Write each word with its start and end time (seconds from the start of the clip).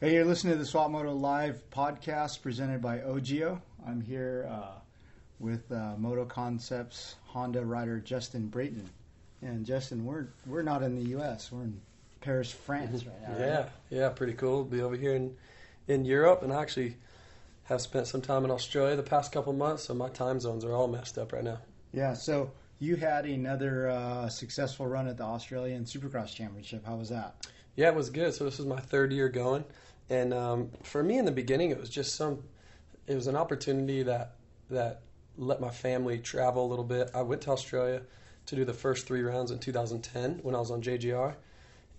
Hey, 0.00 0.14
you're 0.14 0.24
listening 0.24 0.52
to 0.52 0.58
the 0.60 0.64
Swap 0.64 0.92
Moto 0.92 1.12
Live 1.12 1.60
podcast 1.70 2.40
presented 2.40 2.80
by 2.80 2.98
OGIO. 2.98 3.60
I'm 3.84 4.00
here 4.00 4.48
uh, 4.48 4.78
with 5.40 5.72
uh, 5.72 5.96
Moto 5.98 6.24
Concepts 6.24 7.16
Honda 7.26 7.64
rider 7.64 7.98
Justin 7.98 8.46
Brayton. 8.46 8.88
And 9.42 9.66
Justin, 9.66 10.04
we're 10.04 10.28
we're 10.46 10.62
not 10.62 10.84
in 10.84 10.94
the 10.94 11.10
U.S. 11.10 11.50
We're 11.50 11.64
in 11.64 11.80
Paris, 12.20 12.52
France 12.52 13.04
right 13.06 13.22
now. 13.22 13.44
Yeah, 13.44 13.56
right? 13.56 13.68
yeah, 13.90 14.08
pretty 14.10 14.34
cool. 14.34 14.62
Be 14.62 14.82
over 14.82 14.94
here 14.94 15.16
in 15.16 15.36
in 15.88 16.04
Europe, 16.04 16.44
and 16.44 16.52
I 16.52 16.62
actually 16.62 16.96
have 17.64 17.80
spent 17.80 18.06
some 18.06 18.22
time 18.22 18.44
in 18.44 18.52
Australia 18.52 18.94
the 18.94 19.02
past 19.02 19.32
couple 19.32 19.52
months, 19.52 19.82
so 19.82 19.94
my 19.94 20.10
time 20.10 20.38
zones 20.38 20.64
are 20.64 20.74
all 20.74 20.86
messed 20.86 21.18
up 21.18 21.32
right 21.32 21.42
now. 21.42 21.58
Yeah. 21.92 22.14
So 22.14 22.52
you 22.78 22.94
had 22.94 23.26
another 23.26 23.88
uh, 23.88 24.28
successful 24.28 24.86
run 24.86 25.08
at 25.08 25.16
the 25.16 25.24
Australian 25.24 25.86
Supercross 25.86 26.32
Championship. 26.32 26.86
How 26.86 26.94
was 26.94 27.08
that? 27.08 27.48
Yeah, 27.78 27.90
it 27.90 27.94
was 27.94 28.10
good. 28.10 28.34
So 28.34 28.42
this 28.42 28.58
was 28.58 28.66
my 28.66 28.80
third 28.80 29.12
year 29.12 29.28
going, 29.28 29.64
and 30.10 30.34
um, 30.34 30.70
for 30.82 31.00
me 31.00 31.16
in 31.16 31.24
the 31.24 31.30
beginning, 31.30 31.70
it 31.70 31.78
was 31.78 31.88
just 31.88 32.16
some. 32.16 32.42
It 33.06 33.14
was 33.14 33.28
an 33.28 33.36
opportunity 33.36 34.02
that 34.02 34.32
that 34.68 35.02
let 35.36 35.60
my 35.60 35.70
family 35.70 36.18
travel 36.18 36.66
a 36.66 36.68
little 36.68 36.84
bit. 36.84 37.12
I 37.14 37.22
went 37.22 37.42
to 37.42 37.52
Australia 37.52 38.02
to 38.46 38.56
do 38.56 38.64
the 38.64 38.74
first 38.74 39.06
three 39.06 39.22
rounds 39.22 39.52
in 39.52 39.60
2010 39.60 40.40
when 40.42 40.56
I 40.56 40.58
was 40.58 40.72
on 40.72 40.82
JGR, 40.82 41.36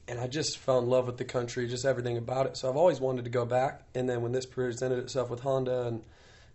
and 0.10 0.20
I 0.20 0.28
just 0.28 0.58
fell 0.58 0.80
in 0.80 0.90
love 0.90 1.08
with 1.08 1.16
the 1.16 1.24
country, 1.24 1.66
just 1.66 1.86
everything 1.86 2.18
about 2.18 2.46
it. 2.46 2.58
So 2.58 2.70
I've 2.70 2.76
always 2.76 3.00
wanted 3.00 3.24
to 3.24 3.32
go 3.32 3.46
back. 3.46 3.84
And 3.96 4.10
then 4.10 4.22
when 4.22 4.34
this 4.34 4.46
presented 4.46 5.00
itself 5.00 5.30
with 5.30 5.40
Honda 5.40 5.88
and 5.88 6.04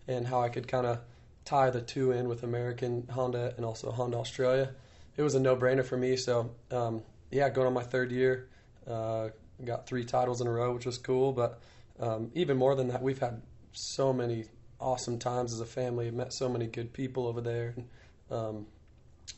and 0.06 0.26
how 0.26 0.42
I 0.42 0.50
could 0.50 0.68
kind 0.68 0.86
of 0.86 0.98
tie 1.46 1.70
the 1.70 1.80
two 1.80 2.12
in 2.12 2.28
with 2.28 2.42
American 2.42 3.08
Honda 3.10 3.54
and 3.56 3.64
also 3.64 3.90
Honda 3.90 4.18
Australia, 4.18 4.74
it 5.16 5.22
was 5.22 5.34
a 5.34 5.40
no 5.40 5.56
brainer 5.56 5.82
for 5.82 5.96
me. 5.96 6.18
So 6.18 6.50
um, 6.70 7.02
yeah, 7.30 7.48
going 7.48 7.66
on 7.66 7.72
my 7.72 7.84
third 7.84 8.12
year, 8.12 8.48
uh, 8.88 9.28
got 9.64 9.86
three 9.86 10.04
titles 10.04 10.40
in 10.40 10.46
a 10.46 10.50
row, 10.50 10.74
which 10.74 10.86
was 10.86 10.98
cool. 10.98 11.32
But 11.32 11.60
um, 12.00 12.30
even 12.34 12.56
more 12.56 12.74
than 12.74 12.88
that, 12.88 13.02
we've 13.02 13.18
had 13.18 13.42
so 13.72 14.12
many 14.12 14.46
awesome 14.80 15.18
times 15.18 15.52
as 15.52 15.60
a 15.60 15.66
family. 15.66 16.10
Met 16.10 16.32
so 16.32 16.48
many 16.48 16.66
good 16.66 16.92
people 16.92 17.26
over 17.26 17.40
there, 17.40 17.74
and 17.76 17.88
um, 18.30 18.66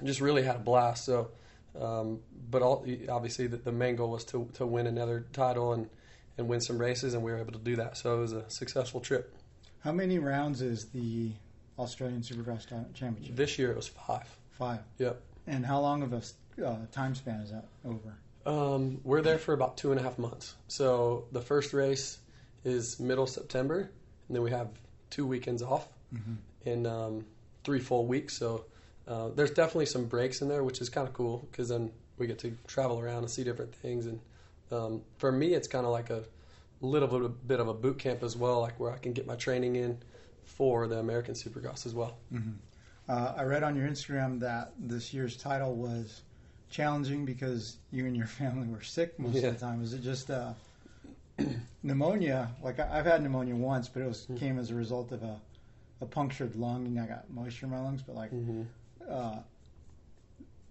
just 0.04 0.20
really 0.20 0.42
had 0.42 0.56
a 0.56 0.60
blast. 0.60 1.04
So, 1.04 1.30
um, 1.80 2.20
but 2.50 2.62
all, 2.62 2.86
obviously, 3.08 3.46
the, 3.46 3.56
the 3.56 3.72
main 3.72 3.96
goal 3.96 4.10
was 4.10 4.24
to 4.26 4.48
to 4.54 4.66
win 4.66 4.86
another 4.86 5.26
title 5.32 5.72
and 5.72 5.88
and 6.38 6.48
win 6.48 6.60
some 6.60 6.78
races, 6.78 7.14
and 7.14 7.22
we 7.22 7.32
were 7.32 7.38
able 7.38 7.52
to 7.52 7.58
do 7.58 7.76
that. 7.76 7.96
So 7.96 8.18
it 8.18 8.20
was 8.20 8.32
a 8.32 8.50
successful 8.50 9.00
trip. 9.00 9.34
How 9.80 9.92
many 9.92 10.18
rounds 10.18 10.62
is 10.62 10.86
the 10.86 11.32
Australian 11.78 12.22
Supercross 12.22 12.66
Championship? 12.94 13.36
This 13.36 13.58
year 13.58 13.70
it 13.70 13.76
was 13.76 13.88
five. 13.88 14.26
Five. 14.50 14.80
Yep. 14.98 15.20
And 15.46 15.64
how 15.64 15.80
long 15.80 16.02
of 16.02 16.12
a 16.12 16.66
uh, 16.66 16.76
time 16.90 17.14
span 17.14 17.40
is 17.40 17.50
that 17.50 17.66
over? 17.84 18.16
Um, 18.46 19.00
we're 19.02 19.22
there 19.22 19.38
for 19.38 19.52
about 19.52 19.76
two 19.76 19.90
and 19.90 20.00
a 20.00 20.02
half 20.02 20.18
months. 20.18 20.54
So 20.68 21.24
the 21.32 21.40
first 21.40 21.72
race 21.72 22.18
is 22.64 22.98
middle 23.00 23.26
September, 23.26 23.78
and 24.28 24.36
then 24.36 24.42
we 24.42 24.50
have 24.52 24.68
two 25.10 25.26
weekends 25.26 25.62
off 25.62 25.88
in 26.64 26.86
um, 26.86 27.26
three 27.64 27.80
full 27.80 28.06
weeks. 28.06 28.36
So 28.38 28.64
uh, 29.08 29.28
there's 29.34 29.50
definitely 29.50 29.86
some 29.86 30.06
breaks 30.06 30.42
in 30.42 30.48
there, 30.48 30.62
which 30.64 30.80
is 30.80 30.88
kind 30.88 31.06
of 31.06 31.12
cool 31.12 31.46
because 31.50 31.68
then 31.68 31.90
we 32.18 32.26
get 32.26 32.38
to 32.40 32.56
travel 32.66 33.00
around 33.00 33.18
and 33.18 33.30
see 33.30 33.44
different 33.44 33.74
things. 33.74 34.06
And 34.06 34.20
um, 34.70 35.02
for 35.18 35.30
me, 35.32 35.52
it's 35.54 35.68
kind 35.68 35.84
of 35.84 35.92
like 35.92 36.10
a 36.10 36.22
little 36.80 37.08
bit, 37.08 37.22
of, 37.22 37.48
bit 37.48 37.60
of 37.60 37.68
a 37.68 37.74
boot 37.74 37.98
camp 37.98 38.22
as 38.22 38.36
well, 38.36 38.60
like 38.60 38.78
where 38.78 38.92
I 38.92 38.98
can 38.98 39.12
get 39.12 39.26
my 39.26 39.36
training 39.36 39.76
in 39.76 39.98
for 40.44 40.86
the 40.86 40.98
American 40.98 41.34
Supercross 41.34 41.84
as 41.86 41.94
well. 41.94 42.16
Uh, 43.08 43.34
I 43.36 43.42
read 43.44 43.62
on 43.62 43.76
your 43.76 43.86
Instagram 43.88 44.40
that 44.40 44.72
this 44.78 45.12
year's 45.14 45.36
title 45.36 45.74
was 45.74 46.22
challenging 46.70 47.24
because 47.24 47.76
you 47.90 48.06
and 48.06 48.16
your 48.16 48.26
family 48.40 48.68
were 48.68 48.82
sick 48.82 49.18
most 49.18 49.34
Yeah. 49.34 49.48
of 49.48 49.54
the 49.60 49.66
time. 49.66 49.80
Was 49.80 49.92
it 49.92 50.02
just 50.02 50.30
uh, 50.30 50.52
pneumonia? 51.82 52.50
Like 52.62 52.80
I- 52.80 52.98
I've 52.98 53.06
had 53.06 53.22
pneumonia 53.22 53.54
once, 53.54 53.88
but 53.88 54.02
it 54.02 54.06
was 54.08 54.24
Hmm. 54.26 54.36
came 54.36 54.58
as 54.58 54.70
a 54.70 54.74
result 54.74 55.12
of 55.12 55.22
a, 55.22 55.40
a 56.00 56.06
punctured 56.06 56.56
lung, 56.56 56.86
and 56.86 56.98
I 57.00 57.06
got 57.06 57.30
moisture 57.30 57.66
in 57.66 57.72
my 57.72 57.80
lungs. 57.80 58.02
But 58.02 58.16
like 58.16 58.30
hmm 58.30 58.62
uh, 59.08 59.38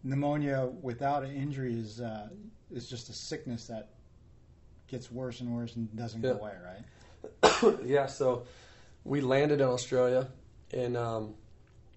pneumonia 0.03 0.69
without 0.81 1.23
an 1.23 1.35
injury 1.35 1.73
is 1.79 2.01
uh, 2.01 2.29
is 2.71 2.89
just 2.89 3.09
a 3.09 3.13
sickness 3.13 3.67
that 3.67 3.89
gets 4.87 5.11
worse 5.11 5.41
and 5.41 5.55
worse 5.55 5.75
and 5.75 5.93
doesn't 5.95 6.21
Yeah. 6.21 6.33
go 6.33 6.39
away, 6.39 6.53
right? 6.63 7.79
yeah, 7.85 8.05
so 8.05 8.45
we 9.03 9.21
landed 9.21 9.61
in 9.61 9.67
Australia, 9.67 10.27
and 10.71 10.95
um, 10.95 11.35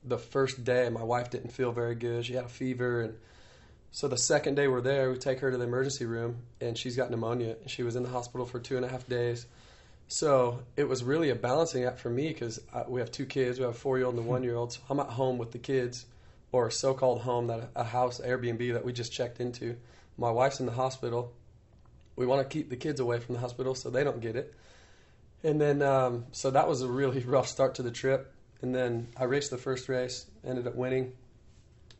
the 0.04 0.16
first 0.18 0.64
day, 0.64 0.88
my 0.88 1.02
wife 1.02 1.28
didn't 1.30 1.50
feel 1.50 1.72
very 1.72 1.94
good. 1.94 2.24
She 2.24 2.34
had 2.34 2.44
a 2.44 2.48
fever, 2.48 3.02
and 3.02 3.14
so 3.90 4.08
the 4.08 4.18
second 4.18 4.54
day 4.54 4.68
we're 4.68 4.80
there, 4.80 5.10
we 5.10 5.18
take 5.18 5.40
her 5.40 5.50
to 5.50 5.56
the 5.56 5.64
emergency 5.64 6.04
room, 6.04 6.42
and 6.60 6.76
she's 6.76 6.96
got 6.96 7.10
pneumonia. 7.10 7.56
She 7.66 7.82
was 7.82 7.96
in 7.96 8.02
the 8.02 8.08
hospital 8.08 8.46
for 8.46 8.60
two 8.60 8.76
and 8.76 8.84
a 8.84 8.88
half 8.88 9.06
days. 9.08 9.46
So 10.08 10.60
it 10.76 10.88
was 10.88 11.04
really 11.04 11.30
a 11.30 11.34
balancing 11.34 11.84
act 11.84 11.98
for 11.98 12.10
me 12.10 12.28
because 12.28 12.60
we 12.86 13.00
have 13.00 13.10
two 13.10 13.26
kids. 13.26 13.58
We 13.58 13.64
have 13.64 13.74
a 13.74 13.78
four-year-old 13.78 14.14
and 14.14 14.24
a 14.24 14.28
one-year-old. 14.28 14.72
So 14.72 14.80
I'm 14.88 15.00
at 15.00 15.08
home 15.08 15.38
with 15.38 15.52
the 15.52 15.58
kids, 15.58 16.06
or 16.52 16.68
a 16.68 16.72
so-called 16.72 17.20
home 17.20 17.48
that 17.48 17.70
a 17.74 17.84
house 17.84 18.20
Airbnb 18.20 18.72
that 18.72 18.84
we 18.84 18.92
just 18.92 19.12
checked 19.12 19.40
into. 19.40 19.76
My 20.16 20.30
wife's 20.30 20.60
in 20.60 20.66
the 20.66 20.72
hospital. 20.72 21.32
We 22.16 22.26
want 22.26 22.48
to 22.48 22.52
keep 22.52 22.70
the 22.70 22.76
kids 22.76 23.00
away 23.00 23.20
from 23.20 23.34
the 23.34 23.40
hospital 23.40 23.74
so 23.74 23.90
they 23.90 24.02
don't 24.02 24.20
get 24.20 24.34
it. 24.34 24.54
And 25.44 25.60
then, 25.60 25.82
um, 25.82 26.24
so 26.32 26.50
that 26.50 26.68
was 26.68 26.82
a 26.82 26.88
really 26.88 27.20
rough 27.24 27.46
start 27.46 27.76
to 27.76 27.82
the 27.82 27.90
trip. 27.90 28.32
And 28.60 28.74
then 28.74 29.08
I 29.16 29.24
raced 29.24 29.50
the 29.50 29.58
first 29.58 29.88
race, 29.88 30.26
ended 30.44 30.66
up 30.66 30.74
winning. 30.74 31.12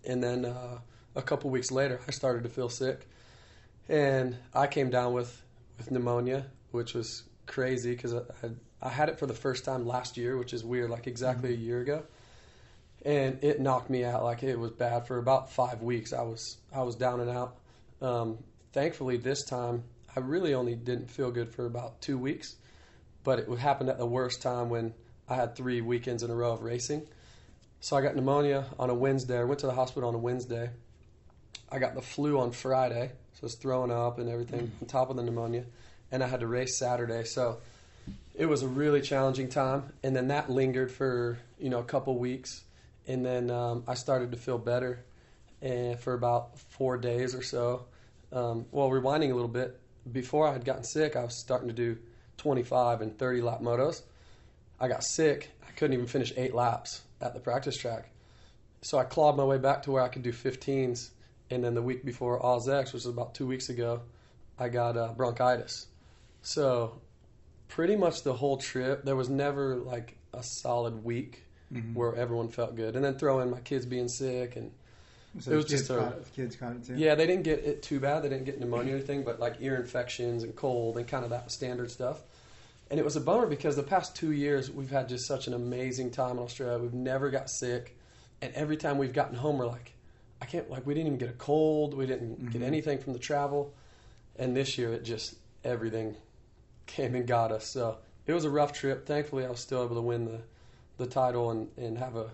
And 0.05 0.22
then 0.22 0.44
uh, 0.44 0.78
a 1.19 1.23
couple 1.23 1.51
weeks 1.51 1.71
later, 1.71 2.01
I 2.09 2.12
started 2.12 2.45
to 2.45 2.49
feel 2.49 2.69
sick, 2.69 3.06
and 3.89 4.37
I 4.55 4.67
came 4.67 4.91
down 4.91 5.12
with 5.12 5.43
with 5.77 5.91
pneumonia, 5.91 6.47
which 6.71 6.95
was 6.95 7.25
crazy 7.47 7.91
because 7.91 8.15
I, 8.15 8.21
I 8.43 8.51
I 8.81 8.89
had 8.89 9.09
it 9.09 9.19
for 9.19 9.27
the 9.27 9.34
first 9.34 9.65
time 9.65 9.87
last 9.87 10.17
year, 10.17 10.39
which 10.39 10.55
is 10.55 10.65
weird, 10.65 10.91
like 10.91 11.06
exactly 11.06 11.53
a 11.53 11.56
year 11.56 11.81
ago. 11.81 12.05
And 13.05 13.43
it 13.45 13.61
knocked 13.61 13.91
me 13.91 14.05
out. 14.05 14.25
Like 14.25 14.43
it 14.43 14.59
was 14.59 14.71
bad 14.73 15.06
for 15.06 15.19
about 15.19 15.53
five 15.53 15.83
weeks. 15.83 16.12
I 16.12 16.23
was 16.23 16.56
I 16.73 16.83
was 16.83 16.97
down 16.97 17.21
and 17.21 17.31
out. 17.31 17.59
Um, 18.00 18.39
thankfully, 18.73 19.19
this 19.19 19.45
time 19.45 19.85
I 20.17 20.21
really 20.21 20.55
only 20.55 20.75
didn't 20.75 21.11
feel 21.11 21.31
good 21.31 21.50
for 21.50 21.67
about 21.67 22.00
two 22.00 22.17
weeks 22.17 22.56
but 23.29 23.41
it 23.41 23.59
happened 23.59 23.91
at 23.91 23.99
the 23.99 24.06
worst 24.06 24.41
time 24.41 24.71
when 24.71 24.95
I 25.29 25.35
had 25.35 25.55
three 25.55 25.83
weekends 25.83 26.23
in 26.23 26.31
a 26.31 26.35
row 26.35 26.53
of 26.53 26.62
racing. 26.62 27.06
So 27.81 27.95
I 27.95 28.00
got 28.00 28.17
pneumonia 28.17 28.65
on 28.79 28.89
a 28.89 28.95
Wednesday. 28.95 29.39
I 29.39 29.45
went 29.45 29.61
to 29.61 29.67
the 29.67 29.75
hospital 29.75 30.09
on 30.09 30.15
a 30.15 30.19
Wednesday. 30.19 30.71
I 31.71 31.79
got 31.79 31.95
the 31.95 32.03
flu 32.03 32.39
on 32.41 32.53
Friday, 32.53 33.12
so 33.34 33.41
I 33.43 33.47
was 33.47 33.55
throwing 33.55 33.91
up 33.91 34.19
and 34.19 34.29
everything 34.29 34.73
on 34.81 34.89
top 34.89 35.11
of 35.11 35.17
the 35.17 35.23
pneumonia, 35.23 35.65
and 36.11 36.23
I 36.23 36.27
had 36.27 36.41
to 36.41 36.47
race 36.47 36.79
Saturday. 36.79 37.25
So 37.25 37.59
it 38.34 38.47
was 38.47 38.62
a 38.62 38.69
really 38.69 39.01
challenging 39.01 39.49
time, 39.49 39.93
and 40.03 40.15
then 40.17 40.29
that 40.29 40.51
lingered 40.51 40.91
for 40.91 41.39
you 41.59 41.71
know 41.71 41.81
a 41.81 41.84
couple 41.84 42.19
weeks, 42.19 42.65
and 43.06 43.25
then 43.25 43.51
um, 43.51 43.84
I 43.87 43.95
started 43.95 44.33
to 44.33 44.39
feel 44.39 44.59
better, 44.59 45.05
and 45.61 45.99
for 45.99 46.15
about 46.15 46.59
four 46.59 46.97
days 46.97 47.34
or 47.34 47.43
so. 47.43 47.87
Um, 48.33 48.67
well, 48.71 48.91
rewinding 48.91 49.31
a 49.31 49.35
little 49.35 49.49
bit, 49.49 49.79
before 50.12 50.47
I 50.47 50.53
had 50.53 50.65
gotten 50.65 50.85
sick, 50.85 51.17
I 51.17 51.25
was 51.25 51.39
starting 51.39 51.69
to 51.69 51.75
do 51.75 51.99
25 52.39 53.00
and 53.00 53.19
30 53.19 53.41
lap 53.43 53.61
motos. 53.61 54.03
I 54.81 54.89
got 54.89 55.03
sick. 55.03 55.50
I 55.67 55.71
couldn't 55.73 55.95
even 55.95 56.06
finish 56.06 56.33
eight 56.37 56.55
laps 56.55 57.03
at 57.21 57.35
the 57.35 57.41
practice 57.41 57.77
track. 57.77 58.11
So 58.83 58.99
I 58.99 59.05
clawed 59.05 59.37
my 59.37 59.45
way 59.45 59.59
back 59.59 59.83
to 59.85 59.91
where 59.91 60.03
I 60.03 60.09
could 60.09 60.23
do 60.23 60.33
15s. 60.33 61.11
And 61.51 61.65
then 61.65 61.75
the 61.75 61.83
week 61.83 62.05
before 62.05 62.45
Oz 62.45 62.69
X, 62.69 62.93
which 62.93 63.05
was 63.05 63.13
about 63.13 63.35
two 63.35 63.47
weeks 63.47 63.69
ago, 63.69 64.03
I 64.59 64.69
got 64.69 64.97
uh, 64.97 65.13
bronchitis. 65.17 65.87
So 66.43 67.01
pretty 67.69 67.97
much 67.97 68.23
the 68.23 68.33
whole 68.35 68.57
trip, 68.59 69.05
there 69.05 69.17
was 69.17 69.29
never 69.29 69.77
like 69.77 70.17
a 70.35 70.43
solid 70.43 71.05
week 71.05 71.45
where 71.95 72.15
everyone 72.15 72.49
felt 72.49 72.77
good. 72.77 72.97
And 72.97 73.05
then 73.05 73.19
throw 73.19 73.41
in 73.41 73.51
my 73.51 73.61
kids 73.61 73.85
being 73.87 74.09
sick 74.09 74.57
and 74.57 74.71
So 75.41 75.53
It 75.53 75.57
was 75.57 75.65
just 75.67 75.91
a- 75.91 76.09
it, 76.17 76.27
kids 76.35 76.57
caught 76.57 76.73
it 76.73 76.85
too. 76.87 76.95
yeah, 76.97 77.15
they 77.15 77.27
didn't 77.27 77.45
get 77.45 77.59
it 77.61 77.83
too 77.83 78.01
bad. 78.01 78.23
They 78.25 78.31
didn't 78.31 78.45
get 78.47 78.59
pneumonia 78.59 78.95
or 78.95 78.97
anything, 78.97 79.23
but 79.23 79.39
like 79.39 79.57
ear 79.61 79.77
infections 79.77 80.43
and 80.43 80.57
cold 80.57 80.97
and 80.97 81.07
kind 81.07 81.25
of 81.25 81.31
that 81.31 81.51
standard 81.53 81.91
stuff. 81.91 82.23
And 82.91 82.99
it 82.99 83.05
was 83.05 83.17
a 83.17 83.21
bummer 83.21 83.47
because 83.47 83.77
the 83.77 83.83
past 83.83 84.17
two 84.17 84.33
years 84.33 84.71
we've 84.71 84.91
had 84.91 85.09
just 85.11 85.27
such 85.29 85.47
an 85.47 85.53
amazing 85.53 86.11
time 86.11 86.39
in 86.39 86.43
Australia. 86.43 86.79
We've 86.79 86.94
never 86.94 87.29
got 87.31 87.51
sick, 87.51 87.94
and 88.41 88.53
every 88.55 88.79
time 88.79 88.97
we've 88.97 89.12
gotten 89.12 89.37
home, 89.37 89.59
we're 89.59 89.67
like, 89.67 89.93
I 90.40 90.46
can't 90.46 90.70
like 90.70 90.87
we 90.87 90.94
didn't 90.94 91.08
even 91.08 91.19
get 91.19 91.31
a 91.31 91.35
cold. 91.35 91.94
We 91.94 92.06
didn't 92.06 92.50
get 92.50 92.62
anything 92.62 92.99
from 92.99 93.12
the 93.12 93.19
travel, 93.19 93.75
and 94.37 94.56
this 94.56 94.79
year 94.79 94.93
it 94.93 95.05
just 95.05 95.35
everything 95.64 96.17
came 96.87 97.14
and 97.14 97.26
got 97.26 97.52
us. 97.52 97.67
So 97.67 97.99
it 98.26 98.32
was 98.32 98.44
a 98.44 98.50
rough 98.50 98.73
trip. 98.73 99.06
Thankfully, 99.06 99.44
I 99.44 99.50
was 99.50 99.61
still 99.61 99.85
able 99.85 99.96
to 99.96 100.02
win 100.02 100.25
the 100.25 100.40
the 100.99 101.06
title 101.06 101.50
and, 101.50 101.69
and 101.76 101.99
have 101.99 102.17
a 102.17 102.31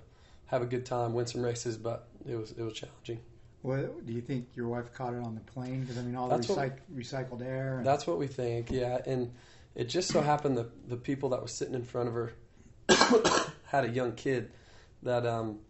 have 0.47 0.63
a 0.63 0.67
good 0.67 0.85
time, 0.85 1.15
win 1.15 1.27
some 1.27 1.43
races, 1.43 1.77
but 1.77 2.09
it 2.29 2.37
was 2.37 2.53
it 2.53 2.63
was 2.63 2.75
challenging. 2.75 3.21
Well, 3.63 3.89
do 4.05 4.13
you 4.13 4.21
think 4.21 4.49
your 4.55 4.69
wife 4.69 4.93
caught 4.93 5.15
it 5.15 5.23
on 5.23 5.35
the 5.35 5.41
plane? 5.41 5.81
Because 5.81 5.97
I 5.97 6.03
mean, 6.03 6.17
all 6.17 6.29
That's 6.29 6.47
the 6.47 6.73
recycled 6.95 7.41
air. 7.43 7.79
And, 7.79 7.87
That's 7.87 8.07
what 8.07 8.19
we 8.19 8.27
think, 8.27 8.71
yeah. 8.71 8.99
And 9.07 9.33
it 9.75 9.89
just 9.89 10.09
so 10.13 10.21
happened 10.21 10.59
that 10.59 10.91
the 10.91 10.99
people 10.99 11.31
that 11.31 11.41
was 11.41 11.51
sitting 11.53 11.75
in 11.75 11.83
front 11.83 12.09
of 12.09 12.15
her 12.15 12.33
had 13.65 13.87
a 13.87 13.89
young 13.89 14.13
kid 14.13 14.51
that 15.03 15.27
um, 15.27 15.61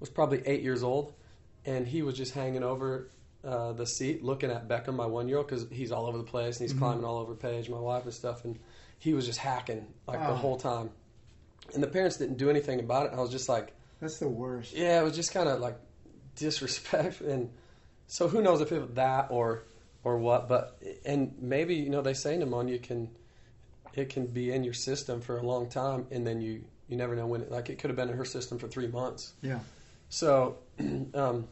was 0.00 0.10
probably 0.10 0.42
eight 0.46 0.62
years 0.62 0.82
old, 0.82 1.12
and 1.66 1.86
he 1.86 2.02
was 2.02 2.16
just 2.16 2.32
hanging 2.34 2.62
over 2.62 3.08
uh, 3.44 3.72
the 3.72 3.86
seat 3.86 4.22
looking 4.22 4.50
at 4.50 4.68
Beckham, 4.68 4.94
my 4.94 5.06
one 5.06 5.28
year 5.28 5.38
old, 5.38 5.48
because 5.48 5.66
he's 5.70 5.90
all 5.92 6.06
over 6.06 6.16
the 6.18 6.24
place 6.24 6.60
and 6.60 6.68
he's 6.68 6.76
Mhm. 6.76 6.80
climbing 6.80 7.04
all 7.04 7.18
over 7.18 7.34
Paige, 7.34 7.68
my 7.68 7.78
wife 7.80 8.04
and 8.04 8.14
stuff, 8.14 8.44
and 8.44 8.58
he 8.98 9.14
was 9.14 9.26
just 9.26 9.38
hacking 9.40 9.86
like 10.06 10.20
the 10.20 10.34
whole 10.36 10.56
time. 10.56 10.90
And 11.74 11.82
the 11.82 11.88
parents 11.88 12.16
didn't 12.18 12.36
do 12.36 12.50
anything 12.50 12.78
about 12.80 13.06
it. 13.06 13.12
I 13.14 13.20
was 13.20 13.30
just 13.30 13.48
like, 13.48 13.72
That's 14.00 14.18
the 14.18 14.28
worst. 14.28 14.72
yeah, 14.74 15.00
it 15.00 15.04
was 15.04 15.14
just 15.16 15.32
kind 15.32 15.48
of 15.48 15.60
like 15.60 15.76
disrespect. 16.36 17.20
And 17.26 17.50
so 18.06 18.28
who 18.28 18.42
knows 18.42 18.60
if 18.60 18.72
it 18.72 18.80
was 18.80 18.90
that 18.94 19.28
or 19.30 19.64
or 20.04 20.18
what? 20.18 20.48
But 20.48 20.80
and 21.04 21.34
maybe 21.40 21.74
you 21.74 21.90
know 21.90 22.02
they 22.02 22.14
say 22.14 22.36
pneumonia 22.36 22.78
can 22.78 23.10
it 23.94 24.08
can 24.08 24.26
be 24.26 24.50
in 24.52 24.64
your 24.64 24.72
system 24.74 25.20
for 25.20 25.36
a 25.38 25.42
long 25.42 25.68
time, 25.68 26.06
and 26.10 26.26
then 26.26 26.40
you 26.40 26.64
you 26.88 26.96
never 26.96 27.14
know 27.16 27.26
when. 27.26 27.42
It, 27.42 27.50
like 27.50 27.70
it 27.70 27.78
could 27.78 27.90
have 27.90 27.96
been 27.96 28.08
in 28.08 28.16
her 28.16 28.24
system 28.24 28.58
for 28.58 28.68
three 28.68 28.86
months. 28.88 29.32
Yeah. 29.42 29.60
So, 30.12 30.58
um, 31.14 31.48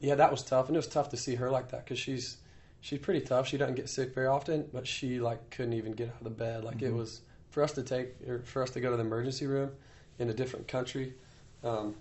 yeah, 0.00 0.16
that 0.16 0.32
was 0.32 0.42
tough, 0.42 0.66
and 0.66 0.74
it 0.74 0.78
was 0.80 0.88
tough 0.88 1.10
to 1.10 1.16
see 1.16 1.36
her 1.36 1.48
like 1.48 1.68
that 1.70 1.84
because 1.84 2.00
she's 2.00 2.38
she's 2.80 2.98
pretty 2.98 3.20
tough. 3.20 3.46
She 3.46 3.56
doesn't 3.56 3.76
get 3.76 3.88
sick 3.88 4.12
very 4.12 4.26
often, 4.26 4.68
but 4.72 4.84
she 4.84 5.20
like 5.20 5.50
couldn't 5.50 5.74
even 5.74 5.92
get 5.92 6.08
out 6.08 6.16
of 6.18 6.24
the 6.24 6.30
bed. 6.30 6.64
Like 6.64 6.82
it 6.82 6.90
Mhm. 6.90 6.96
was 6.96 7.20
for 7.50 7.62
us 7.62 7.70
to 7.74 7.84
take 7.84 8.20
or 8.28 8.40
for 8.40 8.64
us 8.64 8.70
to 8.70 8.80
go 8.80 8.90
to 8.90 8.96
the 8.96 9.04
emergency 9.04 9.46
room 9.46 9.70
in 10.18 10.28
a 10.28 10.34
different 10.34 10.66
country. 10.66 11.14
Um, 11.62 11.94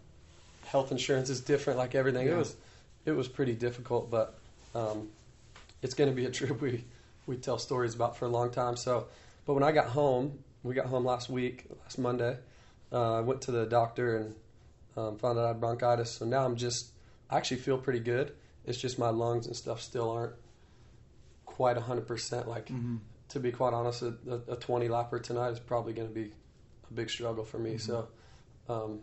health 0.66 0.92
insurance 0.92 1.30
is 1.30 1.42
different, 1.42 1.78
like 1.78 1.94
everything. 1.94 2.28
It 2.28 2.36
was 2.36 2.56
it 3.06 3.12
was 3.12 3.28
pretty 3.28 3.54
difficult, 3.54 4.10
but 4.10 4.34
um, 4.74 5.10
it's 5.84 5.94
going 5.94 6.10
to 6.10 6.16
be 6.16 6.26
a 6.26 6.32
trip 6.40 6.60
we 6.60 6.86
we 7.28 7.38
tell 7.38 7.60
stories 7.60 7.94
about 7.94 8.18
for 8.18 8.26
a 8.26 8.30
long 8.30 8.50
time. 8.50 8.78
So, 8.78 9.06
but 9.46 9.54
when 9.54 9.62
I 9.62 9.72
got 9.72 9.86
home, 9.86 10.40
we 10.64 10.74
got 10.74 10.88
home 10.88 11.06
last 11.06 11.30
week, 11.30 11.66
last 11.84 12.00
Monday. 12.00 12.36
Uh, 12.92 13.18
I 13.18 13.22
went 13.22 13.42
to 13.42 13.52
the 13.52 13.68
doctor 13.68 14.18
and 14.18 14.34
um, 15.00 15.18
found 15.18 15.40
out 15.40 15.46
I 15.46 15.48
had 15.50 15.60
bronchitis. 15.60 16.12
So 16.12 16.26
now 16.26 16.46
I'm 16.46 16.56
just, 16.56 16.92
I 17.30 17.38
actually 17.38 17.58
feel 17.58 17.78
pretty 17.78 18.00
good. 18.00 18.34
It's 18.66 18.78
just 18.78 19.00
my 19.00 19.10
lungs 19.10 19.48
and 19.48 19.56
stuff 19.56 19.82
still 19.82 20.10
aren't 20.12 20.34
quite 21.46 21.78
100%. 21.78 22.48
Like, 22.48 22.70
hmm 22.70 22.98
to 23.30 23.40
be 23.40 23.52
quite 23.52 23.74
honest, 23.74 24.02
a, 24.02 24.16
a 24.48 24.56
20 24.56 24.88
lapper 24.88 25.22
tonight 25.22 25.50
is 25.50 25.60
probably 25.60 25.94
going 25.94 26.08
to 26.08 26.14
be 26.14 26.32
a 26.90 26.94
big 26.94 27.12
struggle 27.12 27.46
for 27.46 27.60
me. 27.60 27.76
Mhm. 27.76 27.80
So, 27.80 28.08
um, 28.68 29.02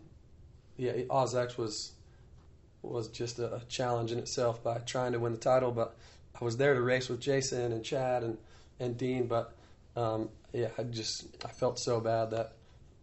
yeah, 0.75 0.91
OzX 1.09 1.57
was 1.57 1.93
was 2.81 3.07
just 3.07 3.39
a, 3.39 3.55
a 3.55 3.61
challenge 3.69 4.11
in 4.11 4.19
itself 4.19 4.61
by 4.61 4.79
trying 4.79 5.13
to 5.13 5.19
win 5.19 5.31
the 5.31 5.37
title. 5.37 5.71
But 5.71 5.95
I 6.39 6.43
was 6.43 6.57
there 6.57 6.73
to 6.73 6.81
race 6.81 7.07
with 7.07 7.21
Jason 7.21 7.71
and 7.71 7.85
Chad 7.85 8.23
and, 8.23 8.37
and 8.81 8.97
Dean. 8.97 9.27
But 9.27 9.55
um, 9.95 10.27
yeah, 10.51 10.71
I 10.77 10.83
just 10.83 11.27
I 11.45 11.47
felt 11.47 11.79
so 11.79 12.01
bad 12.01 12.31
that 12.31 12.53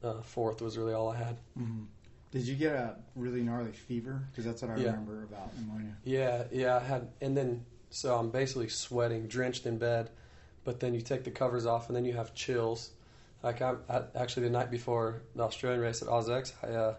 uh, 0.02 0.20
fourth 0.20 0.60
was 0.60 0.76
really 0.76 0.92
all 0.92 1.08
I 1.08 1.16
had. 1.16 1.38
hmm 1.56 1.84
Did 2.34 2.48
you 2.48 2.56
get 2.56 2.74
a 2.74 2.96
really 3.14 3.42
gnarly 3.42 3.70
fever? 3.70 4.24
Because 4.30 4.44
that's 4.44 4.60
what 4.60 4.72
I 4.72 4.74
Yeah. 4.80 4.86
remember 4.88 5.22
about 5.22 5.56
pneumonia. 5.56 5.94
Yeah, 6.02 6.44
yeah, 6.50 6.76
I 6.76 6.80
had, 6.80 7.08
and 7.20 7.36
then 7.36 7.64
so 7.90 8.16
I'm 8.18 8.30
basically 8.30 8.68
sweating, 8.68 9.28
drenched 9.28 9.66
in 9.66 9.78
bed, 9.78 10.10
but 10.64 10.80
then 10.80 10.94
you 10.94 11.00
take 11.00 11.22
the 11.22 11.30
covers 11.30 11.64
off, 11.64 11.86
and 11.88 11.94
then 11.96 12.04
you 12.04 12.12
have 12.14 12.34
chills. 12.34 12.90
Like 13.44 13.62
I, 13.62 13.76
I 13.88 14.02
actually 14.16 14.42
the 14.48 14.50
night 14.50 14.68
before 14.68 15.22
the 15.36 15.44
Australian 15.44 15.80
race 15.80 16.02
at 16.02 16.08
OzX, 16.08 16.52
I 16.64 16.66
uh, 16.74 16.94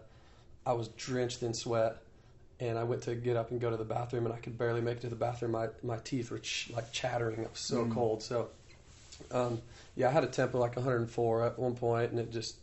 I 0.64 0.72
was 0.72 0.88
drenched 0.88 1.42
in 1.42 1.52
sweat, 1.52 1.98
and 2.58 2.78
I 2.78 2.84
went 2.84 3.02
to 3.02 3.14
get 3.14 3.36
up 3.36 3.50
and 3.50 3.60
go 3.60 3.68
to 3.68 3.76
the 3.76 3.84
bathroom, 3.84 4.24
and 4.24 4.34
I 4.34 4.38
could 4.38 4.56
barely 4.56 4.80
make 4.80 4.96
it 4.96 5.00
to 5.02 5.10
the 5.10 5.16
bathroom. 5.16 5.52
My 5.52 5.68
my 5.82 5.98
teeth 5.98 6.30
were 6.30 6.38
ch- 6.38 6.70
like 6.74 6.92
chattering. 6.92 7.40
It 7.42 7.50
was 7.50 7.60
so 7.60 7.84
Mm. 7.84 7.92
cold. 7.92 8.22
So, 8.22 8.48
um, 9.30 9.60
yeah, 9.96 10.08
I 10.08 10.12
had 10.12 10.24
a 10.24 10.28
temp 10.28 10.54
of 10.54 10.60
like 10.60 10.76
104 10.76 11.42
at 11.44 11.58
one 11.58 11.74
point, 11.76 12.10
and 12.12 12.18
it 12.18 12.30
just 12.30 12.56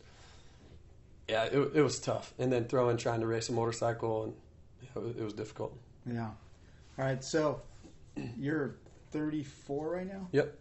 yeah, 1.28 1.44
it, 1.44 1.58
it 1.74 1.82
was 1.82 1.98
tough. 2.00 2.34
And 2.38 2.52
then 2.52 2.64
throw 2.66 2.88
in 2.90 2.96
trying 2.96 3.20
to 3.20 3.26
race 3.26 3.48
a 3.48 3.52
motorcycle, 3.52 4.24
and 4.24 4.34
it, 4.94 4.98
was, 4.98 5.16
it 5.16 5.22
was 5.22 5.32
difficult. 5.32 5.76
Yeah. 6.06 6.26
All 6.26 7.04
right. 7.04 7.22
So 7.24 7.62
you're 8.36 8.76
34 9.10 9.88
right 9.90 10.06
now? 10.06 10.28
Yep. 10.32 10.56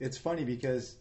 It's 0.00 0.18
funny 0.18 0.44
because 0.44 0.96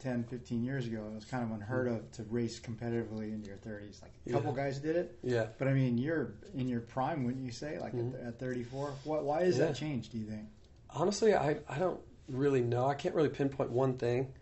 10, 0.00 0.24
15 0.24 0.64
years 0.64 0.86
ago, 0.86 1.04
it 1.10 1.14
was 1.14 1.24
kind 1.24 1.44
of 1.44 1.50
unheard 1.52 1.88
of 1.88 2.10
to 2.12 2.22
race 2.24 2.58
competitively 2.60 3.32
in 3.32 3.44
your 3.44 3.56
30s. 3.56 4.02
Like 4.02 4.12
a 4.26 4.30
couple 4.30 4.50
Yeah. 4.56 4.64
guys 4.64 4.78
did 4.78 4.96
it, 4.96 5.18
Yeah. 5.22 5.46
but 5.58 5.68
I 5.68 5.72
mean, 5.72 5.96
you're 5.98 6.34
in 6.54 6.68
your 6.68 6.80
prime, 6.80 7.24
wouldn't 7.24 7.44
you 7.44 7.52
say? 7.52 7.78
Like 7.78 7.92
Mhm. 7.94 8.14
at, 8.20 8.28
at 8.28 8.38
34. 8.38 8.92
What? 9.04 9.24
Why 9.24 9.44
has 9.44 9.58
Yeah. 9.58 9.66
that 9.66 9.76
changed? 9.76 10.12
Do 10.12 10.18
you 10.18 10.26
think? 10.26 10.48
Honestly, 10.90 11.34
I, 11.34 11.58
I 11.68 11.78
don't 11.78 12.00
really 12.28 12.60
know. 12.60 12.86
I 12.86 12.94
can't 12.94 13.14
really 13.14 13.28
pinpoint 13.28 13.70
one 13.70 13.96
thing. 13.96 14.32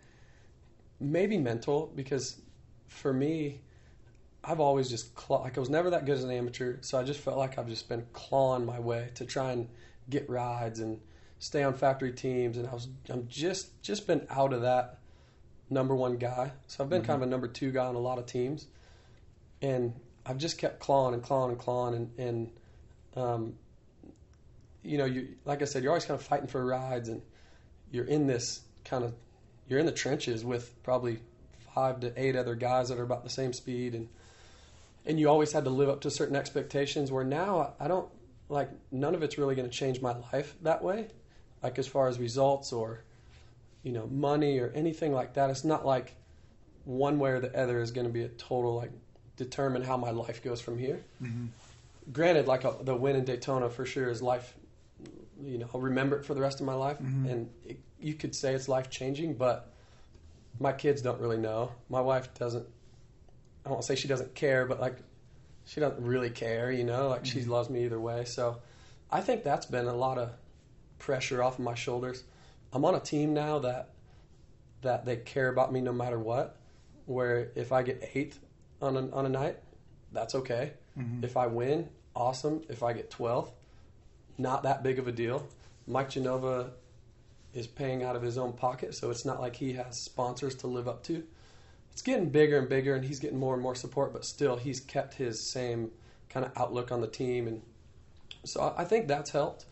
Maybe 0.99 1.37
mental, 1.37 1.91
because 1.95 2.39
for 2.93 3.13
me, 3.13 3.59
I've 4.43 4.59
always 4.59 4.89
just 4.89 5.15
claw, 5.15 5.41
like 5.41 5.57
I 5.57 5.59
was 5.59 5.69
never 5.69 5.89
that 5.91 6.05
good 6.05 6.17
as 6.17 6.23
an 6.23 6.31
amateur, 6.31 6.77
so 6.81 6.99
I 6.99 7.03
just 7.03 7.19
felt 7.19 7.37
like 7.37 7.57
I've 7.57 7.67
just 7.67 7.89
been 7.89 8.05
clawing 8.13 8.65
my 8.65 8.79
way 8.79 9.09
to 9.15 9.25
try 9.25 9.51
and 9.51 9.67
get 10.09 10.29
rides 10.29 10.79
and 10.79 10.99
stay 11.39 11.63
on 11.63 11.73
factory 11.73 12.11
teams, 12.11 12.57
and 12.57 12.67
I 12.67 12.73
was 12.73 12.87
I'm 13.09 13.27
just 13.27 13.81
just 13.81 14.05
been 14.07 14.25
out 14.29 14.53
of 14.53 14.61
that 14.61 14.99
number 15.69 15.95
one 15.95 16.17
guy. 16.17 16.51
So 16.67 16.83
I've 16.83 16.89
been 16.89 17.03
kind 17.03 17.21
of 17.21 17.27
a 17.27 17.31
number 17.31 17.47
two 17.47 17.71
guy 17.71 17.85
on 17.85 17.95
a 17.95 17.99
lot 17.99 18.19
of 18.19 18.25
teams, 18.25 18.67
and 19.61 19.93
I've 20.25 20.37
just 20.37 20.57
kept 20.57 20.79
clawing 20.79 21.13
and 21.13 21.23
clawing 21.23 21.51
and 21.51 21.59
clawing, 21.59 21.95
and, 21.95 22.19
and 22.19 22.51
um, 23.15 23.53
you 24.83 24.97
know, 24.97 25.05
you 25.05 25.35
like 25.45 25.61
I 25.61 25.65
said, 25.65 25.83
you're 25.83 25.91
always 25.91 26.05
kind 26.05 26.19
of 26.19 26.25
fighting 26.25 26.47
for 26.47 26.65
rides, 26.65 27.09
and 27.09 27.21
you're 27.91 28.05
in 28.05 28.27
this 28.27 28.61
kind 28.85 29.03
of 29.03 29.13
you're 29.69 29.79
in 29.79 29.85
the 29.85 29.91
trenches 29.93 30.43
with 30.43 30.81
probably 30.83 31.19
five 31.73 31.99
to 32.01 32.13
eight 32.21 32.35
other 32.35 32.55
guys 32.55 32.89
that 32.89 32.97
are 32.99 33.03
about 33.03 33.23
the 33.23 33.29
same 33.29 33.53
speed, 33.53 33.93
and 33.95 34.09
and 35.05 35.19
you 35.19 35.29
always 35.29 35.51
had 35.51 35.63
to 35.65 35.69
live 35.69 35.89
up 35.89 36.01
to 36.01 36.11
certain 36.11 36.35
expectations. 36.35 37.11
Where 37.11 37.23
now 37.23 37.73
I 37.79 37.87
don't 37.87 38.09
like 38.49 38.69
none 38.91 39.15
of 39.15 39.23
it's 39.23 39.37
really 39.37 39.55
going 39.55 39.69
to 39.69 39.75
change 39.75 40.01
my 40.01 40.15
life 40.33 40.55
that 40.61 40.83
way, 40.83 41.07
like 41.61 41.77
as 41.79 41.87
far 41.87 42.07
as 42.07 42.19
results 42.19 42.71
or 42.73 43.03
you 43.83 43.91
know 43.91 44.07
money 44.07 44.59
or 44.59 44.71
anything 44.75 45.13
like 45.13 45.33
that. 45.33 45.49
It's 45.49 45.63
not 45.63 45.85
like 45.85 46.15
one 46.85 47.17
way 47.19 47.31
or 47.31 47.39
the 47.39 47.57
other 47.59 47.79
is 47.81 47.91
going 47.91 48.07
to 48.07 48.13
be 48.13 48.23
a 48.23 48.27
total 48.29 48.75
like 48.75 48.91
determine 49.37 49.81
how 49.83 49.97
my 49.97 50.11
life 50.11 50.43
goes 50.43 50.61
from 50.61 50.77
here 50.77 51.03
Mm-hmm. 51.23 51.45
granted, 52.11 52.47
like 52.47 52.65
a, 52.65 52.75
the 52.81 52.95
win 52.95 53.15
in 53.15 53.23
Daytona 53.25 53.69
for 53.69 53.85
sure 53.85 54.09
is 54.09 54.21
life. 54.21 54.53
You 55.43 55.57
know, 55.57 55.67
I'll 55.73 55.81
remember 55.81 56.17
it 56.19 56.25
for 56.25 56.33
the 56.33 56.41
rest 56.41 56.59
of 56.59 56.65
my 56.65 56.73
life, 56.75 56.97
Mhm. 56.99 57.31
and 57.31 57.49
it, 57.65 57.79
you 57.99 58.13
could 58.13 58.35
say 58.35 58.53
it's 58.53 58.67
life 58.69 58.89
changing. 58.89 59.33
But 59.35 59.72
my 60.59 60.71
kids 60.71 61.01
don't 61.01 61.19
really 61.19 61.37
know. 61.37 61.71
My 61.89 62.01
wife 62.01 62.33
doesn't. 62.33 62.65
I 63.65 63.69
don't 63.69 63.83
say 63.83 63.95
she 63.95 64.07
doesn't 64.07 64.35
care, 64.35 64.65
but 64.65 64.79
like 64.79 64.97
she 65.65 65.79
doesn't 65.79 66.03
really 66.03 66.29
care. 66.29 66.71
You 66.71 66.83
know, 66.83 67.09
like 67.09 67.25
she 67.25 67.39
Mhm. 67.41 67.47
loves 67.47 67.69
me 67.69 67.85
either 67.85 67.99
way. 67.99 68.25
So 68.25 68.61
I 69.11 69.21
think 69.21 69.43
that's 69.43 69.65
been 69.65 69.87
a 69.87 69.95
lot 69.95 70.17
of 70.17 70.31
pressure 70.99 71.41
off 71.43 71.59
of 71.59 71.65
my 71.65 71.75
shoulders. 71.75 72.23
I'm 72.71 72.83
on 72.85 72.95
a 72.95 72.99
team 72.99 73.33
now 73.33 73.59
that 73.59 73.89
that 74.81 75.05
they 75.05 75.15
care 75.17 75.47
about 75.47 75.71
me 75.71 75.79
no 75.81 75.93
matter 75.93 76.19
what. 76.19 76.57
Where 77.05 77.51
if 77.55 77.71
I 77.71 77.83
get 77.83 78.09
eighth 78.13 78.39
on 78.81 78.95
a, 78.97 79.09
on 79.11 79.25
a 79.25 79.29
night, 79.29 79.57
that's 80.11 80.35
okay. 80.35 80.73
Mm-hmm. 80.97 81.23
If 81.23 81.37
I 81.37 81.47
win, 81.47 81.89
awesome. 82.15 82.61
If 82.69 82.83
I 82.83 82.93
get 82.93 83.09
12th, 83.09 83.51
not 84.37 84.63
that 84.63 84.83
big 84.83 84.99
of 84.99 85.07
a 85.07 85.11
deal. 85.11 85.47
Mike 85.87 86.09
Genova 86.09 86.71
is 87.53 87.67
paying 87.67 88.03
out 88.03 88.15
of 88.15 88.21
his 88.21 88.37
own 88.37 88.53
pocket, 88.53 88.95
so 88.95 89.09
it's 89.11 89.25
not 89.25 89.39
like 89.39 89.55
he 89.55 89.73
has 89.73 89.99
sponsors 89.99 90.55
to 90.55 90.67
live 90.67 90.87
up 90.87 91.03
to. 91.03 91.23
It's 91.91 92.01
getting 92.01 92.29
bigger 92.29 92.57
and 92.57 92.67
bigger, 92.67 92.95
and 92.95 93.05
he's 93.05 93.19
getting 93.19 93.37
more 93.39 93.53
and 93.53 93.61
more 93.61 93.75
support, 93.75 94.13
but 94.13 94.25
still, 94.25 94.55
he's 94.55 94.79
kept 94.79 95.13
his 95.13 95.39
same 95.39 95.91
kind 96.29 96.45
of 96.45 96.51
outlook 96.57 96.91
on 96.91 97.01
the 97.01 97.07
team, 97.07 97.47
and 97.47 97.61
so 98.43 98.73
I 98.75 98.83
think 98.85 99.07
that's 99.07 99.29
helped. 99.29 99.65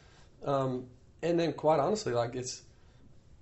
Um, 0.45 0.85
and 1.23 1.39
then, 1.39 1.53
quite 1.53 1.79
honestly, 1.79 2.13
like 2.13 2.35
it's 2.35 2.61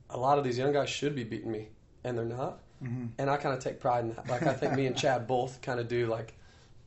a 0.09 0.17
lot 0.17 0.37
of 0.37 0.43
these 0.43 0.57
young 0.57 0.73
guys 0.73 0.89
should 0.89 1.15
be 1.15 1.23
beating 1.23 1.51
me, 1.51 1.69
and 2.03 2.17
they're 2.17 2.25
not 2.25 2.61
Mm-hmm. 2.83 3.07
and 3.17 3.29
I 3.29 3.35
kind 3.35 3.53
of 3.53 3.61
take 3.61 3.81
pride 3.81 4.05
in 4.05 4.13
that. 4.13 4.29
Like 4.29 4.43
I 4.43 4.53
think 4.53 4.73
me 4.73 4.85
and 4.85 4.95
Chad 4.95 5.27
both 5.27 5.61
kind 5.61 5.81
of 5.81 5.89
do. 5.89 6.07
Like, 6.07 6.33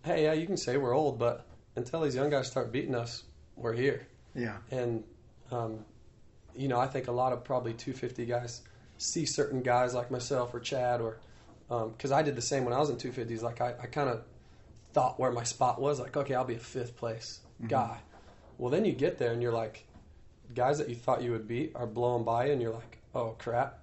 hey, 0.04 0.24
yeah, 0.24 0.32
you 0.32 0.46
can 0.46 0.56
say 0.56 0.78
we're 0.78 0.94
old, 0.96 1.18
but 1.18 1.44
until 1.76 2.00
these 2.00 2.14
young 2.14 2.30
guys 2.30 2.46
start 2.46 2.72
beating 2.72 2.94
us, 2.94 3.24
we're 3.56 3.74
here. 3.74 4.06
Yeah. 4.34 4.56
And 4.70 5.04
um, 5.50 5.84
you 6.56 6.68
know, 6.68 6.78
I 6.78 6.86
think 6.86 7.08
a 7.08 7.12
lot 7.12 7.32
of 7.32 7.44
probably 7.44 7.72
250 7.72 8.26
guys 8.26 8.62
see 8.98 9.26
certain 9.26 9.62
guys 9.62 9.94
like 9.94 10.10
myself 10.10 10.54
or 10.54 10.60
Chad 10.60 11.00
or 11.00 11.18
um, 11.70 11.90
because 11.90 12.12
I 12.12 12.22
did 12.22 12.36
the 12.36 12.42
same 12.42 12.64
when 12.64 12.74
I 12.74 12.78
was 12.78 12.90
in 12.90 12.96
250s. 12.96 13.42
Like 13.42 13.60
I, 13.60 13.74
I 13.82 13.86
kind 13.86 14.08
of 14.08 14.22
thought 14.92 15.18
where 15.18 15.32
my 15.32 15.44
spot 15.44 15.80
was. 15.80 15.98
Like, 15.98 16.16
okay, 16.16 16.34
I'll 16.34 16.44
be 16.44 16.54
a 16.54 16.58
fifth 16.58 16.96
place 16.96 17.40
mm-hmm. 17.56 17.68
guy. 17.68 17.98
Well, 18.58 18.70
then 18.70 18.84
you 18.84 18.92
get 18.92 19.18
there 19.18 19.32
and 19.32 19.42
you're 19.42 19.52
like, 19.52 19.86
guys 20.54 20.78
that 20.78 20.88
you 20.88 20.94
thought 20.94 21.22
you 21.22 21.32
would 21.32 21.48
beat 21.48 21.72
are 21.74 21.86
blowing 21.86 22.24
by 22.24 22.46
you, 22.46 22.52
and 22.52 22.60
you're 22.60 22.74
like, 22.74 22.98
oh 23.14 23.34
crap. 23.38 23.78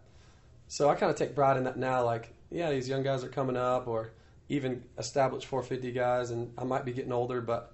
So 0.68 0.88
I 0.88 0.96
kind 0.96 1.10
of 1.12 1.18
take 1.18 1.36
pride 1.36 1.58
in 1.58 1.64
that 1.64 1.78
now. 1.78 2.04
Like, 2.06 2.34
yeah, 2.52 2.70
these 2.70 2.88
young 2.88 3.04
guys 3.04 3.24
are 3.24 3.30
coming 3.30 3.58
up, 3.58 3.88
or 3.88 4.12
even 4.50 4.84
established 4.98 5.48
450 5.48 5.92
guys, 5.92 6.32
and 6.32 6.54
I 6.58 6.64
might 6.64 6.86
be 6.86 6.92
getting 6.92 7.12
older, 7.12 7.42
but 7.42 7.74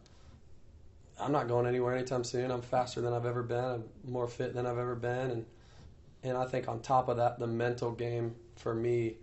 I'm 1.19 1.31
not 1.31 1.47
going 1.47 1.65
anywhere 1.65 1.95
anytime 1.95 2.23
soon. 2.23 2.51
I'm 2.51 2.61
faster 2.61 3.01
than 3.01 3.13
I've 3.13 3.25
ever 3.25 3.43
been. 3.43 3.63
I'm 3.63 3.83
more 4.05 4.27
fit 4.27 4.53
than 4.53 4.65
I've 4.65 4.77
ever 4.77 4.95
been, 4.95 5.31
and 5.31 5.45
and 6.23 6.37
I 6.37 6.45
think 6.45 6.67
on 6.67 6.81
top 6.81 7.07
of 7.07 7.17
that, 7.17 7.39
the 7.39 7.47
mental 7.47 7.91
game 7.91 8.35
for 8.57 8.73
me, 8.73 9.15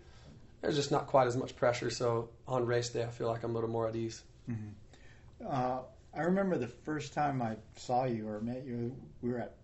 there's 0.60 0.76
just 0.76 0.90
not 0.90 1.06
quite 1.06 1.26
as 1.26 1.36
much 1.36 1.56
pressure. 1.56 1.90
So 1.90 2.30
on 2.46 2.64
race 2.66 2.90
day, 2.90 3.02
I 3.02 3.08
feel 3.08 3.26
like 3.26 3.42
I'm 3.42 3.50
a 3.50 3.54
little 3.54 3.70
more 3.70 3.88
at 3.88 3.96
ease. 3.96 4.22
Mm-hmm. 4.48 5.46
Uh, 5.46 5.80
I 6.14 6.20
remember 6.22 6.58
the 6.58 6.68
first 6.68 7.14
time 7.14 7.42
I 7.42 7.56
saw 7.76 8.04
you 8.04 8.28
or 8.28 8.40
met 8.40 8.64
you. 8.64 8.94
We 9.22 9.30
were 9.30 9.38
at 9.38 9.54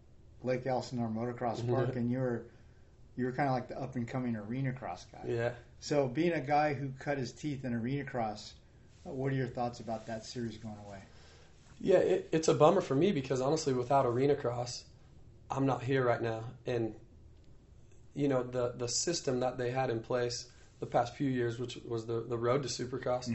Lake 0.43 0.67
Elsinore 0.67 1.09
Motocross 1.09 1.61
Mm-hmm. 1.61 1.75
Park, 1.75 1.97
and 1.97 2.11
you 2.11 2.19
were 2.19 2.47
you 3.17 3.25
were 3.25 3.33
kind 3.33 3.49
of 3.49 3.55
like 3.55 3.69
the 3.69 3.81
up 3.81 3.97
and 3.97 4.07
coming 4.07 4.37
arena 4.37 4.73
cross 4.73 5.05
guy. 5.11 5.25
Yeah. 5.27 5.51
So, 5.81 6.09
being 6.09 6.33
a 6.33 6.41
guy 6.41 6.75
who 6.75 6.91
cut 6.99 7.19
his 7.19 7.33
teeth 7.33 7.65
in 7.65 7.73
arena 7.75 8.05
cross, 8.05 8.53
what 9.05 9.33
are 9.33 9.37
your 9.37 9.47
thoughts 9.49 9.81
about 9.81 10.07
that 10.07 10.25
series 10.25 10.57
going 10.57 10.79
away? 10.87 10.99
Yeah, 11.81 11.99
it, 11.99 12.29
it's 12.33 12.49
a 12.49 12.55
bummer 12.55 12.81
for 12.81 12.95
me 12.95 13.13
because 13.13 13.41
honestly, 13.41 13.73
without 13.73 14.05
Arena 14.07 14.35
Cross, 14.35 14.85
I'm 15.51 15.67
not 15.67 15.83
here 15.83 16.05
right 16.05 16.21
now. 16.21 16.45
And 16.67 16.95
you 18.15 18.29
know 18.29 18.43
the 18.43 18.75
the 18.77 18.89
system 18.89 19.41
that 19.41 19.59
they 19.59 19.71
had 19.71 19.91
in 19.91 20.01
place 20.01 20.47
the 20.81 20.87
past 20.87 21.15
few 21.17 21.29
years, 21.29 21.59
which 21.59 21.79
was 21.87 22.07
the 22.07 22.21
the 22.21 22.37
road 22.37 22.63
to 22.65 22.69
Supercross. 22.69 23.29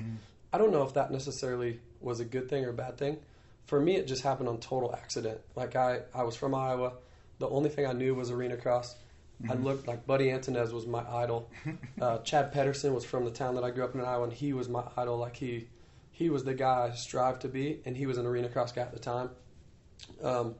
I 0.51 0.57
don't 0.57 0.71
know 0.71 0.83
if 0.83 0.93
that 0.93 1.11
necessarily 1.11 1.79
was 1.99 2.19
a 2.19 2.25
good 2.25 2.49
thing 2.49 2.65
or 2.65 2.69
a 2.69 2.73
bad 2.73 2.97
thing. 2.97 3.17
For 3.65 3.79
me, 3.79 3.95
it 3.95 4.07
just 4.07 4.23
happened 4.23 4.49
on 4.49 4.59
total 4.59 4.93
accident. 4.93 5.39
Like 5.55 5.75
I, 5.75 6.01
I 6.13 6.23
was 6.23 6.35
from 6.35 6.53
Iowa. 6.53 6.93
The 7.39 7.47
only 7.49 7.69
thing 7.69 7.85
I 7.87 7.93
knew 7.93 8.13
was 8.13 8.29
Arena 8.29 8.57
Cross. 8.57 8.95
I 9.49 9.55
looked 9.55 9.87
like 9.87 10.05
Buddy 10.05 10.27
Antunez 10.27 10.71
was 10.71 10.85
my 10.85 11.03
idol. 11.09 11.49
Uh, 12.01 12.17
Chad 12.19 12.51
Pedersen 12.51 12.93
was 12.93 13.05
from 13.05 13.23
the 13.23 13.31
town 13.31 13.55
that 13.55 13.63
I 13.63 13.71
grew 13.71 13.85
up 13.85 13.95
in 13.95 14.01
Iowa, 14.01 14.23
and 14.23 14.33
he 14.33 14.51
was 14.51 14.67
my 14.67 14.83
idol. 14.97 15.17
Like 15.17 15.37
he, 15.37 15.67
he 16.13 16.29
was 16.29 16.43
the 16.43 16.53
guy 16.53 16.89
I 16.91 16.95
strived 16.95 17.41
to 17.41 17.49
be, 17.49 17.81
and 17.85 17.97
he 17.97 18.05
was 18.05 18.17
an 18.17 18.25
Arena 18.25 18.47
Cross 18.47 18.71
guy 18.71 18.83
at 18.83 18.93
the 18.93 18.99
time. 18.99 19.31
Um, 20.21 20.55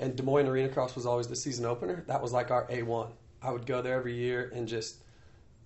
and 0.00 0.16
Des 0.16 0.22
Moines 0.22 0.48
Arena 0.48 0.68
Cross 0.68 0.96
was 0.96 1.06
always 1.06 1.28
the 1.28 1.36
season 1.36 1.64
opener. 1.64 2.04
That 2.08 2.20
was 2.20 2.32
like 2.32 2.50
our 2.50 2.66
A1. 2.66 3.10
I 3.40 3.52
would 3.52 3.66
go 3.66 3.82
there 3.82 3.94
every 3.94 4.16
year 4.16 4.50
and 4.54 4.66
just 4.66 4.96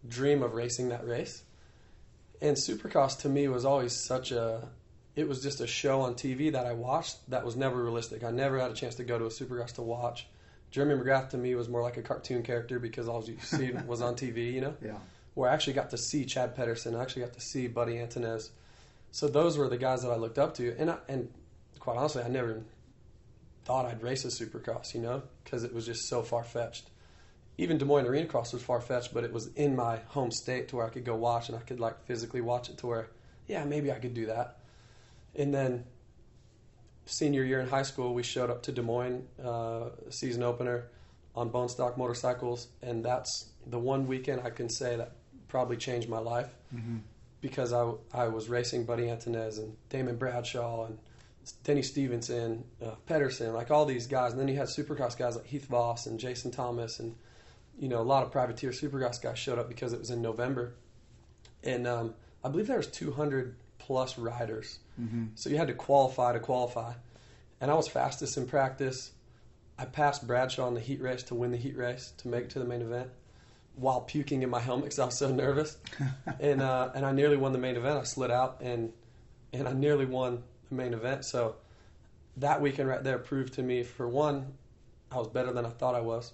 dream 0.07 0.43
of 0.43 0.55
racing 0.55 0.91
that 0.91 1.07
race. 1.07 1.43
And 2.43 2.57
Supercross 2.57 3.21
to 3.21 3.29
me 3.29 3.49
was 3.49 3.65
always 3.65 3.93
such 3.93 4.31
a 4.31 4.69
it 5.17 5.29
was 5.29 5.43
just 5.43 5.61
a 5.61 5.67
show 5.67 6.01
on 6.03 6.15
TV 6.15 6.53
that 6.53 6.67
I 6.67 6.73
watched 6.73 7.31
that 7.31 7.45
was 7.45 7.57
never 7.57 7.83
realistic. 7.83 8.25
I 8.25 8.31
never 8.31 8.59
had 8.59 8.71
a 8.71 8.75
chance 8.75 8.97
to 8.97 9.05
go 9.05 9.19
to 9.19 9.27
a 9.27 9.29
Supercross 9.29 9.73
to 9.75 9.83
watch. 9.83 10.27
Jeremy 10.71 11.03
McGrath 11.03 11.31
to 11.31 11.39
me 11.39 11.55
was 11.55 11.69
more 11.69 11.83
like 11.83 11.97
a 11.97 12.03
cartoon 12.03 12.43
character 12.43 12.81
because 12.81 13.09
all 13.09 13.25
you 13.25 13.39
see 13.41 13.71
was 13.87 14.03
on 14.03 14.17
TV, 14.17 14.53
you 14.53 14.61
know. 14.61 14.75
Yeah. 14.85 14.99
Where 15.35 15.49
I 15.49 15.55
actually 15.55 15.75
got 15.75 15.91
to 15.91 15.97
see 15.97 16.25
Chad 16.25 16.57
Pedersen, 16.57 16.97
I 16.97 17.03
actually 17.03 17.23
got 17.23 17.33
to 17.35 17.41
see 17.41 17.69
Buddy 17.69 17.95
Antunez. 17.95 18.51
So 19.15 19.29
those 19.29 19.57
were 19.57 19.69
the 19.69 19.79
guys 19.79 20.03
that 20.03 20.11
I 20.11 20.17
looked 20.17 20.41
up 20.41 20.55
to, 20.55 20.75
and 20.77 20.91
I, 20.91 20.97
and 21.09 21.33
quite 21.79 21.97
honestly, 21.97 22.25
I 22.25 22.29
never 22.29 22.65
thought 23.65 23.87
I'd 23.87 24.03
race 24.03 24.25
a 24.25 24.27
Supercross, 24.27 24.93
you 24.93 25.01
know, 25.01 25.23
because 25.45 25.63
it 25.63 25.73
was 25.73 25.87
just 25.87 26.09
so 26.09 26.23
far 26.23 26.43
fetched. 26.43 26.91
Even 27.57 27.79
Des 27.79 27.85
Moines 27.85 28.07
Arena 28.07 28.27
Cross 28.27 28.55
was 28.55 28.65
far 28.65 28.81
fetched, 28.81 29.15
but 29.15 29.23
it 29.23 29.33
was 29.33 29.55
in 29.55 29.77
my 29.77 29.99
home 30.09 30.33
state 30.33 30.67
to 30.71 30.77
where 30.77 30.87
I 30.87 30.89
could 30.89 31.05
go 31.05 31.15
watch 31.15 31.49
and 31.49 31.57
I 31.57 31.61
could 31.61 31.79
like 31.79 32.05
physically 32.07 32.41
watch 32.41 32.69
it 32.69 32.79
to 32.79 32.89
where, 32.89 33.09
yeah, 33.47 33.65
maybe 33.65 33.93
I 33.93 34.01
could 34.01 34.15
do 34.15 34.27
that. 34.27 34.59
And 35.37 35.55
then 35.55 35.85
senior 37.07 37.45
year 37.45 37.61
in 37.61 37.69
high 37.69 37.83
school, 37.83 38.15
we 38.15 38.25
showed 38.25 38.51
up 38.51 38.65
to 38.65 38.73
Des 38.73 38.83
Moines 38.83 39.29
uh, 39.41 39.91
season 40.11 40.43
opener 40.43 40.89
on 41.37 41.51
bone 41.51 41.69
stock 41.69 41.97
motorcycles, 41.97 42.67
and 42.83 43.05
that's 43.05 43.47
the 43.65 43.79
one 43.79 44.09
weekend 44.09 44.41
I 44.45 44.51
can 44.51 44.69
say 44.69 44.97
that 44.97 45.13
probably 45.47 45.77
changed 45.77 46.09
my 46.09 46.19
life 46.19 46.53
Mm-hmm. 46.75 46.97
Because 47.45 47.75
I, 47.75 47.93
I 48.15 48.29
was 48.29 48.49
racing 48.49 48.87
Buddy 48.87 49.03
Antunez 49.03 49.59
and 49.59 49.77
Damon 49.91 50.17
Bradshaw 50.17 50.87
and 50.87 50.99
Denny 51.63 51.83
Stephenson, 51.83 52.65
uh, 52.83 52.93
Pedersen, 53.05 53.53
like 53.53 53.71
all 53.71 53.85
these 53.85 54.07
guys. 54.07 54.33
And 54.33 54.41
then 54.41 54.49
you 54.49 54.57
had 54.57 54.69
supercross 54.69 55.15
guys 55.15 55.37
like 55.37 55.45
Heath 55.45 55.67
Voss 55.67 56.07
and 56.07 56.19
Jason 56.19 56.51
Thomas 56.51 57.01
and, 57.01 57.15
you 57.79 57.91
know, 57.91 58.01
a 58.01 58.03
lot 58.03 58.23
of 58.23 58.33
privateer 58.33 58.71
supercross 58.71 59.21
guys 59.21 59.39
showed 59.39 59.59
up 59.59 59.69
because 59.69 59.93
it 59.93 59.99
was 59.99 60.09
in 60.09 60.23
November. 60.23 60.73
And 61.63 61.87
um, 61.87 62.15
I 62.43 62.49
believe 62.49 62.67
there 62.67 62.79
was 62.79 62.87
200 62.87 63.57
plus 63.77 64.17
riders. 64.17 64.79
Mm-hmm. 64.99 65.27
So 65.35 65.51
you 65.51 65.59
had 65.59 65.69
to 65.69 65.75
qualify 65.75 66.33
to 66.33 66.41
qualify. 66.41 66.95
And 67.61 67.71
I 67.71 67.75
was 67.75 67.89
fastest 67.89 68.39
in 68.39 68.47
practice. 68.47 69.13
I 69.79 69.85
passed 69.85 70.27
Bradshaw 70.27 70.67
in 70.69 70.73
the 70.73 70.81
heat 70.81 71.03
race 71.03 71.25
to 71.25 71.35
win 71.35 71.51
the 71.51 71.59
heat 71.59 71.77
race 71.77 72.15
to 72.19 72.29
make 72.29 72.45
it 72.45 72.51
to 72.53 72.59
the 72.59 72.65
main 72.65 72.81
event 72.81 73.11
while 73.77 74.01
puking 74.01 74.43
in 74.43 74.51
my 74.51 74.61
helmet 74.61 74.85
because 74.85 74.99
I 74.99 75.07
was 75.07 75.17
so 75.17 75.31
nervous. 75.33 75.77
and 76.41 76.63
uh, 76.63 76.91
and 76.95 77.05
I 77.05 77.13
nearly 77.13 77.37
won 77.37 77.53
the 77.53 77.59
main 77.59 77.77
event. 77.77 77.99
I 77.99 78.05
slid 78.05 78.31
out 78.31 78.59
and 78.61 78.93
and 79.53 79.69
I 79.69 79.73
nearly 79.73 80.07
won 80.07 80.43
the 80.69 80.75
main 80.75 80.95
event. 80.95 81.25
So 81.25 81.57
that 82.39 82.61
weekend 82.61 82.89
right 82.89 83.03
there 83.03 83.19
proved 83.19 83.55
to 83.55 83.63
me 83.63 83.83
for 83.83 84.09
one, 84.09 84.53
I 85.11 85.19
was 85.19 85.29
better 85.29 85.53
than 85.53 85.65
I 85.65 85.71
thought 85.71 85.95
I 85.95 86.01
was. 86.01 86.33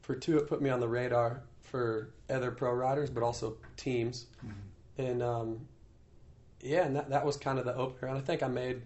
For 0.00 0.14
two, 0.14 0.38
it 0.38 0.48
put 0.48 0.60
me 0.62 0.70
on 0.70 0.80
the 0.80 0.88
radar 0.88 1.42
for 1.60 2.10
other 2.28 2.50
pro 2.50 2.72
riders, 2.72 3.10
but 3.10 3.22
also 3.22 3.56
teams. 3.76 4.26
And 4.98 5.22
um, 5.22 5.60
yeah, 6.60 6.84
and 6.84 6.96
that 6.96 7.10
that 7.10 7.24
was 7.24 7.36
kind 7.36 7.58
of 7.58 7.64
the 7.64 7.74
opener. 7.74 8.08
And 8.08 8.18
I 8.18 8.20
think 8.20 8.42
I 8.42 8.48
made 8.48 8.82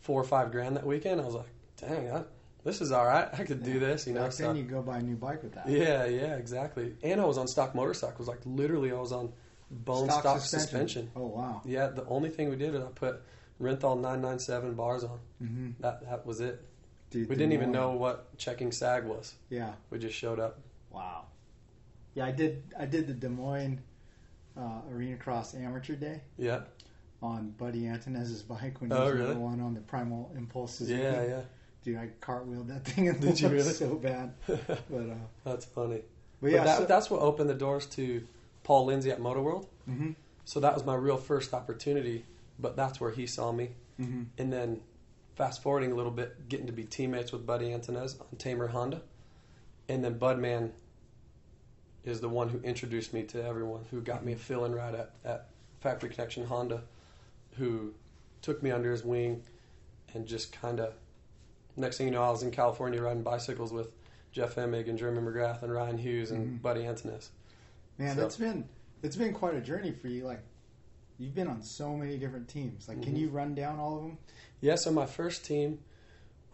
four 0.00 0.20
or 0.20 0.24
five 0.24 0.50
grand 0.50 0.76
that 0.76 0.86
weekend. 0.86 1.20
I 1.20 1.24
was 1.24 1.34
like, 1.34 1.48
dang, 1.80 2.10
I, 2.10 2.22
this 2.64 2.80
is 2.80 2.92
all 2.92 3.06
right. 3.06 3.28
I 3.32 3.44
could 3.44 3.62
do 3.62 3.78
this, 3.78 4.06
you 4.06 4.12
know. 4.14 4.22
Back 4.24 4.32
so- 4.32 4.44
then, 4.48 4.56
you 4.56 4.62
go 4.64 4.82
buy 4.82 4.98
a 4.98 5.02
new 5.02 5.16
bike 5.16 5.42
with 5.42 5.54
that. 5.54 5.68
yeah, 5.68 6.04
yeah, 6.06 6.36
exactly. 6.36 6.94
And 7.02 7.20
I 7.20 7.24
was 7.24 7.38
on 7.38 7.46
stock 7.48 7.74
motorcycles. 7.74 8.28
Like 8.28 8.40
literally, 8.44 8.90
I 8.92 8.96
was 8.98 9.12
on 9.12 9.32
bone 9.70 10.10
stock, 10.10 10.40
suspension. 10.40 11.10
Oh 11.16 11.26
wow. 11.26 11.62
Yeah, 11.64 11.88
the 11.88 12.04
only 12.06 12.30
thing 12.30 12.50
we 12.50 12.56
did 12.56 12.74
is 12.74 12.82
I 12.82 12.88
put 12.88 13.22
Renthal 13.60 13.96
997 13.96 14.74
bars 14.74 15.04
on. 15.04 15.18
Mm-hmm. 15.42 15.70
That 15.80 16.08
that 16.08 16.26
was 16.26 16.40
it. 16.40 16.64
Dude, 17.10 17.28
We 17.28 17.34
didn't 17.34 17.52
even 17.54 17.72
know 17.72 17.90
what 17.92 18.36
checking 18.38 18.70
sag 18.72 19.04
was. 19.04 19.34
Yeah. 19.48 19.72
We 19.90 19.98
just 19.98 20.14
showed 20.16 20.38
up. 20.38 20.60
Wow. 20.90 21.24
Yeah, 22.14 22.24
I 22.26 22.30
did. 22.32 22.62
I 22.78 22.86
did 22.86 23.06
the 23.08 23.14
Des 23.14 23.28
Moines 23.28 23.80
uh, 24.56 24.80
Arena 24.92 25.16
Cross 25.16 25.54
Amateur 25.54 25.94
Day 25.94 26.20
Yeah, 26.36 26.60
on 27.22 27.50
Buddy 27.58 27.82
Antunez's 27.82 28.42
bike 28.42 28.80
when 28.80 28.90
he 28.90 28.96
Oh, 28.96 29.04
was 29.06 29.14
really? 29.14 29.26
number 29.28 29.40
one 29.40 29.60
on 29.60 29.74
the 29.74 29.80
Primal 29.80 30.30
Impulses. 30.36 30.90
yeah, 30.90 31.24
yeah. 31.24 31.40
Dude, 31.84 31.96
I 31.98 32.08
cartwheeled 32.20 32.68
that 32.68 32.84
thing 32.84 33.08
and 33.08 33.20
Did 33.20 33.40
you 33.40 33.48
it 33.48 33.54
was 33.54 33.64
really? 33.64 33.74
so 33.74 33.94
bad. 33.96 34.34
But 34.46 35.10
uh, 35.10 35.14
That's 35.44 35.64
funny. 35.64 36.02
but 36.40 36.42
But 36.42 36.50
yeah, 36.52 36.64
that, 36.64 36.78
so, 36.78 36.84
that's 36.84 37.10
what 37.10 37.20
opened 37.22 37.48
the 37.48 37.54
doors 37.54 37.86
to 37.86 38.26
Paul 38.64 38.86
Lindsay 38.86 39.10
at 39.10 39.20
Motor 39.20 39.40
World. 39.42 39.66
hmm 39.86 40.10
So 40.44 40.60
that 40.60 40.74
was 40.74 40.84
my 40.84 40.94
real 40.94 41.16
first 41.16 41.54
opportunity. 41.54 42.24
But 42.58 42.76
that's 42.76 43.00
where 43.00 43.10
he 43.10 43.26
saw 43.26 43.50
me. 43.52 43.70
hmm 43.96 44.24
And 44.36 44.52
then 44.52 44.80
fast 45.36 45.62
forwarding 45.62 45.92
a 45.92 45.94
little 45.94 46.12
bit, 46.12 46.48
getting 46.50 46.66
to 46.66 46.72
be 46.72 46.84
teammates 46.84 47.32
with 47.32 47.46
Buddy 47.46 47.70
Antunez 47.70 48.20
on 48.20 48.36
Tamer 48.36 48.66
Honda. 48.68 49.00
And 49.88 50.04
then 50.04 50.18
Budman 50.18 50.70
is 52.04 52.20
the 52.20 52.28
one 52.28 52.48
who 52.50 52.58
introduced 52.60 53.12
me 53.14 53.22
to 53.24 53.42
everyone, 53.44 53.84
who 53.90 54.00
got 54.02 54.24
me 54.24 54.32
a 54.32 54.36
fill 54.36 54.64
in 54.66 54.74
ride 54.74 54.94
at, 54.94 55.10
at 55.24 55.46
Factory 55.80 56.10
Connection 56.10 56.44
Honda, 56.46 56.82
who 57.56 57.92
took 58.42 58.62
me 58.62 58.70
under 58.70 58.90
his 58.90 59.02
wing 59.04 59.42
and 60.14 60.26
just 60.26 60.52
kind 60.52 60.80
of, 60.80 60.92
next 61.76 61.98
thing 61.98 62.06
you 62.06 62.12
know, 62.12 62.22
I 62.22 62.30
was 62.30 62.42
in 62.42 62.50
California 62.50 63.00
riding 63.02 63.22
bicycles 63.22 63.72
with 63.72 63.92
Jeff 64.32 64.54
Emig 64.56 64.88
and 64.88 64.98
Jeremy 64.98 65.20
McGrath 65.20 65.62
and 65.62 65.72
Ryan 65.72 65.98
Hughes 65.98 66.30
and 66.30 66.58
Mhm. 66.58 66.62
Buddy 66.62 66.82
Antunez. 66.82 67.28
man, 67.98 68.16
So- 68.16 68.24
it's 68.26 68.36
been 68.36 68.68
it's 69.02 69.16
been 69.16 69.32
quite 69.32 69.54
a 69.54 69.60
journey 69.62 69.92
for 69.92 70.08
you. 70.08 70.24
Like, 70.24 70.40
you've 71.18 71.34
been 71.34 71.48
on 71.48 71.62
so 71.62 71.96
many 71.96 72.18
different 72.18 72.48
teams. 72.48 72.86
Like, 72.86 73.02
can 73.02 73.14
Mhm. 73.14 73.18
you 73.18 73.28
run 73.30 73.54
down 73.54 73.78
all 73.78 73.96
of 73.96 74.02
them? 74.02 74.18
Yeah, 74.60 74.74
so 74.74 74.90
my 74.92 75.06
first 75.06 75.42
team 75.44 75.78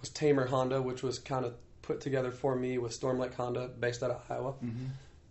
was 0.00 0.10
Tamer 0.10 0.46
Honda, 0.46 0.80
which 0.80 1.02
was 1.02 1.18
kind 1.18 1.44
of 1.44 1.54
put 1.82 2.00
together 2.00 2.30
for 2.30 2.54
me 2.54 2.78
with 2.78 2.92
Storm 2.92 3.18
Lake 3.18 3.34
Honda, 3.34 3.66
based 3.68 4.02
out 4.02 4.10
of 4.12 4.22
Iowa. 4.30 4.52
Mm-hmm. 4.54 4.86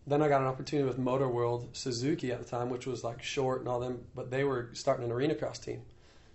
Then 0.07 0.21
I 0.21 0.27
got 0.27 0.41
an 0.41 0.47
opportunity 0.47 0.87
with 0.87 0.97
Motor 0.97 1.27
World 1.29 1.69
Suzuki 1.73 2.31
at 2.33 2.39
the 2.39 2.45
time, 2.45 2.69
which 2.69 2.85
was 2.85 3.03
like 3.03 3.23
short 3.23 3.61
and 3.61 3.69
all 3.69 3.79
them, 3.79 4.05
but 4.13 4.29
they 4.29 4.43
were 4.43 4.69
starting 4.73 5.05
an 5.05 5.11
arena 5.11 5.35
cross 5.35 5.57
team. 5.59 5.81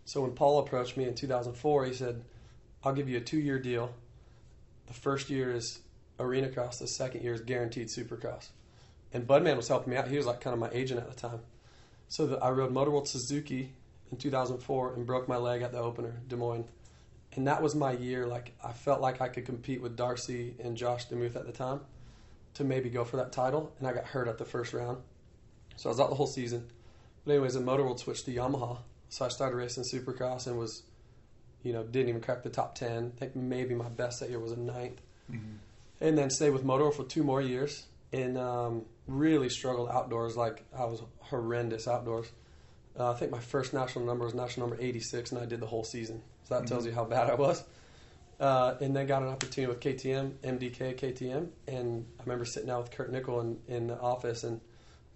So 0.06 0.22
when 0.22 0.32
Paul 0.32 0.58
approached 0.60 0.96
me 0.96 1.04
in 1.04 1.14
2004, 1.14 1.84
he 1.84 1.92
said, 1.92 2.24
"I'll 2.84 2.92
give 2.92 3.08
you 3.08 3.18
a 3.18 3.20
two-year 3.20 3.58
deal. 3.58 3.94
The 4.86 4.94
first 4.94 5.30
year 5.30 5.52
is 5.52 5.80
arena 6.18 6.48
cross, 6.48 6.78
The 6.78 6.86
second 6.86 7.22
year 7.22 7.34
is 7.34 7.40
guaranteed 7.40 7.88
supercross." 7.88 8.48
And 9.12 9.26
Budman 9.26 9.56
was 9.56 9.68
helping 9.68 9.92
me 9.92 9.96
out. 9.96 10.08
He 10.08 10.16
was 10.16 10.26
like 10.26 10.40
kind 10.40 10.54
of 10.54 10.60
my 10.60 10.70
agent 10.70 11.00
at 11.00 11.10
the 11.10 11.16
time. 11.16 11.40
So 12.08 12.26
the, 12.26 12.38
I 12.38 12.50
rode 12.50 12.72
Motor 12.72 12.90
World 12.90 13.08
Suzuki 13.08 13.72
in 14.10 14.16
2004 14.16 14.94
and 14.94 15.06
broke 15.06 15.28
my 15.28 15.36
leg 15.36 15.62
at 15.62 15.72
the 15.72 15.78
opener, 15.78 16.20
Des 16.28 16.36
Moines. 16.36 16.68
And 17.32 17.46
that 17.46 17.62
was 17.62 17.74
my 17.74 17.92
year. 17.92 18.26
Like 18.26 18.52
I 18.62 18.72
felt 18.72 19.00
like 19.00 19.20
I 19.20 19.28
could 19.28 19.46
compete 19.46 19.80
with 19.80 19.96
Darcy 19.96 20.54
and 20.58 20.76
Josh 20.76 21.06
Demuth 21.06 21.36
at 21.36 21.46
the 21.46 21.52
time 21.52 21.80
to 22.54 22.64
maybe 22.64 22.90
go 22.90 23.04
for 23.04 23.16
that 23.16 23.32
title, 23.32 23.72
and 23.78 23.86
I 23.86 23.92
got 23.92 24.04
hurt 24.04 24.28
at 24.28 24.38
the 24.38 24.44
first 24.44 24.72
round. 24.72 24.98
So 25.76 25.88
I 25.88 25.92
was 25.92 26.00
out 26.00 26.10
the 26.10 26.16
whole 26.16 26.26
season. 26.26 26.68
But 27.24 27.32
anyways, 27.32 27.54
the 27.54 27.60
Motor 27.60 27.84
World 27.84 28.00
switched 28.00 28.24
to 28.26 28.34
Yamaha, 28.34 28.78
so 29.08 29.24
I 29.24 29.28
started 29.28 29.56
racing 29.56 29.84
Supercross 29.84 30.46
and 30.46 30.58
was, 30.58 30.82
you 31.62 31.72
know, 31.72 31.82
didn't 31.84 32.08
even 32.08 32.20
crack 32.20 32.42
the 32.42 32.50
top 32.50 32.74
ten. 32.74 33.12
I 33.16 33.18
think 33.18 33.36
maybe 33.36 33.74
my 33.74 33.88
best 33.88 34.20
that 34.20 34.30
year 34.30 34.38
was 34.40 34.52
a 34.52 34.58
ninth, 34.58 35.00
Mm-hmm. 35.30 35.56
and 36.00 36.18
then 36.18 36.28
stayed 36.30 36.50
with 36.50 36.64
Motor 36.64 36.90
for 36.90 37.04
two 37.04 37.22
more 37.22 37.40
years 37.40 37.84
and 38.12 38.36
um, 38.36 38.82
really 39.06 39.48
struggled 39.48 39.88
outdoors. 39.88 40.36
Like 40.36 40.64
I 40.76 40.84
was 40.86 41.00
horrendous 41.20 41.86
outdoors. 41.86 42.26
Uh, 42.98 43.12
I 43.12 43.14
think 43.14 43.30
my 43.30 43.38
first 43.38 43.72
national 43.72 44.04
number 44.06 44.24
was 44.24 44.34
national 44.34 44.66
number 44.68 44.82
86, 44.82 45.30
and 45.30 45.40
I 45.40 45.46
did 45.46 45.60
the 45.60 45.66
whole 45.66 45.84
season. 45.84 46.20
So 46.44 46.58
that 46.58 46.66
tells 46.66 46.84
you 46.84 46.90
how 46.92 47.04
bad 47.04 47.30
I 47.30 47.34
was. 47.34 47.62
Uh, 48.40 48.74
and 48.80 48.96
then 48.96 49.06
got 49.06 49.22
an 49.22 49.28
opportunity 49.28 49.70
with 49.72 49.80
KTM, 49.80 50.32
MDK, 50.42 50.98
KTM, 50.98 51.48
and 51.68 52.06
I 52.18 52.22
remember 52.24 52.44
sitting 52.46 52.66
down 52.68 52.80
with 52.82 52.90
Kurt 52.90 53.12
Nickel 53.12 53.40
in, 53.42 53.58
in 53.68 53.86
the 53.86 54.00
office 54.00 54.42
and 54.42 54.60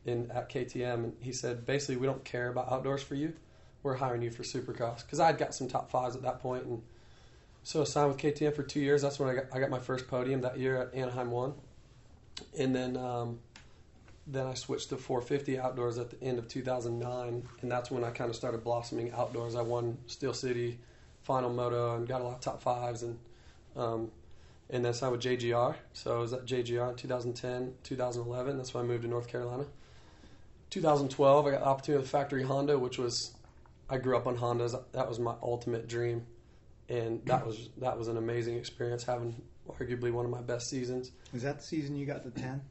in 0.06 0.30
at 0.30 0.48
KTM, 0.50 0.94
and 0.94 1.12
he 1.20 1.32
said 1.32 1.64
basically 1.66 1.96
we 1.96 2.06
don't 2.06 2.22
care 2.24 2.48
about 2.50 2.70
outdoors 2.70 3.02
for 3.02 3.14
you, 3.16 3.32
we're 3.84 3.94
hiring 3.94 4.22
you 4.22 4.30
for 4.30 4.42
Supercross 4.42 5.04
because 5.04 5.20
I'd 5.20 5.38
got 5.38 5.54
some 5.54 5.68
top 5.68 5.90
fives 5.90 6.16
at 6.16 6.22
that 6.22 6.40
point, 6.40 6.64
and 6.64 6.82
so 7.62 7.82
I 7.82 7.84
signed 7.84 8.08
with 8.08 8.18
KTM 8.18 8.56
for 8.56 8.64
two 8.64 8.80
years. 8.80 9.02
That's 9.02 9.20
when 9.20 9.28
I 9.28 9.34
got 9.34 9.44
I 9.52 9.60
got 9.60 9.70
my 9.70 9.78
first 9.78 10.08
podium 10.08 10.40
that 10.40 10.58
year 10.58 10.82
at 10.82 10.94
Anaheim 10.94 11.30
one, 11.30 11.52
and 12.58 12.74
then 12.74 12.96
um, 12.96 13.38
then 14.26 14.46
I 14.46 14.54
switched 14.54 14.88
to 14.88 14.96
450 14.96 15.58
outdoors 15.58 15.98
at 15.98 16.10
the 16.10 16.20
end 16.26 16.38
of 16.38 16.48
2009, 16.48 17.48
and 17.60 17.70
that's 17.70 17.90
when 17.90 18.02
I 18.02 18.10
kind 18.10 18.30
of 18.30 18.34
started 18.34 18.64
blossoming 18.64 19.12
outdoors. 19.12 19.54
I 19.54 19.62
won 19.62 19.98
Steel 20.06 20.34
City, 20.34 20.78
Final 21.22 21.52
Moto, 21.52 21.94
and 21.94 22.08
got 22.08 22.22
a 22.22 22.24
lot 22.24 22.34
of 22.34 22.40
top 22.40 22.62
fives, 22.62 23.02
and 23.02 23.18
um, 23.76 24.10
and 24.70 24.82
then 24.82 24.94
signed 24.94 25.12
with 25.12 25.20
JGR. 25.20 25.74
So 25.92 26.16
I 26.16 26.18
was 26.18 26.32
at 26.32 26.46
JGR 26.46 26.90
in 26.90 26.96
2010, 26.96 27.74
2011. 27.82 28.56
That's 28.56 28.72
when 28.72 28.84
I 28.84 28.86
moved 28.86 29.02
to 29.02 29.08
North 29.08 29.28
Carolina. 29.28 29.66
2012, 30.70 31.46
I 31.46 31.50
got 31.50 31.60
the 31.60 31.66
opportunity 31.66 32.00
with 32.00 32.10
Factory 32.10 32.42
Honda, 32.42 32.78
which 32.78 32.98
was 32.98 33.33
I 33.88 33.98
grew 33.98 34.16
up 34.16 34.26
on 34.26 34.36
Hondas. 34.36 34.74
That 34.92 35.08
was 35.08 35.18
my 35.18 35.34
ultimate 35.42 35.86
dream, 35.88 36.26
and 36.88 37.24
that 37.26 37.46
was 37.46 37.68
that 37.78 37.98
was 37.98 38.08
an 38.08 38.16
amazing 38.16 38.56
experience. 38.56 39.04
Having 39.04 39.40
arguably 39.68 40.12
one 40.12 40.24
of 40.24 40.30
my 40.30 40.40
best 40.42 40.68
seasons. 40.68 41.10
Is 41.32 41.42
that 41.42 41.58
the 41.58 41.64
season 41.64 41.96
you 41.96 42.06
got 42.06 42.22
the 42.24 42.30
ten? 42.30 42.62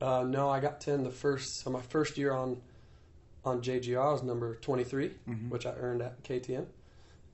Uh, 0.00 0.24
no, 0.24 0.50
I 0.50 0.60
got 0.60 0.80
ten 0.80 1.04
the 1.04 1.10
first. 1.10 1.60
So 1.62 1.70
my 1.70 1.80
first 1.80 2.18
year 2.18 2.32
on 2.32 2.60
on 3.44 3.60
JGR 3.60 4.12
was 4.12 4.22
number 4.22 4.54
23, 4.56 5.10
Mhm. 5.28 5.50
which 5.50 5.66
I 5.66 5.72
earned 5.74 6.00
at 6.00 6.22
KTM, 6.22 6.66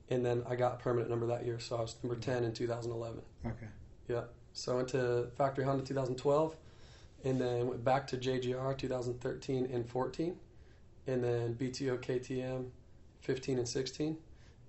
and 0.09 0.25
then 0.25 0.42
I 0.49 0.57
got 0.57 0.75
a 0.75 0.76
permanent 0.78 1.11
number 1.11 1.26
that 1.26 1.45
year. 1.45 1.59
So 1.61 1.76
I 1.76 1.83
was 1.83 1.97
number 2.02 2.18
10 2.18 2.45
in 2.45 2.52
2011. 2.54 3.21
Okay. 3.45 3.66
Yeah. 4.09 4.25
So 4.54 4.73
I 4.73 4.76
went 4.76 4.88
to 4.88 5.28
Factory 5.37 5.64
Honda 5.64 5.85
2012, 5.85 6.57
and 7.25 7.38
then 7.38 7.68
went 7.68 7.85
back 7.85 8.07
to 8.09 8.16
JGR 8.16 8.75
2013 8.75 9.66
and 9.66 9.87
14, 9.87 10.38
and 11.09 11.25
then 11.25 11.55
BTO 11.55 11.99
KTM 12.00 12.67
15 13.23 13.59
and 13.59 13.69
16, 13.69 14.17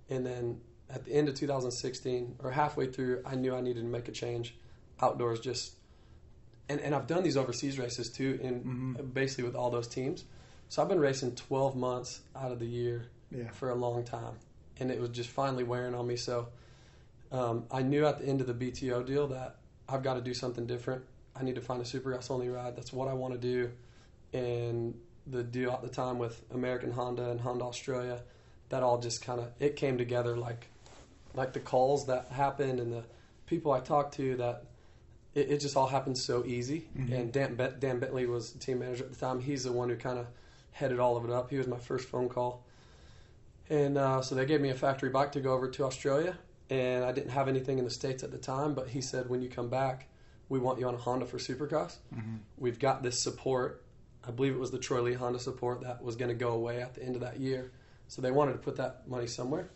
and 0.10 0.26
then 0.26 0.60
at 0.90 1.06
the 1.06 1.12
end 1.12 1.30
of 1.30 1.36
2016 1.36 2.38
or 2.44 2.50
halfway 2.52 2.88
through, 2.92 3.22
I 3.26 3.36
knew 3.36 3.54
I 3.56 3.62
needed 3.62 3.82
to 3.82 3.88
make 3.88 4.08
a 4.08 4.12
change. 4.12 4.56
Outdoors, 5.02 5.40
just 5.40 5.74
and 6.68 6.80
and 6.82 6.94
I've 6.96 7.08
done 7.08 7.24
these 7.24 7.38
overseas 7.38 7.78
races 7.78 8.10
too, 8.10 8.40
in 8.42 8.64
Mhm. 8.98 9.14
basically 9.14 9.44
with 9.46 9.56
all 9.56 9.70
those 9.70 9.88
teams. 9.88 10.26
So 10.70 10.82
I've 10.82 10.90
been 10.90 11.00
racing 11.00 11.36
12 11.36 11.76
months 11.76 12.22
out 12.36 12.52
of 12.52 12.60
the 12.60 12.66
year 12.68 13.06
Yeah. 13.32 13.50
for 13.52 13.70
a 13.70 13.76
long 13.76 14.04
time, 14.04 14.36
and 14.80 14.92
it 14.92 15.00
was 15.00 15.10
just 15.10 15.30
finally 15.30 15.64
wearing 15.64 15.94
on 15.96 16.06
me. 16.08 16.16
So 16.16 16.48
um, 17.32 17.66
I 17.72 17.84
knew 17.84 18.06
at 18.08 18.18
the 18.20 18.26
end 18.26 18.42
of 18.42 18.48
the 18.48 18.54
BTO 18.56 19.04
deal 19.06 19.28
that 19.28 19.58
I've 19.88 20.02
got 20.04 20.16
to 20.16 20.22
do 20.22 20.34
something 20.34 20.66
different. 20.66 21.04
I 21.36 21.44
need 21.44 21.56
to 21.56 21.62
find 21.62 21.80
a 21.82 21.86
Supercross 21.86 22.30
only 22.32 22.50
ride. 22.50 22.76
That's 22.76 22.92
what 22.92 23.08
I 23.08 23.14
want 23.14 23.34
to 23.36 23.40
do. 23.40 23.72
And 24.34 25.00
the 25.30 25.44
deal 25.44 25.72
at 25.72 25.82
the 25.82 25.90
time 25.90 26.18
with 26.20 26.42
American 26.54 26.92
Honda 26.92 27.30
and 27.30 27.40
Honda 27.40 27.66
Australia, 27.66 28.22
that 28.70 28.84
all 28.84 29.00
just 29.00 29.22
kind 29.22 29.40
of 29.40 29.50
it 29.60 29.76
came 29.76 29.98
together 29.98 30.38
like 30.38 30.68
like 31.34 31.54
the 31.54 31.60
calls 31.60 32.08
that 32.08 32.28
happened 32.32 32.80
and 32.80 32.92
the 32.92 33.04
people 33.46 33.72
I 33.72 33.80
talked 33.80 34.16
to 34.16 34.36
that 34.38 34.64
it, 35.36 35.52
it 35.52 35.60
just 35.60 35.78
all 35.78 35.88
happened 35.88 36.18
so 36.18 36.44
easy. 36.46 36.88
Mhm. 36.98 37.12
And 37.14 37.32
Dan, 37.32 37.56
Bet- 37.56 37.80
Dan 37.80 38.00
Betley 38.00 38.28
was 38.28 38.52
the 38.52 38.60
team 38.60 38.80
manager 38.80 39.04
at 39.04 39.12
the 39.14 39.20
time. 39.20 39.40
He's 39.40 39.64
the 39.64 39.72
one 39.72 39.90
who 39.90 39.96
kind 39.96 40.18
of 40.18 40.26
headed 40.72 41.00
all 41.00 41.18
of 41.18 41.26
it 41.26 41.32
up. 41.32 41.50
He 41.52 41.58
was 41.58 41.68
my 41.68 41.78
first 41.78 42.08
phone 42.10 42.30
call. 42.30 42.64
And 43.70 43.98
uh, 43.98 44.22
so 44.22 44.34
they 44.36 44.46
gave 44.46 44.60
me 44.62 44.70
a 44.70 44.76
factory 44.76 45.10
bike 45.10 45.32
to 45.34 45.40
go 45.40 45.54
over 45.54 45.70
to 45.70 45.84
Australia. 45.86 46.36
And 46.72 47.04
I 47.06 47.12
didn't 47.12 47.32
have 47.32 47.48
anything 47.48 47.78
in 47.80 47.86
the 47.86 47.92
States 47.92 48.24
at 48.24 48.32
the 48.32 48.38
time, 48.38 48.74
but 48.74 48.88
he 48.90 49.02
said, 49.02 49.30
when 49.30 49.42
you 49.42 49.50
come 49.50 49.70
back, 49.70 50.08
we 50.50 50.60
want 50.60 50.80
you 50.80 50.88
on 50.88 50.94
a 50.96 50.98
Honda 50.98 51.26
for 51.26 51.38
Supercross. 51.38 51.98
Mm-hmm. 52.16 52.38
We've 52.58 52.80
got 52.80 53.04
this 53.04 53.22
support. 53.22 53.84
I 54.30 54.32
believe 54.32 54.54
it 54.54 54.60
was 54.60 54.70
the 54.70 54.78
Troy 54.78 55.02
Lee 55.02 55.14
Honda 55.14 55.40
support 55.40 55.82
that 55.82 56.04
was 56.04 56.16
going 56.16 56.30
to 56.30 56.36
go 56.36 56.52
away 56.52 56.84
at 56.84 56.94
the 56.94 57.04
end 57.04 57.16
of 57.16 57.22
that 57.22 57.40
year. 57.40 57.72
So 58.08 58.22
they 58.22 58.30
wanted 58.30 58.54
to 58.54 58.60
put 58.60 58.76
that 58.76 59.08
money 59.08 59.26
somewhere. 59.26 59.70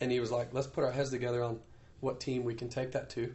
And 0.00 0.10
he 0.10 0.20
was 0.20 0.30
like, 0.30 0.54
let's 0.54 0.66
put 0.66 0.84
our 0.84 0.90
heads 0.90 1.10
together 1.10 1.44
on 1.44 1.60
what 2.00 2.18
team 2.18 2.44
we 2.44 2.54
can 2.54 2.70
take 2.70 2.92
that 2.92 3.10
to. 3.10 3.34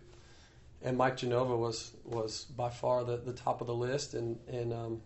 And 0.81 0.97
Mike 0.97 1.17
Genova 1.17 1.55
was 1.55 1.91
was 2.03 2.45
by 2.45 2.69
far 2.69 3.03
the, 3.03 3.17
the 3.17 3.31
top 3.31 3.61
of 3.61 3.67
the 3.67 3.75
list, 3.75 4.15
and 4.15 4.37
and 4.49 4.73
um, 4.73 5.01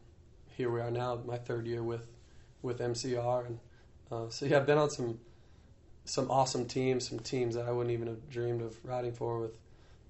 here 0.56 0.72
we 0.72 0.80
are 0.80 0.90
now, 0.90 1.20
my 1.24 1.38
third 1.38 1.68
year 1.68 1.84
with 1.84 2.08
with 2.64 2.80
MCR, 2.80 3.46
and 3.46 3.60
uh, 4.12 4.30
so 4.30 4.48
yeah, 4.48 4.58
I've 4.58 4.66
been 4.66 4.80
on 4.80 4.90
some 4.90 5.20
some 6.06 6.32
awesome 6.32 6.66
teams, 6.66 7.08
some 7.08 7.20
teams 7.20 7.54
that 7.54 7.68
I 7.68 7.72
wouldn't 7.72 7.94
even 7.94 8.08
have 8.08 8.28
dreamed 8.28 8.64
of 8.64 8.84
riding 8.84 9.14
for 9.14 9.40
with, 9.40 9.52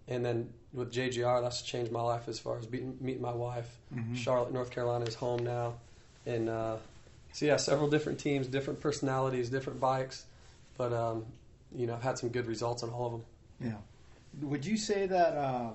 and 0.08 0.24
then 0.24 0.54
with 0.78 0.92
JGR, 0.94 1.42
that's 1.42 1.62
changed 1.62 1.92
my 1.92 2.02
life 2.02 2.28
as 2.28 2.40
far 2.40 2.58
as 2.58 2.70
meeting, 2.70 2.98
meeting 3.02 3.22
my 3.22 3.34
wife. 3.34 3.78
Mhm. 3.94 4.16
Charlotte, 4.16 4.54
North 4.54 4.70
Carolina 4.70 5.06
is 5.06 5.16
home 5.16 5.44
now, 5.44 5.76
and 6.26 6.48
uh, 6.48 6.78
so 7.34 7.46
yeah, 7.46 7.58
several 7.58 7.90
different 7.90 8.20
teams, 8.20 8.48
different 8.48 8.80
personalities, 8.80 9.50
different 9.50 9.80
bikes, 9.80 10.26
but 10.78 10.94
um, 10.94 11.26
you 11.76 11.88
know, 11.88 11.96
I've 11.96 12.04
had 12.04 12.18
some 12.18 12.30
good 12.30 12.46
results 12.48 12.84
on 12.84 12.90
all 12.92 13.06
of 13.08 13.12
them. 13.12 13.24
Yeah. 13.60 14.48
Would 14.48 14.66
you 14.66 14.78
say 14.78 15.08
that 15.08 15.36
uh, 15.36 15.72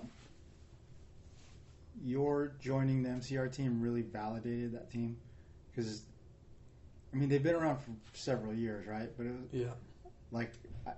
your 2.05 2.53
joining 2.61 3.03
the 3.03 3.11
MCR 3.11 3.53
team 3.53 3.81
really 3.81 4.03
validated 4.03 4.73
that 4.73 4.91
team? 4.91 5.17
Because, 5.71 6.03
I 7.13 7.17
mean, 7.17 7.29
they've 7.29 7.43
been 7.43 7.55
around 7.55 7.79
for 7.79 7.91
several 8.13 8.55
years, 8.55 8.87
right? 8.87 9.11
But 9.17 9.27
it 9.27 9.33
was, 9.33 9.53
Yeah. 9.53 9.73
like, 10.31 10.53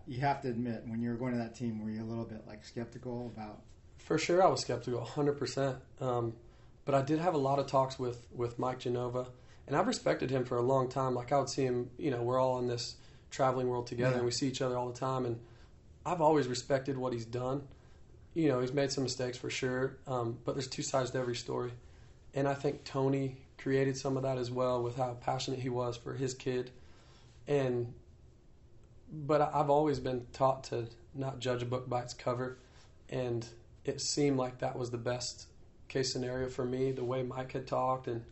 you 0.07 0.21
have 0.21 0.41
to 0.43 0.49
admit, 0.49 0.83
when 0.87 1.01
you 1.01 1.11
were 1.11 1.17
going 1.17 1.33
to 1.33 1.39
that 1.39 1.55
team, 1.55 1.83
were 1.83 1.91
you 1.91 2.03
a 2.03 2.05
little 2.07 2.25
bit 2.25 2.47
like 2.47 2.65
skeptical 2.65 3.33
about? 3.35 3.63
For 4.05 4.19
sure, 4.19 4.43
I 4.43 4.47
was 4.49 4.61
skeptical, 4.61 5.01
100%. 5.01 5.77
Um, 6.01 6.35
but 6.85 6.95
I 6.95 7.01
did 7.03 7.19
have 7.19 7.35
a 7.35 7.39
lot 7.39 7.59
of 7.59 7.67
talks 7.67 7.99
with, 7.99 8.27
with 8.35 8.59
Mike 8.59 8.79
Genova, 8.81 9.27
and 9.67 9.75
I've 9.75 9.87
respected 9.87 10.31
him 10.31 10.45
for 10.45 10.59
a 10.59 10.63
long 10.63 10.91
time. 10.91 11.15
Like, 11.15 11.33
I 11.33 11.39
would 11.39 11.49
see 11.49 11.63
him, 11.65 11.89
you 11.97 12.11
know, 12.11 12.23
we're 12.23 12.39
all 12.39 12.59
in 12.59 12.67
this 12.67 12.97
traveling 13.31 13.69
world 13.69 13.87
together, 13.87 14.11
Yeah. 14.13 14.17
and 14.19 14.25
we 14.27 14.31
see 14.31 14.47
each 14.47 14.61
other 14.61 14.77
all 14.77 14.87
the 14.89 14.99
time, 14.99 15.25
and 15.25 15.41
I've 16.05 16.21
always 16.21 16.47
respected 16.47 16.99
what 16.99 17.15
he's 17.15 17.25
done. 17.25 17.63
You 18.35 18.49
know, 18.49 18.61
he's 18.61 18.75
made 18.75 18.93
some 18.93 19.05
mistakes 19.05 19.39
for 19.39 19.49
sure, 19.49 19.97
um, 20.07 20.39
but 20.45 20.55
there's 20.55 20.69
two 20.69 20.83
sides 20.83 21.11
to 21.13 21.19
every 21.19 21.37
story. 21.37 21.73
And 22.35 22.47
I 22.47 22.53
think 22.55 22.85
Tony 22.85 23.39
created 23.57 23.97
some 23.97 24.19
of 24.19 24.25
that 24.25 24.37
as 24.37 24.51
well 24.51 24.83
with 24.83 24.97
how 24.97 25.15
passionate 25.21 25.61
he 25.61 25.71
was 25.71 25.97
for 25.97 26.13
his 26.13 26.35
kid. 26.35 26.71
And, 27.49 27.95
but 29.11 29.41
I've 29.41 29.71
always 29.71 30.01
been 30.01 30.27
taught 30.33 30.65
to 30.65 30.89
not 31.15 31.39
judge 31.39 31.63
a 31.63 31.67
book 31.67 31.89
by 31.89 32.03
its 32.03 32.13
cover. 32.13 32.59
And 33.09 33.47
it 33.85 34.01
seemed 34.01 34.37
like 34.37 34.59
that 34.59 34.77
was 34.79 34.91
the 34.91 34.99
best 34.99 35.47
case 35.89 36.13
scenario 36.13 36.49
for 36.49 36.65
me, 36.65 36.93
the 36.93 37.05
way 37.05 37.23
Mike 37.23 37.53
had 37.53 37.67
talked, 37.67 38.07
and 38.07 38.25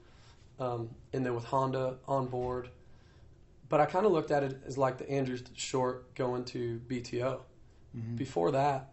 um, 0.58 0.90
and 1.12 1.24
then 1.26 1.34
with 1.34 1.44
Honda 1.44 1.96
on 2.06 2.26
board. 2.28 2.68
But 3.68 3.80
I 3.80 3.86
kind 3.86 4.04
of 4.06 4.12
looked 4.12 4.30
at 4.30 4.42
it 4.42 4.60
as 4.66 4.76
like 4.78 4.98
the 4.98 5.08
Andrew 5.10 5.38
Short 5.54 6.14
going 6.14 6.44
to 6.46 6.80
BTO. 6.88 7.40
Mhm. 7.96 8.16
Before 8.16 8.50
that, 8.52 8.92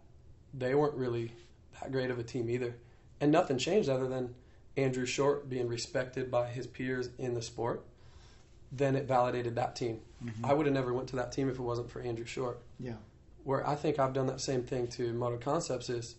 they 0.54 0.74
weren't 0.74 0.94
really 0.94 1.32
that 1.80 1.92
great 1.92 2.10
of 2.10 2.18
a 2.18 2.22
team 2.22 2.48
either, 2.50 2.76
and 3.20 3.30
nothing 3.30 3.58
changed 3.58 3.88
other 3.88 4.08
than 4.08 4.34
Andrew 4.76 5.04
Short 5.06 5.48
being 5.48 5.68
respected 5.68 6.30
by 6.30 6.48
his 6.48 6.66
peers 6.66 7.10
in 7.18 7.34
the 7.34 7.42
sport. 7.42 7.84
Then 8.72 8.96
it 8.96 9.06
validated 9.06 9.54
that 9.56 9.76
team. 9.76 10.00
Mhm. 10.24 10.44
I 10.44 10.54
would 10.54 10.66
have 10.66 10.74
never 10.74 10.92
went 10.94 11.08
to 11.10 11.16
that 11.16 11.30
team 11.32 11.48
if 11.48 11.56
it 11.58 11.62
wasn't 11.62 11.90
for 11.90 12.00
Andrew 12.00 12.24
Short 12.24 12.60
Yeah. 12.78 12.96
where 13.44 13.66
I 13.66 13.74
think 13.74 13.98
I've 13.98 14.12
done 14.12 14.26
that 14.28 14.40
same 14.40 14.62
thing 14.64 14.88
to 14.88 15.12
Moto 15.12 15.38
Concepts 15.38 15.90
is, 15.90 16.16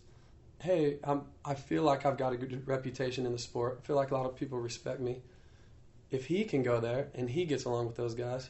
hey, 0.62 0.98
I'm, 1.04 1.22
I 1.44 1.54
feel 1.54 1.82
like 1.82 2.06
I've 2.06 2.16
got 2.16 2.32
a 2.32 2.36
good 2.36 2.66
reputation 2.66 3.26
in 3.26 3.32
the 3.32 3.38
sport. 3.38 3.80
I 3.82 3.86
feel 3.86 3.96
like 3.96 4.10
a 4.10 4.14
lot 4.14 4.26
of 4.26 4.36
people 4.36 4.58
respect 4.58 5.00
me. 5.00 5.22
If 6.10 6.26
he 6.26 6.44
can 6.44 6.62
go 6.62 6.78
there 6.80 7.08
and 7.14 7.28
he 7.30 7.44
gets 7.44 7.64
along 7.64 7.86
with 7.86 7.96
those 7.96 8.14
guys, 8.14 8.48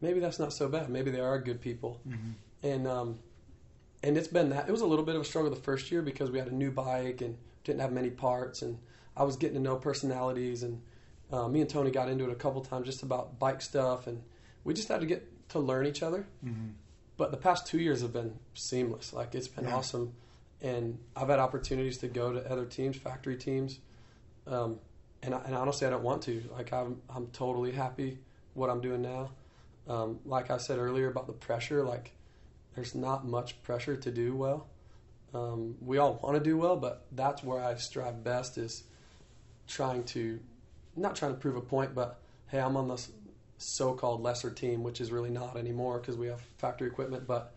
maybe 0.00 0.20
that's 0.20 0.38
not 0.38 0.52
so 0.52 0.68
bad. 0.68 0.88
Maybe 0.90 1.10
they 1.10 1.20
are 1.20 1.38
good 1.40 1.60
people. 1.60 2.00
Mhm. 2.08 2.34
And 2.62 2.86
um, 2.86 3.18
and 4.02 4.16
it's 4.18 4.28
been 4.28 4.50
that. 4.50 4.68
It 4.68 4.72
was 4.72 4.80
a 4.82 4.86
little 4.86 5.04
bit 5.04 5.14
of 5.14 5.22
a 5.22 5.24
struggle 5.24 5.50
the 5.50 5.56
first 5.60 5.90
year 5.90 6.02
because 6.02 6.30
we 6.30 6.38
had 6.38 6.48
a 6.48 6.54
new 6.54 6.70
bike 6.70 7.20
and 7.22 7.36
didn't 7.64 7.80
have 7.80 7.92
many 7.92 8.10
parts, 8.10 8.60
and 8.62 8.78
I 9.16 9.24
was 9.24 9.36
getting 9.36 9.56
to 9.56 9.62
know 9.62 9.76
personalities. 9.76 10.62
And 10.62 10.82
uh, 11.32 11.48
me 11.48 11.60
and 11.60 11.70
Tony 11.70 11.90
got 11.90 12.08
into 12.10 12.24
it 12.24 12.30
a 12.32 12.34
couple 12.34 12.60
times 12.62 12.86
just 12.86 13.02
about 13.02 13.38
bike 13.38 13.62
stuff, 13.62 14.06
and 14.06 14.22
we 14.64 14.74
just 14.74 14.88
had 14.88 15.00
to 15.00 15.06
get 15.06 15.26
to 15.50 15.58
learn 15.58 15.84
each 15.86 16.00
other 16.02 16.26
Mhm. 16.44 16.74
but 17.16 17.30
the 17.32 17.36
past 17.36 17.66
two 17.66 17.78
years 17.80 18.02
have 18.02 18.12
been 18.12 18.38
seamless. 18.54 19.12
Like 19.12 19.34
it's 19.34 19.48
been 19.48 19.64
Yeah. 19.64 19.76
awesome, 19.76 20.12
and 20.62 20.98
I've 21.16 21.28
had 21.28 21.38
opportunities 21.38 21.98
to 21.98 22.08
go 22.08 22.32
to 22.32 22.50
other 22.50 22.64
teams, 22.64 22.96
factory 22.96 23.36
teams, 23.36 23.78
um, 24.46 24.78
and, 25.22 25.34
I, 25.34 25.40
and 25.44 25.54
honestly, 25.54 25.86
I 25.86 25.90
don't 25.90 26.02
want 26.02 26.22
to. 26.22 26.42
Like 26.52 26.72
I'm, 26.72 27.00
I'm 27.14 27.26
totally 27.28 27.72
happy 27.72 28.18
what 28.54 28.70
I'm 28.70 28.80
doing 28.80 29.02
now. 29.02 29.30
Um, 29.88 30.20
like 30.24 30.50
I 30.50 30.58
said 30.58 30.78
earlier 30.78 31.08
about 31.08 31.26
the 31.26 31.32
pressure, 31.32 31.84
like 31.84 32.12
there's 32.74 32.94
not 32.94 33.26
much 33.26 33.62
pressure 33.62 33.96
to 33.96 34.10
do 34.10 34.34
well. 34.34 34.66
Um, 35.32 35.76
we 35.80 35.98
all 35.98 36.18
want 36.22 36.36
to 36.36 36.42
do 36.42 36.56
well, 36.56 36.76
but 36.76 37.06
that's 37.12 37.42
where 37.42 37.62
I 37.62 37.74
strive 37.76 38.24
best 38.24 38.58
is 38.58 38.84
trying 39.68 40.04
to, 40.04 40.40
not 40.96 41.14
trying 41.14 41.32
to 41.32 41.38
prove 41.38 41.56
a 41.56 41.60
point, 41.60 41.94
but 41.94 42.20
hey, 42.48 42.58
I'm 42.58 42.76
on 42.76 42.88
this 42.88 43.10
so-called 43.58 44.22
lesser 44.22 44.50
team, 44.50 44.82
which 44.82 45.00
is 45.00 45.12
really 45.12 45.30
not 45.30 45.56
anymore 45.56 45.98
because 45.98 46.16
we 46.16 46.26
have 46.26 46.40
factory 46.58 46.88
equipment, 46.88 47.26
but 47.26 47.54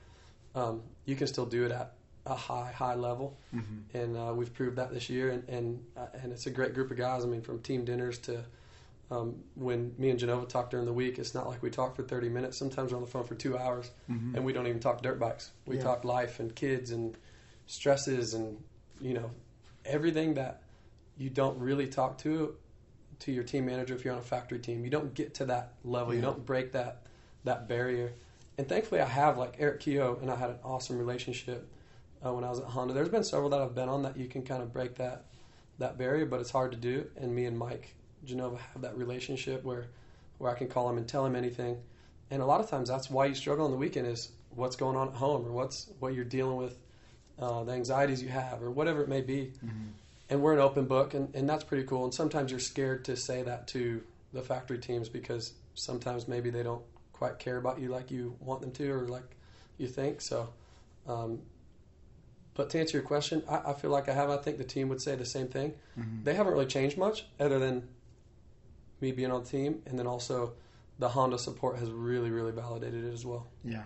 um, 0.54 0.84
you 1.06 1.16
can 1.16 1.28
still 1.28 1.46
do 1.46 1.66
it 1.66 1.72
at 1.72 1.94
a 2.26 2.36
high, 2.36 2.72
high 2.72 2.96
level, 2.96 3.38
Mhm. 3.54 3.84
and 3.94 4.18
uh, 4.18 4.34
we've 4.34 4.54
proved 4.54 4.78
that 4.78 4.92
this 4.94 5.10
year. 5.10 5.30
And 5.32 5.48
and 5.50 5.86
uh, 5.98 6.08
and 6.22 6.32
it's 6.32 6.46
a 6.48 6.52
great 6.52 6.74
group 6.74 6.90
of 6.92 6.98
guys. 6.98 7.24
I 7.24 7.28
mean, 7.28 7.42
from 7.42 7.62
team 7.62 7.86
dinners 7.86 8.18
to 8.20 8.44
Um, 9.12 9.44
when 9.56 9.94
me 10.00 10.10
and 10.10 10.18
Genova 10.18 10.48
talk 10.48 10.72
during 10.72 10.86
the 10.88 10.94
week, 10.94 11.20
it's 11.20 11.36
not 11.36 11.46
like 11.46 11.62
we 11.62 11.70
talk 11.70 11.96
for 11.96 12.02
30 12.04 12.30
minutes. 12.30 12.58
Sometimes 12.58 12.92
we're 12.92 12.98
on 12.98 13.04
the 13.04 13.10
phone 13.10 13.26
for 13.26 13.36
two 13.36 13.56
hours, 13.56 13.92
Mhm. 14.10 14.34
and 14.34 14.46
we 14.46 14.54
don't 14.54 14.66
even 14.66 14.80
talk 14.80 15.04
dirt 15.04 15.20
bikes. 15.20 15.52
We 15.68 15.76
Yeah. 15.76 15.84
talk 15.84 16.04
life 16.04 16.40
and 16.40 16.56
kids 16.56 16.90
and 16.90 17.16
stresses 17.68 18.34
and 18.34 18.64
you 19.02 19.14
know 19.14 19.30
everything 19.86 20.34
that 20.36 20.62
you 21.18 21.30
don't 21.30 21.60
really 21.60 21.88
talk 21.88 22.18
to 22.20 22.56
to 23.20 23.32
your 23.32 23.44
team 23.44 23.66
manager 23.66 23.94
if 23.94 24.04
you're 24.04 24.14
on 24.14 24.20
a 24.20 24.24
factory 24.24 24.58
team. 24.60 24.84
You 24.84 24.90
don't 24.90 25.14
get 25.14 25.34
to 25.36 25.46
that 25.46 25.74
level. 25.84 26.14
You 26.16 26.22
don't 26.22 26.44
break 26.46 26.72
that 26.72 27.06
that 27.44 27.68
barrier. 27.68 28.14
And 28.58 28.68
thankfully, 28.68 29.02
I 29.02 29.06
have 29.06 29.38
like 29.38 29.58
Erik 29.60 29.82
Kehoe, 29.82 30.18
and 30.22 30.32
I 30.32 30.36
had 30.38 30.50
an 30.50 30.60
awesome 30.64 30.98
relationship 30.98 31.68
uh, 32.26 32.34
when 32.34 32.44
I 32.44 32.50
was 32.50 32.60
at 32.60 32.66
Honda. 32.66 32.94
There's 32.94 33.10
been 33.10 33.24
several 33.24 33.50
that 33.50 33.62
I've 33.62 33.76
been 33.76 33.90
on 33.90 34.04
that 34.04 34.18
you 34.18 34.28
can 34.28 34.44
kind 34.44 34.62
of 34.62 34.72
break 34.74 34.96
that 34.96 35.26
that 35.80 35.98
barrier, 35.98 36.26
but 36.26 36.40
it's 36.40 36.52
hard 36.52 36.72
to 36.72 36.78
do. 36.78 37.08
And 37.18 37.34
me 37.34 37.46
and 37.46 37.58
Mike 37.58 37.96
Genova 38.26 38.58
have 38.74 38.82
that 38.84 38.98
relationship 38.98 39.64
where 39.64 39.88
where 40.38 40.52
I 40.52 40.58
can 40.58 40.68
call 40.68 40.90
him 40.90 40.98
and 40.98 41.08
tell 41.08 41.26
him 41.26 41.36
anything. 41.36 41.78
And 42.32 42.42
a 42.42 42.46
lot 42.46 42.60
of 42.62 42.70
times, 42.70 42.90
that's 42.90 43.10
why 43.10 43.26
you 43.26 43.36
struggle 43.36 43.66
on 43.66 43.72
the 43.72 43.78
weekend 43.78 44.08
is 44.08 44.30
what's 44.50 44.76
going 44.76 44.96
on 44.98 45.10
at 45.10 45.16
home 45.16 45.46
or 45.46 45.52
what's 45.52 45.90
what 46.00 46.14
you're 46.14 46.26
dealing 46.26 46.58
with, 46.58 46.78
uh, 47.40 47.64
the 47.64 47.72
anxieties 47.74 48.22
you 48.22 48.30
have 48.30 48.62
or 48.62 48.70
whatever 48.72 49.02
it 49.02 49.10
may 49.10 49.22
be 49.22 49.52
Mhm. 49.66 49.92
and 50.30 50.42
we're 50.42 50.54
an 50.54 50.60
open 50.60 50.86
book 50.86 51.14
and, 51.16 51.34
and 51.36 51.50
that's 51.50 51.64
pretty 51.64 51.84
cool 51.86 52.04
and 52.04 52.14
sometimes 52.14 52.52
you're 52.52 52.60
scared 52.60 53.04
to 53.06 53.16
say 53.16 53.42
that 53.44 53.68
to 53.70 54.04
the 54.32 54.42
factory 54.44 54.78
teams 54.78 55.10
because 55.10 55.54
sometimes 55.74 56.28
maybe 56.28 56.50
they 56.52 56.62
don't 56.64 56.84
quite 57.12 57.40
care 57.40 57.58
about 57.58 57.80
you 57.80 57.90
like 57.90 58.12
you 58.12 58.36
want 58.40 58.62
them 58.62 58.72
to 58.72 58.92
or 58.92 59.08
like 59.08 59.36
you 59.80 59.88
think 59.88 60.22
so 60.22 60.50
um, 61.08 61.42
but 62.56 62.70
to 62.70 62.80
answer 62.80 62.98
your 62.98 63.06
question 63.06 63.42
I, 63.50 63.72
I 63.72 63.74
feel 63.74 63.90
like 63.92 64.08
i 64.10 64.14
have 64.14 64.30
i 64.30 64.38
think 64.38 64.58
the 64.58 64.64
team 64.64 64.90
would 64.90 65.02
say 65.02 65.16
the 65.16 65.26
same 65.26 65.48
thing 65.48 65.74
Mhm. 65.98 66.24
they 66.24 66.34
haven't 66.36 66.54
really 66.54 66.66
changed 66.66 66.98
much 66.98 67.26
other 67.40 67.60
than 67.60 67.88
me 69.02 69.12
being 69.12 69.32
on 69.32 69.44
the 69.44 69.50
team 69.50 69.82
and 69.86 69.98
then 70.00 70.08
also 70.08 70.54
the 71.00 71.10
honda 71.10 71.38
support 71.38 71.78
has 71.80 71.90
really 71.92 72.30
really 72.30 72.52
validated 72.52 73.04
it 73.04 73.14
as 73.14 73.26
well 73.26 73.48
Yeah. 73.64 73.86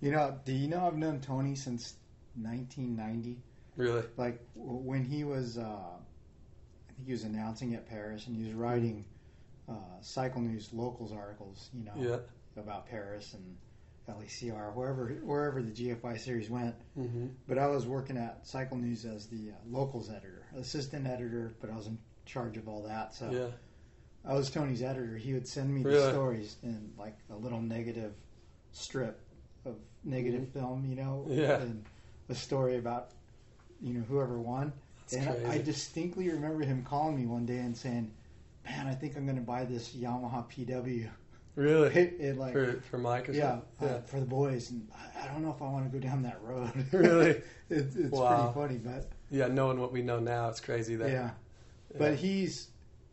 You 0.00 0.12
know, 0.12 0.38
do 0.44 0.52
you 0.52 0.68
know 0.68 0.86
I've 0.86 0.96
known 0.98 1.20
Tony 1.20 1.54
since 1.54 1.94
1990? 2.36 3.38
really 3.76 4.02
Like 4.18 4.40
when 4.54 5.04
he 5.04 5.24
was, 5.24 5.56
uh, 5.58 5.62
I 5.62 6.92
think 6.92 7.06
he 7.06 7.12
was 7.12 7.24
announcing 7.24 7.74
at 7.74 7.86
Paris 7.88 8.26
and 8.26 8.36
he 8.36 8.44
was 8.44 8.52
writing 8.52 9.04
uh, 9.68 9.72
Cycle 10.02 10.42
News 10.42 10.70
locals 10.72 11.12
articles, 11.12 11.70
you 11.72 11.84
know, 11.84 11.92
yeah 11.96 12.18
about 12.60 12.86
Paris 12.86 13.34
and 13.34 13.56
LECR, 14.12 14.74
wherever 14.74 15.08
wherever 15.24 15.62
the 15.62 15.70
GFI 15.72 16.18
series 16.18 16.48
went. 16.50 16.74
hmm 16.94 17.26
But 17.48 17.58
I 17.58 17.66
was 17.68 17.86
working 17.86 18.16
at 18.16 18.46
Cycle 18.46 18.76
News 18.76 19.04
as 19.04 19.26
the 19.26 19.50
uh, 19.50 19.54
locals 19.68 20.10
editor, 20.10 20.46
assistant 20.56 21.06
editor, 21.06 21.54
but 21.60 21.70
I 21.70 21.76
was 21.76 21.86
in 21.86 21.98
charge 22.24 22.56
of 22.56 22.68
all 22.68 22.82
that. 22.84 23.14
So 23.14 23.30
yeah 23.30 23.48
I 24.28 24.34
was 24.34 24.50
Tony's 24.50 24.82
editor. 24.82 25.16
He 25.16 25.32
would 25.34 25.46
send 25.46 25.72
me 25.72 25.82
the 25.84 25.90
stories 26.10 26.56
in 26.62 26.92
like 26.98 27.16
a 27.30 27.36
little 27.36 27.60
negative 27.60 28.12
strip 28.72 29.20
of 29.64 29.76
negative 30.04 30.48
film, 30.52 30.84
you 30.86 30.96
know, 30.96 31.24
Mm-hmm. 31.28 31.40
Yeah. 31.40 31.60
and 31.60 31.84
a 32.28 32.34
story 32.34 32.76
about 32.78 33.10
you 33.80 33.94
know 33.94 34.00
whoever 34.08 34.40
won. 34.40 34.72
That's 35.10 35.14
and 35.26 35.46
I, 35.46 35.54
I 35.54 35.58
distinctly 35.58 36.28
remember 36.30 36.64
him 36.64 36.82
calling 36.82 37.16
me 37.16 37.26
one 37.26 37.46
day 37.46 37.58
and 37.58 37.76
saying, 37.76 38.10
"Man, 38.64 38.86
I 38.88 38.94
think 38.94 39.16
I'm 39.16 39.24
going 39.26 39.36
to 39.36 39.42
buy 39.42 39.64
this 39.64 39.94
Yamaha 39.94 40.44
PW." 40.50 41.08
Really 41.56 41.88
It, 41.94 42.16
it 42.20 42.36
like 42.38 42.52
for, 42.52 42.80
for 42.90 42.98
mike 42.98 43.28
or 43.28 43.32
yeah, 43.32 43.58
uh, 43.80 44.00
for 44.02 44.20
the 44.20 44.26
boys, 44.26 44.70
and 44.70 44.88
I, 44.94 45.24
I 45.24 45.32
don't 45.32 45.42
know 45.42 45.50
if 45.50 45.60
I 45.60 45.64
want 45.68 45.90
to 45.90 45.98
go 45.98 46.02
down 46.06 46.22
that 46.22 46.40
road. 46.42 46.70
Really? 46.92 47.30
it, 47.30 47.42
it's 47.68 48.10
Wow. 48.10 48.52
pretty 48.54 48.78
funny, 48.78 48.78
but 48.78 49.10
Yeah, 49.30 49.48
knowing 49.48 49.80
what 49.80 49.92
we 49.92 50.02
know 50.02 50.20
now, 50.20 50.48
it's 50.48 50.60
crazy 50.60 50.94
that. 50.96 51.08
yeah. 51.10 51.14
yeah. 51.92 51.98
But 51.98 52.14
he's 52.16 52.68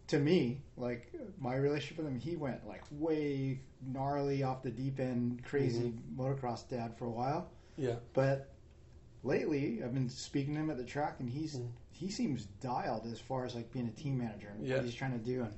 to 0.08 0.20
me 0.20 0.62
like 0.78 1.12
my 1.40 1.56
relationship 1.56 1.98
with 2.04 2.08
him. 2.08 2.20
He 2.20 2.36
went 2.36 2.68
like 2.68 2.84
way 2.92 3.62
gnarly 3.82 4.44
off 4.44 4.62
the 4.62 4.70
deep 4.72 5.00
end, 5.00 5.42
crazy 5.46 5.94
motocross 6.16 6.68
dad 6.70 6.98
for 6.98 7.06
a 7.06 7.10
while. 7.12 7.50
yeah, 7.78 7.96
But 8.14 8.50
lately, 9.24 9.82
I've 9.84 9.94
been 9.94 10.10
speaking 10.10 10.54
to 10.56 10.60
him 10.60 10.70
at 10.70 10.78
the 10.78 10.84
track, 10.84 11.16
and 11.20 11.30
he's 11.30 11.56
Mm. 11.58 11.70
he 11.92 12.10
seems 12.10 12.46
dialed 12.62 13.06
as 13.06 13.20
far 13.20 13.46
as 13.46 13.56
like 13.56 13.72
being 13.72 13.88
a 13.88 13.92
team 13.92 14.18
manager 14.18 14.50
and 14.50 14.68
Yeah. 14.68 14.76
what 14.78 14.86
he's 14.86 14.96
trying 14.96 15.18
to 15.18 15.24
do. 15.26 15.44
And 15.44 15.54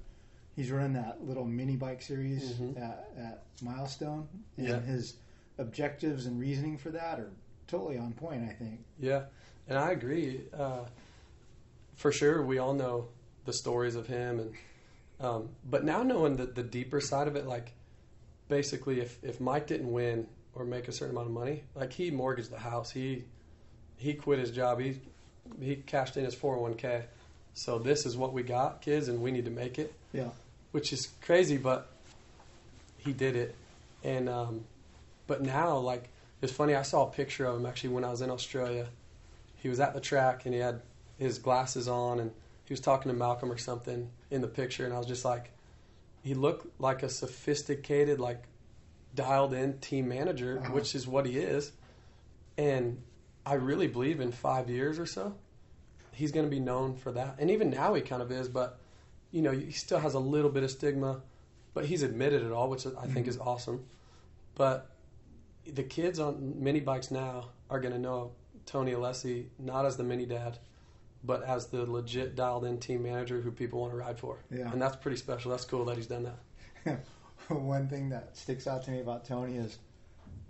he's 0.55 0.71
running 0.71 0.93
that 0.93 1.25
little 1.25 1.45
mini 1.45 1.75
bike 1.75 2.01
series 2.01 2.53
Mhm. 2.53 2.77
at, 2.77 3.09
at 3.17 3.43
Milestone, 3.61 4.27
and 4.57 4.67
Yeah. 4.67 4.79
his 4.81 5.15
objectives 5.57 6.25
and 6.25 6.39
reasoning 6.39 6.77
for 6.77 6.89
that 6.91 7.19
are 7.19 7.31
totally 7.67 7.97
on 7.97 8.13
point. 8.13 8.43
I 8.49 8.53
think. 8.53 8.79
yeah, 8.99 9.25
and 9.67 9.77
I 9.77 9.91
agree. 9.91 10.41
Uh, 10.53 10.85
for 11.95 12.11
sure, 12.11 12.41
we 12.43 12.57
all 12.57 12.73
know 12.73 13.07
the 13.45 13.53
stories 13.53 13.95
of 13.95 14.07
him, 14.07 14.39
and 14.39 14.53
um, 15.19 15.49
but 15.63 15.83
now 15.83 16.03
knowing 16.03 16.35
the 16.35 16.45
the 16.45 16.63
deeper 16.63 16.99
side 16.99 17.27
of 17.27 17.35
it, 17.35 17.45
like 17.45 17.71
basically, 18.49 18.99
if 18.99 19.23
if 19.23 19.39
Mike 19.39 19.67
didn't 19.67 19.91
win 19.91 20.27
or 20.53 20.65
make 20.65 20.87
a 20.87 20.91
certain 20.91 21.15
amount 21.15 21.27
of 21.27 21.33
money, 21.33 21.63
like 21.73 21.93
he 21.93 22.11
mortgaged 22.11 22.51
the 22.51 22.59
house, 22.59 22.91
he 22.91 23.23
he 23.97 24.13
quit 24.13 24.39
his 24.39 24.51
job, 24.51 24.79
he 24.79 24.99
he 25.59 25.77
cashed 25.77 26.17
in 26.17 26.25
his 26.25 26.35
four 26.35 26.53
hundred 26.55 26.61
one 26.63 26.73
k. 26.75 27.05
So 27.53 27.79
this 27.79 28.05
is 28.05 28.17
what 28.17 28.33
we 28.33 28.43
got, 28.43 28.81
kids, 28.81 29.07
and 29.07 29.21
we 29.21 29.31
need 29.31 29.45
to 29.45 29.51
make 29.51 29.79
it. 29.79 29.93
Yeah. 30.11 30.31
Which 30.75 30.91
is 30.91 31.07
crazy, 31.21 31.55
but 31.55 31.87
he 32.97 33.13
did 33.13 33.37
it. 33.37 33.55
And 34.03 34.27
um, 34.27 34.65
but 35.25 35.41
now, 35.41 35.77
like 35.77 36.09
it's 36.41 36.51
funny. 36.51 36.75
I 36.75 36.81
saw 36.81 37.07
a 37.07 37.11
picture 37.11 37.45
of 37.45 37.55
him 37.55 37.65
actually 37.65 37.91
when 37.91 38.03
I 38.03 38.11
was 38.11 38.19
in 38.21 38.29
Australia. 38.29 38.87
He 39.55 39.69
was 39.69 39.79
at 39.79 39.93
the 39.93 40.01
track 40.01 40.45
and 40.45 40.53
he 40.53 40.59
had 40.59 40.81
his 41.17 41.39
glasses 41.39 41.87
on 41.87 42.19
and 42.19 42.29
he 42.65 42.73
was 42.73 42.81
talking 42.81 43.09
to 43.09 43.17
Malcolm 43.17 43.49
or 43.49 43.57
something 43.57 44.09
in 44.29 44.41
the 44.41 44.49
picture, 44.49 44.83
and 44.83 44.93
I 44.93 44.97
was 44.97 45.07
just 45.07 45.23
like, 45.23 45.49
he 46.23 46.33
looked 46.33 46.67
like 46.77 47.03
a 47.03 47.09
sophisticated, 47.09 48.19
like 48.19 48.43
dialed 49.15 49.53
in 49.53 49.77
team 49.79 50.09
manager, 50.09 50.59
Uh-huh. 50.61 50.73
which 50.73 50.93
is 50.93 51.07
what 51.07 51.25
he 51.25 51.37
is. 51.37 51.71
And 52.57 53.01
I 53.45 53.53
really 53.53 53.87
believe 53.87 54.19
in 54.19 54.33
five 54.33 54.69
years 54.69 54.99
or 54.99 55.05
so, 55.05 55.35
he's 56.11 56.33
going 56.33 56.45
to 56.45 56.49
be 56.49 56.59
known 56.59 56.95
for 56.97 57.13
that. 57.13 57.35
And 57.39 57.49
even 57.49 57.69
now 57.69 57.93
he 57.93 58.01
kind 58.01 58.21
of 58.21 58.29
is, 58.29 58.49
but 58.49 58.77
you 59.35 59.41
know, 59.41 59.51
he 59.51 59.71
still 59.71 59.99
has 59.99 60.13
a 60.13 60.19
little 60.19 60.49
bit 60.49 60.63
of 60.63 60.71
stigma, 60.71 61.21
but 61.73 61.83
he's 61.85 62.03
admitted 62.03 62.41
it 62.41 62.53
all, 62.53 62.69
which 62.69 62.85
I 62.87 63.05
think 63.07 63.25
Mhm. 63.25 63.29
is 63.29 63.37
awesome. 63.37 63.83
But 64.55 64.89
the 65.65 65.83
kids 65.83 66.19
on 66.19 66.63
mini 66.63 66.79
bikes 66.79 67.11
now 67.11 67.49
are 67.69 67.81
going 67.81 67.93
to 67.93 67.99
know 67.99 68.31
Tony 68.65 68.93
Alessi 68.93 69.47
not 69.59 69.85
as 69.85 69.97
the 69.97 70.03
mini 70.05 70.25
dad, 70.25 70.57
but 71.21 71.43
as 71.43 71.67
the 71.67 71.85
legit 71.85 72.35
dialed 72.37 72.63
in 72.63 72.79
team 72.79 73.03
manager 73.03 73.41
who 73.41 73.51
people 73.51 73.81
want 73.81 73.91
to 73.91 73.97
ride 73.97 74.17
for. 74.17 74.37
Yeah. 74.49 74.71
And 74.71 74.81
that's 74.81 74.95
pretty 74.95 75.17
special. 75.17 75.51
That's 75.51 75.65
cool 75.65 75.83
that 75.85 75.97
he's 75.97 76.07
done 76.07 76.31
that. 76.85 76.99
One 77.49 77.89
thing 77.89 78.07
that 78.11 78.37
sticks 78.37 78.67
out 78.67 78.83
to 78.83 78.91
me 78.91 79.01
about 79.01 79.25
Tony 79.25 79.57
is, 79.57 79.79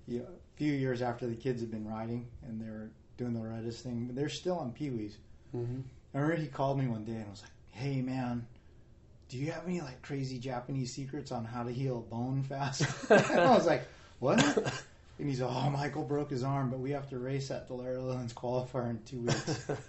you 0.08 0.19
know, 0.19 0.26
a 0.26 0.58
few 0.58 0.71
years 0.74 1.02
after 1.02 1.26
the 1.26 1.36
kids 1.36 1.60
had 1.60 1.71
been 1.71 1.88
riding 1.88 2.28
and 2.43 2.62
they 2.62 2.69
were 2.69 2.91
doing 3.17 3.34
the 3.34 3.39
Loretta's 3.39 3.82
thing, 3.82 4.12
they're 4.13 4.30
still 4.30 4.60
on 4.60 4.71
Pee 4.74 4.91
Wee's. 4.91 5.17
Mm-hmm. 5.56 5.80
I 6.13 6.17
remember 6.19 6.39
he 6.41 6.48
called 6.50 6.78
me 6.78 6.88
one 6.88 7.04
day 7.04 7.13
and 7.15 7.30
was 7.32 7.41
like, 7.41 7.52
"Hey 7.71 8.02
man, 8.02 8.45
do 9.29 9.38
you 9.38 9.51
have 9.51 9.63
any 9.67 9.81
like 9.81 10.01
crazy 10.01 10.39
Japanese 10.39 10.93
secrets 10.93 11.31
on 11.31 11.45
how 11.45 11.63
to 11.63 11.71
heal 11.71 11.97
a 11.97 12.01
bone 12.13 12.43
fast?" 12.43 12.81
and 13.09 13.21
I 13.39 13.55
was 13.55 13.65
like, 13.65 13.88
"What?" 14.19 14.39
And 15.17 15.29
he's 15.29 15.41
like, 15.41 15.51
"Oh, 15.51 15.69
Michael 15.69 16.03
broke 16.03 16.29
his 16.29 16.43
arm, 16.43 16.69
but 16.69 16.79
we 16.79 16.91
have 16.91 17.09
to 17.09 17.17
race 17.19 17.51
at 17.51 17.67
the 17.67 17.73
Loretta 17.73 18.01
Lynn's 18.01 18.33
qualifier 18.33 18.89
in 18.89 18.99
two 19.05 19.21
weeks." 19.21 19.67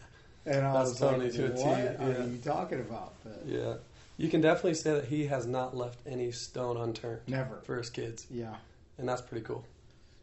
And 0.48 0.64
I 0.64 0.74
That's 0.74 0.90
was 0.90 0.98
Tony 1.00 1.24
like, 1.24 1.32
to 1.32 1.46
a 1.46 1.50
"What 1.50 1.98
T, 1.98 2.04
are 2.22 2.28
you 2.28 2.38
talking 2.38 2.78
about?" 2.78 3.14
But 3.24 3.42
Yeah. 3.46 3.74
You 4.16 4.28
can 4.28 4.40
definitely 4.40 4.74
say 4.74 4.92
that 4.92 5.06
he 5.06 5.26
has 5.26 5.44
not 5.44 5.76
left 5.76 5.98
any 6.06 6.30
stone 6.30 6.76
unturned 6.76 7.22
never. 7.26 7.56
for 7.64 7.76
his 7.76 7.90
kids. 7.90 8.26
Yeah. 8.30 8.54
And 8.96 9.08
that's 9.08 9.20
pretty 9.20 9.44
cool. 9.44 9.64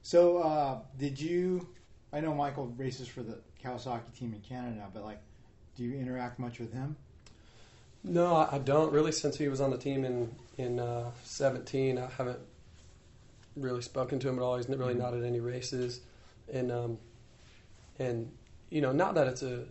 So, 0.02 0.38
uh, 0.38 0.80
did 0.97 1.19
you? 1.19 1.67
I 2.13 2.21
know 2.21 2.34
Michael 2.34 2.67
races 2.78 3.08
for 3.08 3.21
the 3.21 3.38
Kawasaki 3.63 4.17
team 4.17 4.34
in 4.34 4.39
Canada, 4.39 4.88
but 4.93 5.04
like, 5.04 5.19
do 5.76 5.84
you 5.84 5.99
interact 5.99 6.39
much 6.39 6.58
with 6.58 6.71
him? 6.71 6.95
No, 8.04 8.36
I 8.36 8.56
I 8.56 8.58
don't 8.60 8.92
really. 8.92 9.12
Since 9.12 9.38
he 9.38 9.48
was 9.48 9.62
on 9.62 9.72
the 9.72 9.78
team 9.78 10.04
in 10.06 10.34
in 10.58 10.80
uh, 10.80 11.12
17, 11.24 11.98
I 11.98 12.08
haven't 12.18 12.39
really 13.56 13.82
spoken 13.82 14.20
to 14.20 14.30
him 14.30 14.38
at 14.38 14.42
all. 14.42 14.58
He's 14.58 14.68
really 14.70 14.94
Mhm. 14.94 14.98
not 15.00 15.13
at 15.13 15.24
any 15.24 15.39
races, 15.39 16.02
and 16.52 16.72
um, 16.72 16.98
and 18.00 18.32
you 18.70 18.82
know, 18.82 18.92
not 18.92 19.16
that 19.16 19.28
it's 19.28 19.44
a 19.44 19.63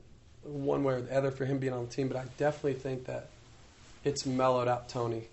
one 0.44 0.82
way 0.82 0.94
or 0.94 1.00
the 1.02 1.16
other 1.16 1.30
for 1.30 1.44
him 1.44 1.58
being 1.58 1.72
on 1.72 1.86
the 1.86 1.90
team, 1.92 2.08
but 2.08 2.16
I 2.16 2.24
definitely 2.38 2.74
think 2.74 3.04
that 3.06 3.28
it's 4.04 4.24
mellowed 4.26 4.66
out 4.68 4.88
Tony 4.88 5.28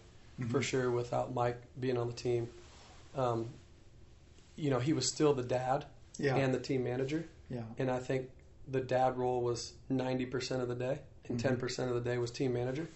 for 0.52 0.60
Mhm. 0.60 0.64
sure 0.64 0.92
without 0.92 1.34
Mike 1.34 1.58
being 1.80 1.98
on 1.98 2.08
the 2.08 2.14
team. 2.14 2.50
Um, 3.16 3.50
you 4.56 4.70
know, 4.70 4.80
he 4.80 4.94
was 4.94 5.08
still 5.12 5.34
the 5.34 5.44
dad 5.44 5.86
Yeah. 6.18 6.36
and 6.36 6.54
the 6.54 6.60
team 6.60 6.84
manager. 6.84 7.26
yeah. 7.52 7.64
and 7.80 7.90
I 7.90 7.98
think 8.00 8.30
the 8.68 8.80
dad 8.82 9.18
role 9.18 9.42
was 9.42 9.74
ninety 9.90 10.28
percent 10.28 10.62
of 10.62 10.68
the 10.68 10.76
day, 10.76 11.00
and. 11.30 11.40
10 11.40 11.58
percent 11.58 11.90
of 11.90 11.96
the 11.96 12.02
day 12.10 12.18
was 12.18 12.32
team 12.32 12.54
manager. 12.54 12.88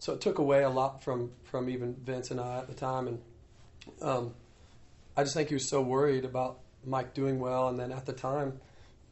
So 0.00 0.12
it 0.12 0.20
took 0.20 0.38
away 0.38 0.62
a 0.62 0.68
lot 0.70 1.02
from 1.02 1.30
from 1.44 1.68
even 1.68 1.94
Vince 1.94 2.30
and 2.30 2.40
I 2.40 2.58
at 2.58 2.68
the 2.68 2.74
time, 2.74 3.08
and 3.08 3.20
um, 4.02 4.34
I 5.16 5.22
just 5.22 5.34
think 5.34 5.48
he 5.48 5.54
was 5.54 5.68
so 5.68 5.80
worried 5.82 6.24
about 6.24 6.58
Mike 6.84 7.14
doing 7.14 7.40
well, 7.40 7.68
and 7.68 7.78
then 7.78 7.90
at 7.92 8.06
the 8.06 8.12
time, 8.12 8.60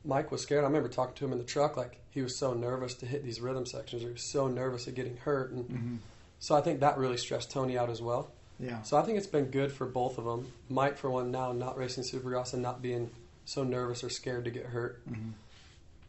Mike 0.04 0.30
was 0.30 0.42
scared. 0.42 0.62
I 0.64 0.66
remember 0.68 0.88
talking 0.88 1.14
to 1.16 1.24
him 1.24 1.32
in 1.32 1.38
the 1.38 1.44
truck, 1.44 1.76
like 1.76 1.98
he 2.10 2.22
was 2.22 2.38
so 2.38 2.54
nervous 2.54 2.94
to 2.94 3.06
hit 3.06 3.24
these 3.24 3.40
rhythm 3.40 3.66
sections, 3.66 4.02
or 4.04 4.06
he 4.06 4.12
was 4.12 4.30
so 4.30 4.46
nervous 4.46 4.86
of 4.86 4.94
getting 4.94 5.16
hurt, 5.16 5.50
and 5.52 5.64
hmm 5.68 5.96
So 6.38 6.54
I 6.54 6.60
think 6.60 6.80
that 6.80 6.98
really 6.98 7.16
stressed 7.16 7.50
Tony 7.50 7.76
out 7.78 7.90
as 7.90 8.00
well. 8.02 8.30
Yeah. 8.60 8.82
So 8.82 8.96
I 8.96 9.02
think 9.02 9.18
it's 9.18 9.26
been 9.26 9.46
good 9.46 9.72
for 9.72 9.86
both 9.86 10.16
of 10.18 10.24
them. 10.24 10.52
Mike, 10.68 10.96
for 10.96 11.10
one, 11.10 11.30
now 11.30 11.52
not 11.52 11.76
racing 11.76 12.04
Supercross 12.04 12.52
and 12.54 12.62
not 12.62 12.80
being 12.80 13.10
so 13.44 13.64
nervous 13.64 14.02
or 14.04 14.08
scared 14.10 14.44
to 14.44 14.50
get 14.50 14.66
hurt, 14.66 15.02
Mhm. 15.10 15.32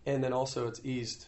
and 0.05 0.23
then 0.23 0.33
also 0.33 0.67
it's 0.67 0.79
eased 0.83 1.25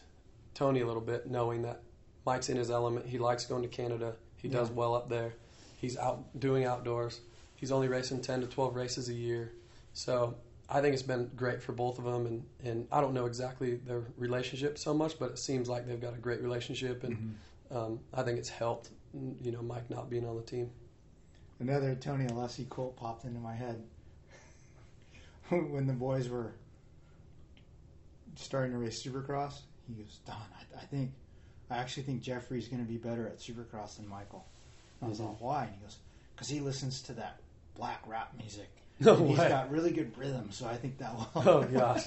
Tony 0.60 0.80
a 0.82 0.86
little 0.86 1.00
bit 1.00 1.26
knowing 1.26 1.62
that 1.62 1.80
Mike's 2.26 2.50
in 2.50 2.56
his 2.58 2.70
element. 2.70 3.06
He 3.06 3.16
likes 3.18 3.46
going 3.46 3.62
to 3.62 3.68
Canada. 3.68 4.12
He 4.36 4.46
does 4.46 4.70
well 4.70 4.94
up 4.94 5.08
there. 5.08 5.32
He's 5.78 5.96
out 5.96 6.38
doing 6.38 6.66
outdoors. 6.66 7.20
He's 7.56 7.72
only 7.72 7.88
racing 7.88 8.20
ten 8.20 8.42
to 8.42 8.46
twelve 8.46 8.76
races 8.76 9.08
a 9.08 9.14
year. 9.14 9.52
So 9.94 10.34
I 10.68 10.82
think 10.82 10.92
it's 10.92 11.02
been 11.02 11.30
great 11.34 11.62
for 11.62 11.72
both 11.72 11.98
of 11.98 12.04
them. 12.04 12.26
And, 12.26 12.44
and 12.62 12.86
I 12.92 13.00
don't 13.00 13.14
know 13.14 13.24
exactly 13.24 13.76
their 13.76 14.02
relationship 14.18 14.76
so 14.76 14.92
much, 14.92 15.18
but 15.18 15.30
it 15.30 15.38
seems 15.38 15.66
like 15.66 15.86
they've 15.86 15.98
got 16.00 16.12
a 16.12 16.18
great 16.18 16.42
relationship, 16.42 17.04
and 17.04 17.16
Mhm. 17.72 17.76
um, 17.76 18.00
I 18.12 18.22
think 18.22 18.38
it's 18.38 18.50
helped. 18.50 18.90
You 19.40 19.52
know, 19.52 19.62
Mike 19.62 19.88
not 19.88 20.10
being 20.10 20.26
on 20.26 20.36
the 20.36 20.42
team. 20.42 20.70
Another 21.58 21.94
Tony 21.94 22.26
Alessi 22.26 22.68
quote 22.68 22.96
popped 22.96 23.24
into 23.24 23.40
my 23.40 23.54
head 23.54 23.82
when 25.48 25.86
the 25.86 25.94
boys 25.94 26.28
were 26.28 26.52
starting 28.36 28.72
to 28.72 28.78
race 28.78 29.02
Supercross. 29.02 29.60
He 29.96 30.02
goes, 30.02 30.18
Don, 30.26 30.36
I, 30.36 30.80
I 30.80 30.84
think, 30.86 31.10
I 31.70 31.78
actually 31.78 32.04
think 32.04 32.22
Jeffrey's 32.22 32.68
going 32.68 32.84
to 32.84 32.90
be 32.90 32.96
better 32.98 33.26
at 33.26 33.38
Supercross 33.38 33.96
than 33.96 34.08
Michael. 34.08 34.44
I 35.02 35.08
was 35.08 35.20
like, 35.20 35.40
why? 35.40 35.64
And 35.64 35.74
he 35.74 35.80
goes, 35.82 35.96
because 36.34 36.48
he 36.48 36.60
listens 36.60 37.02
to 37.02 37.12
that 37.14 37.40
black 37.76 38.02
rap 38.06 38.32
music. 38.38 38.68
No 39.00 39.14
And 39.16 39.28
He's 39.30 39.38
way. 39.38 39.48
got 39.48 39.70
really 39.70 39.92
good 39.92 40.16
rhythm, 40.18 40.50
so 40.52 40.66
I 40.66 40.76
think 40.76 40.98
that 40.98 41.14
will. 41.14 41.30
Oh 41.36 41.62
gosh, 41.72 42.04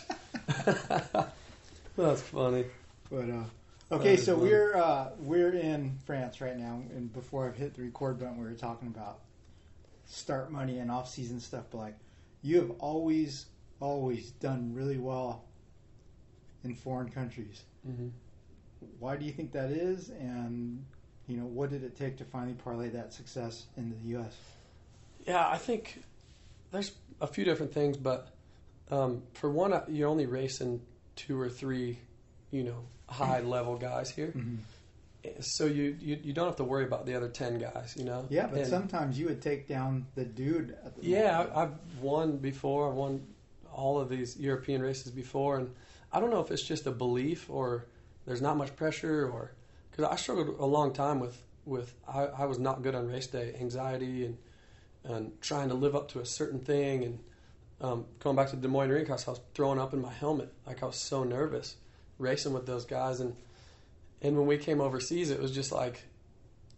that's 1.98 2.22
funny. 2.22 2.65
But 3.12 3.30
uh, 3.30 3.96
okay, 3.96 4.15
so 4.15 4.36
funny. 4.36 4.50
we're 4.50 4.78
uh, 4.78 5.10
we're 5.19 5.54
in 5.54 5.98
France 6.06 6.39
right 6.39 6.56
now, 6.56 6.82
and 6.96 7.12
before 7.12 7.48
I've 7.48 7.56
hit 7.56 7.74
the 7.74 7.82
record 7.82 8.19
button, 8.19 8.38
we 8.38 8.46
were 8.46 8.54
talking 8.54 8.89
about 8.89 9.19
start 10.06 10.52
money 10.52 10.78
and 10.78 10.91
off 10.91 11.10
season 11.10 11.39
stuff. 11.39 11.63
But 11.72 11.78
like, 11.80 11.96
you 12.43 12.58
have 12.58 12.72
always 12.80 13.48
always 13.80 14.30
done 14.34 14.72
really 14.76 15.00
well 15.00 15.43
in 16.63 16.76
foreign 16.76 17.10
countries. 17.10 17.62
hmm 17.86 18.10
Why 18.99 19.15
do 19.17 19.26
you 19.26 19.32
think 19.32 19.52
that 19.54 19.71
is? 19.71 20.10
And 20.10 20.84
you 21.28 21.38
know, 21.38 21.45
what 21.45 21.69
did 21.69 21.84
it 21.84 21.95
take 21.97 22.17
to 22.17 22.26
finally 22.26 22.54
parlay 22.54 22.89
that 22.89 23.13
success 23.13 23.65
into 23.78 23.95
the 23.95 24.10
U.S.? 24.10 24.36
Yeah, 25.26 25.47
I 25.47 25.58
think 25.58 26.02
there's 26.71 26.91
a 27.21 27.28
few 27.28 27.45
different 27.45 27.73
things, 27.73 27.95
but 27.95 28.28
um, 28.91 29.23
for 29.34 29.49
one, 29.49 29.71
uh, 29.71 29.86
you're 29.88 30.10
only 30.10 30.26
racing 30.26 30.82
two 31.15 31.39
or 31.39 31.47
three, 31.49 31.97
you 32.52 32.63
know, 32.63 32.84
high 33.08 33.39
level 33.39 33.78
guys 33.78 34.10
here, 34.10 34.34
so 35.39 35.65
you, 35.65 35.95
you 36.02 36.19
you 36.23 36.34
don't 36.34 36.47
have 36.47 36.58
to 36.58 36.63
worry 36.65 36.84
about 36.84 37.06
the 37.06 37.15
other 37.15 37.30
ten 37.30 37.58
guys, 37.58 37.93
you 37.97 38.04
know. 38.04 38.26
Yeah, 38.30 38.47
but 38.47 38.60
And- 38.60 38.67
sometimes 38.67 39.17
you 39.17 39.28
would 39.28 39.41
take 39.41 39.67
down 39.67 40.06
the 40.15 40.26
dude. 40.26 40.76
At 40.84 40.95
the 40.97 41.06
Yeah, 41.08 41.47
I, 41.56 41.63
I've 41.63 41.73
won 42.02 42.38
before. 42.38 42.89
I've 42.89 42.95
won 42.95 43.26
all 43.73 43.99
of 43.99 44.10
these 44.10 44.38
European 44.38 44.82
races 44.82 45.12
before, 45.12 45.58
and 45.60 45.73
I 46.13 46.19
don't 46.19 46.30
know 46.30 46.39
if 46.39 46.52
it's 46.52 46.63
just 46.63 46.86
a 46.86 46.91
belief 46.91 47.49
or 47.49 47.88
there's 48.26 48.41
not 48.41 48.56
much 48.56 48.76
pressure, 48.76 49.28
or 49.28 49.52
because 49.91 50.06
I 50.06 50.15
struggled 50.15 50.60
a 50.60 50.65
long 50.65 50.93
time 50.93 51.19
with 51.19 51.41
with 51.65 51.93
I, 52.08 52.26
I 52.26 52.45
was 52.45 52.60
not 52.60 52.84
good 52.84 52.95
on 52.95 53.08
race 53.08 53.28
day 53.28 53.56
anxiety 53.60 54.26
and 54.26 54.38
and 55.04 55.41
trying 55.41 55.69
to 55.69 55.76
live 55.76 55.95
up 55.95 56.10
to 56.10 56.19
a 56.19 56.26
certain 56.26 56.60
thing 56.60 57.04
and 57.04 57.19
um, 57.82 58.06
going 58.19 58.38
back 58.38 58.49
to 58.52 58.56
Des 58.56 58.69
Moines 58.69 58.89
Ring 58.89 59.06
Cross, 59.06 59.28
I 59.28 59.32
was 59.32 59.41
throwing 59.54 59.78
up 59.78 59.93
in 59.93 60.02
my 60.02 60.13
helmet 60.13 60.54
like 60.65 60.84
I 60.84 60.86
was 60.86 60.95
so 60.95 61.23
nervous 61.26 61.76
racing 62.17 62.54
with 62.54 62.65
those 62.65 62.86
guys 62.86 63.19
and 63.19 63.36
and 64.21 64.38
when 64.38 64.47
we 64.47 64.58
came 64.58 64.80
overseas, 64.80 65.32
it 65.32 65.41
was 65.41 65.52
just 65.52 65.71
like 65.71 66.04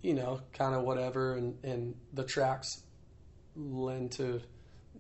you 0.02 0.14
know 0.14 0.42
kind 0.54 0.74
of 0.74 0.84
whatever 0.84 1.36
and 1.36 1.58
and 1.64 1.96
the 2.14 2.24
tracks 2.24 2.82
lend 3.56 4.12
to 4.14 4.42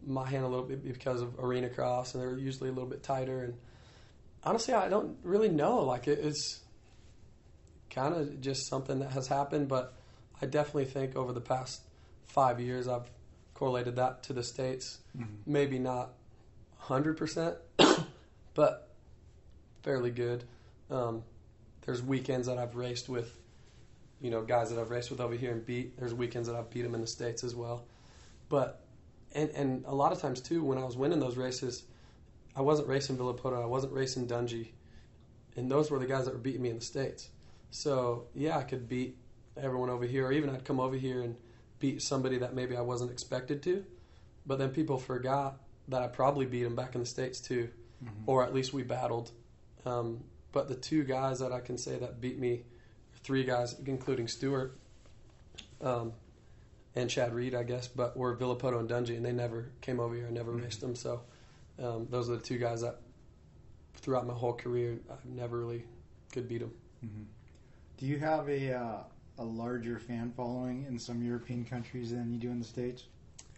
my 0.06 0.28
hand 0.28 0.44
a 0.44 0.48
little 0.48 0.66
bit 0.66 0.84
because 0.84 1.22
of 1.22 1.40
arena 1.40 1.70
cross, 1.70 2.14
and 2.14 2.24
they're 2.24 2.38
usually 2.38 2.70
a 2.70 2.74
little 2.74 2.90
bit 2.90 3.04
tighter. 3.04 3.44
And 3.44 3.56
honestly, 4.46 4.74
I 4.74 4.90
don't 4.90 5.18
really 5.24 5.50
know. 5.50 5.80
Like 5.84 6.08
it, 6.08 6.20
it's 6.20 6.60
kind 7.90 8.14
of 8.14 8.42
just 8.42 8.68
something 8.70 9.00
that 9.00 9.12
has 9.12 9.28
happened, 9.28 9.68
but 9.68 9.94
I 10.42 10.46
definitely 10.46 10.86
think 10.86 11.16
over 11.16 11.34
the 11.34 11.42
past 11.42 11.82
five 12.26 12.60
years, 12.60 12.88
I've 12.88 13.10
correlated 13.54 13.96
that 13.96 14.24
to 14.24 14.34
the 14.34 14.44
states. 14.44 15.00
Mhm. 15.18 15.28
Maybe 15.46 15.80
not 15.80 16.14
hundred 16.78 17.18
percent, 17.18 17.56
but 18.54 18.90
fairly 19.84 20.12
good. 20.12 20.44
Um, 20.92 21.24
there's 21.86 22.02
weekends 22.04 22.48
that 22.48 22.58
I've 22.58 22.76
raced 22.76 23.08
with, 23.10 23.36
you 24.22 24.30
know, 24.30 24.42
guys 24.44 24.70
that 24.72 24.80
I've 24.80 24.90
raced 24.92 25.10
with 25.10 25.20
over 25.20 25.36
here 25.36 25.52
and 25.52 25.66
beat. 25.66 25.98
There's 25.98 26.14
weekends 26.14 26.48
that 26.48 26.56
I've 26.56 26.70
beat 26.70 26.82
them 26.82 26.96
in 26.96 27.02
the 27.02 27.08
states 27.08 27.44
as 27.44 27.56
well. 27.56 27.86
But 28.50 28.82
and 29.34 29.50
and 29.52 29.86
a 29.86 29.96
lot 29.96 30.12
of 30.12 30.20
times 30.20 30.42
too, 30.42 30.64
when 30.64 30.78
I 30.78 30.84
was 30.84 30.96
winning 30.98 31.20
those 31.20 31.38
races, 31.38 31.84
I 32.56 32.62
wasn't 32.62 32.88
racing 32.88 33.18
Villopoto, 33.18 33.62
I 33.62 33.66
wasn't 33.66 33.94
racing 33.94 34.28
Dungey, 34.28 34.70
and 35.58 35.70
those 35.70 35.92
were 35.92 36.00
the 36.00 36.06
guys 36.06 36.26
that 36.26 36.34
were 36.34 36.40
beating 36.40 36.62
me 36.62 36.70
in 36.70 36.78
the 36.80 36.86
states. 36.86 37.30
So 37.72 38.28
yeah, 38.34 38.58
I 38.58 38.64
could 38.64 38.88
beat 38.88 39.18
everyone 39.58 39.90
over 39.90 40.06
here, 40.06 40.28
or 40.28 40.32
even 40.32 40.50
I'd 40.50 40.64
come 40.66 40.80
over 40.80 40.96
here 40.96 41.22
and 41.22 41.36
beat 41.80 42.02
somebody 42.02 42.38
that 42.40 42.54
maybe 42.54 42.76
I 42.78 42.82
wasn't 42.82 43.12
expected 43.12 43.62
to. 43.64 43.86
But 44.46 44.60
then 44.60 44.70
people 44.70 44.98
forgot 44.98 45.60
that 45.88 46.02
I 46.02 46.08
probably 46.08 46.46
beat 46.46 46.64
them 46.64 46.76
back 46.76 46.96
in 46.96 47.02
the 47.02 47.06
states 47.06 47.40
too, 47.42 47.70
Mhm. 48.04 48.10
or 48.26 48.44
at 48.44 48.54
least 48.54 48.74
we 48.74 48.84
battled. 48.84 49.32
Um, 49.86 50.24
but 50.52 50.68
the 50.70 50.76
two 50.76 51.04
guys 51.04 51.40
that 51.40 51.52
I 51.52 51.60
can 51.60 51.78
say 51.78 51.98
that 51.98 52.22
beat 52.22 52.40
me, 52.40 52.64
three 53.24 53.44
guys, 53.44 53.78
including 53.86 54.28
Stewart 54.28 54.78
um, 55.82 56.14
and 56.96 57.10
Chad 57.10 57.34
Reed, 57.34 57.54
I 57.54 57.64
guess, 57.64 57.88
but 57.88 58.16
were 58.16 58.36
Villopoto 58.36 58.80
and 58.80 58.90
Dungey, 58.90 59.18
and 59.18 59.26
they 59.26 59.34
never 59.34 59.72
came 59.82 60.00
over 60.00 60.16
here. 60.16 60.28
I 60.28 60.32
never 60.32 60.54
Mhm. 60.54 60.64
raced 60.64 60.82
them. 60.82 60.96
So 60.96 61.22
um, 61.82 62.08
those 62.10 62.30
are 62.30 62.36
the 62.36 62.42
two 62.42 62.58
guys 62.58 62.82
that 62.82 63.00
throughout 63.96 64.26
my 64.26 64.34
whole 64.34 64.54
career, 64.54 65.00
I 65.10 65.16
never 65.26 65.60
really 65.60 65.84
could 66.32 66.48
beat 66.48 66.60
them. 66.60 66.74
Mhm. 67.04 67.26
Do 67.98 68.06
you 68.06 68.20
have 68.20 68.50
a 68.50 68.74
uh, 68.74 69.04
a 69.38 69.44
larger 69.44 70.00
fan 70.00 70.32
following 70.36 70.86
in 70.86 70.98
some 71.00 71.24
European 71.24 71.66
countries 71.66 72.12
than 72.12 72.34
you 72.34 72.40
do 72.40 72.50
in 72.50 72.60
the 72.60 72.66
states 72.66 73.04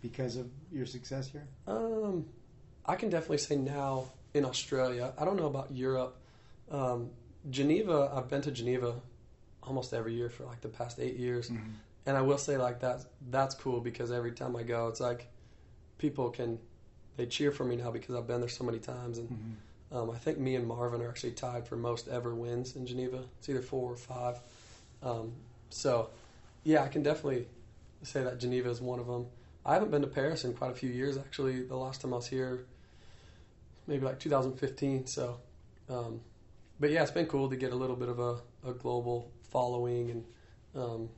because 0.02 0.36
of 0.36 0.50
your 0.72 0.86
success 0.86 1.30
here? 1.30 1.48
Um, 1.68 2.26
I 2.86 2.96
can 2.96 3.10
definitely 3.10 3.40
say 3.40 3.56
now 3.56 4.06
in 4.34 4.46
Australia. 4.46 5.14
I 5.18 5.26
don't 5.26 5.38
know 5.38 5.48
about 5.48 5.72
Europe. 5.72 6.18
Um, 6.72 7.10
Geneva, 7.50 8.12
I've 8.14 8.30
been 8.30 8.42
to 8.42 8.52
Geneva 8.52 9.02
almost 9.64 9.94
every 9.94 10.14
year 10.14 10.30
for 10.30 10.46
like 10.46 10.62
the 10.62 10.70
past 10.70 11.00
eight 11.00 11.18
years, 11.18 11.50
and 12.06 12.18
I 12.18 12.22
will 12.22 12.38
say 12.38 12.58
like 12.58 12.80
that 12.82 13.06
that's 13.30 13.56
cool 13.56 13.80
because 13.82 14.12
every 14.12 14.32
time 14.32 14.56
I 14.56 14.64
go, 14.64 14.88
it's 14.88 15.00
like 15.00 15.28
people 15.98 16.30
can 16.30 16.60
they 17.18 17.26
cheer 17.26 17.52
for 17.52 17.66
me 17.66 17.76
now 17.76 17.92
because 17.92 18.16
I've 18.16 18.28
been 18.28 18.40
there 18.40 18.50
so 18.50 18.64
many 18.64 18.80
times, 18.80 19.18
and 19.18 19.30
Mhm. 19.30 19.96
um, 19.98 20.10
I 20.12 20.18
think 20.18 20.38
me 20.38 20.56
and 20.56 20.66
Marvin 20.68 21.02
are 21.02 21.10
actually 21.10 21.32
tied 21.34 21.68
for 21.68 21.76
most 21.76 22.08
ever 22.08 22.34
wins 22.34 22.76
in 22.76 22.86
Geneva. 22.86 23.26
It's 23.40 23.50
either 23.50 23.62
four 23.62 23.92
or 23.92 23.98
five. 23.98 24.40
Um, 25.02 25.34
so, 25.70 26.10
yeah, 26.64 26.84
I 26.84 26.88
can 26.88 27.04
definitely 27.04 27.48
say 28.04 28.24
that 28.24 28.38
Geneva 28.40 28.70
is 28.70 28.80
one 28.82 29.00
of 29.00 29.08
them. 29.08 29.28
I 29.66 29.74
haven't 29.74 29.92
been 29.92 30.02
to 30.02 30.08
Paris 30.08 30.46
in 30.46 30.54
quite 30.54 30.72
a 30.72 30.76
few 30.76 30.90
years, 30.90 31.18
actually. 31.18 31.62
The 31.64 31.76
last 31.76 32.02
time 32.02 32.14
I 32.14 32.18
was 32.18 32.28
here, 32.28 32.66
maybe 33.88 34.06
like 34.06 34.20
2015. 34.20 35.08
So, 35.08 35.40
um, 35.90 36.22
but 36.80 36.90
yeah, 36.92 37.02
it's 37.02 37.12
been 37.12 37.26
cool 37.26 37.50
to 37.50 37.56
get 37.56 37.72
a 37.74 37.76
little 37.76 37.96
bit 37.96 38.10
of 38.10 38.20
a, 38.20 38.38
a 38.66 38.74
global 38.74 39.32
following 39.44 40.12
and 40.12 40.26
um, 40.76 41.10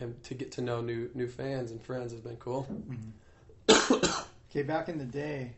and 0.00 0.20
to 0.24 0.34
get 0.34 0.50
to 0.52 0.60
know 0.62 0.80
new 0.80 1.10
new 1.14 1.28
fans 1.28 1.70
and 1.70 1.80
friends 1.82 2.12
has 2.12 2.20
been 2.20 2.36
cool. 2.36 2.66
Okay, 4.52 4.62
back 4.62 4.90
in 4.90 4.98
the 4.98 5.06
day, 5.06 5.52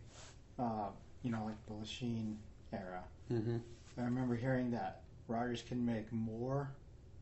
uh, 0.56 0.86
you 1.24 1.32
know, 1.32 1.44
like 1.44 1.56
the 1.66 1.72
Lechien 1.72 2.36
era, 2.72 3.02
hmm 3.28 3.56
I 3.98 4.02
remember 4.02 4.36
hearing 4.36 4.70
that 4.70 5.02
riders 5.26 5.62
can 5.62 5.84
make 5.84 6.12
more 6.12 6.70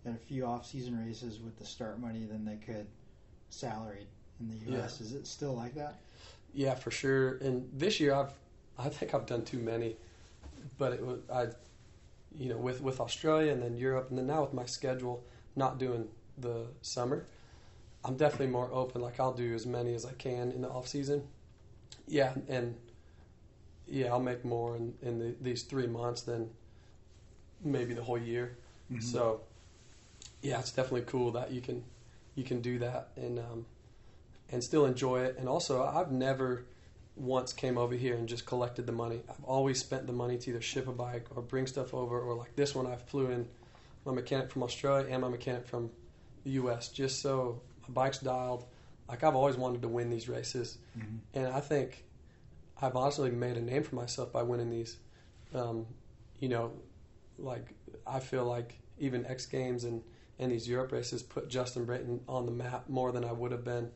in 0.04 0.12
a 0.12 0.18
few 0.18 0.44
off-season 0.44 1.02
races 1.06 1.40
with 1.40 1.58
the 1.58 1.64
start 1.64 1.98
money 1.98 2.24
than 2.24 2.44
they 2.44 2.56
could 2.56 2.86
salaried 3.48 4.06
in 4.38 4.50
the 4.50 4.72
U.S. 4.72 5.00
Is 5.00 5.14
it 5.14 5.26
still 5.26 5.54
like 5.54 5.74
that? 5.74 5.98
Yeah, 6.52 6.74
for 6.74 6.90
sure. 6.90 7.38
And 7.38 7.70
this 7.72 8.00
year, 8.00 8.14
I've 8.14 8.32
I 8.78 8.90
think 8.90 9.14
I've 9.14 9.24
done 9.24 9.42
too 9.42 9.58
many, 9.58 9.96
but 10.76 10.92
it 10.92 11.06
was 11.06 11.20
I, 11.32 11.46
you 12.36 12.50
know, 12.50 12.58
with 12.58 12.82
with 12.82 13.00
Australia 13.00 13.50
and 13.50 13.62
then 13.62 13.78
Europe 13.78 14.10
and 14.10 14.18
then 14.18 14.26
now 14.26 14.42
with 14.42 14.52
my 14.52 14.66
schedule 14.66 15.24
not 15.56 15.78
doing 15.78 16.08
the 16.36 16.66
summer, 16.82 17.24
I'm 18.04 18.16
definitely 18.18 18.48
more 18.48 18.68
open. 18.72 19.00
Like 19.00 19.18
I'll 19.18 19.32
do 19.32 19.54
as 19.54 19.64
many 19.64 19.94
as 19.94 20.04
I 20.04 20.12
can 20.12 20.52
in 20.52 20.60
the 20.60 20.68
off 20.68 20.86
season. 20.86 21.28
Yeah, 22.06 22.34
and 22.48 22.74
yeah, 23.86 24.08
I'll 24.08 24.20
make 24.20 24.44
more 24.44 24.76
in 24.76 24.94
in 25.02 25.18
the, 25.18 25.34
these 25.40 25.62
three 25.62 25.86
months 25.86 26.22
than 26.22 26.50
maybe 27.62 27.94
the 27.94 28.02
whole 28.02 28.18
year. 28.18 28.56
Mhm. 28.90 29.02
So 29.02 29.40
yeah, 30.42 30.58
it's 30.58 30.72
definitely 30.72 31.02
cool 31.02 31.30
that 31.32 31.52
you 31.52 31.60
can 31.60 31.84
you 32.34 32.44
can 32.44 32.60
do 32.60 32.78
that 32.80 33.08
and 33.16 33.38
um, 33.38 33.66
and 34.50 34.62
still 34.62 34.84
enjoy 34.86 35.20
it. 35.22 35.36
And 35.38 35.48
also, 35.48 35.82
I've 35.82 36.10
never 36.10 36.64
once 37.14 37.52
came 37.52 37.76
over 37.76 37.94
here 37.94 38.14
and 38.14 38.28
just 38.28 38.46
collected 38.46 38.86
the 38.86 38.92
money. 38.92 39.20
I've 39.28 39.44
always 39.44 39.78
spent 39.78 40.06
the 40.06 40.12
money 40.14 40.38
to 40.38 40.50
either 40.50 40.62
ship 40.62 40.88
a 40.88 40.92
bike 40.92 41.26
or 41.34 41.42
bring 41.42 41.66
stuff 41.66 41.92
over, 41.92 42.18
or 42.18 42.34
like 42.34 42.56
this 42.56 42.74
one, 42.74 42.86
I 42.86 42.96
flew 42.96 43.30
in 43.30 43.46
my 44.04 44.12
mechanic 44.12 44.50
from 44.50 44.62
Australia 44.62 45.06
and 45.10 45.20
my 45.20 45.28
mechanic 45.28 45.66
from 45.66 45.90
the 46.44 46.52
U.S. 46.52 46.88
just 46.88 47.20
so 47.20 47.60
my 47.82 47.92
bike's 47.92 48.18
dialed. 48.18 48.64
Like 49.08 49.24
I've 49.24 49.34
always 49.34 49.56
wanted 49.56 49.82
to 49.82 49.88
win 49.88 50.10
these 50.10 50.28
races, 50.28 50.78
Mhm. 50.98 51.18
and 51.34 51.46
I 51.48 51.60
think 51.60 52.04
I've 52.80 52.96
honestly 52.96 53.30
made 53.30 53.56
a 53.56 53.60
name 53.60 53.82
for 53.82 53.94
myself 53.94 54.32
by 54.32 54.42
winning 54.42 54.70
these. 54.70 54.96
Um, 55.54 55.86
you 56.38 56.48
know, 56.48 56.72
like 57.38 57.74
I 58.06 58.20
feel 58.20 58.44
like 58.44 58.78
even 58.98 59.26
X 59.26 59.46
Games 59.46 59.84
and 59.84 60.02
and 60.38 60.50
these 60.50 60.66
Europe 60.68 60.92
races 60.92 61.22
put 61.22 61.48
Justin 61.48 61.84
Brayton 61.84 62.20
on 62.28 62.46
the 62.46 62.52
map 62.52 62.88
more 62.88 63.12
than 63.12 63.24
I 63.24 63.32
would 63.32 63.52
have 63.52 63.64
been 63.64 63.90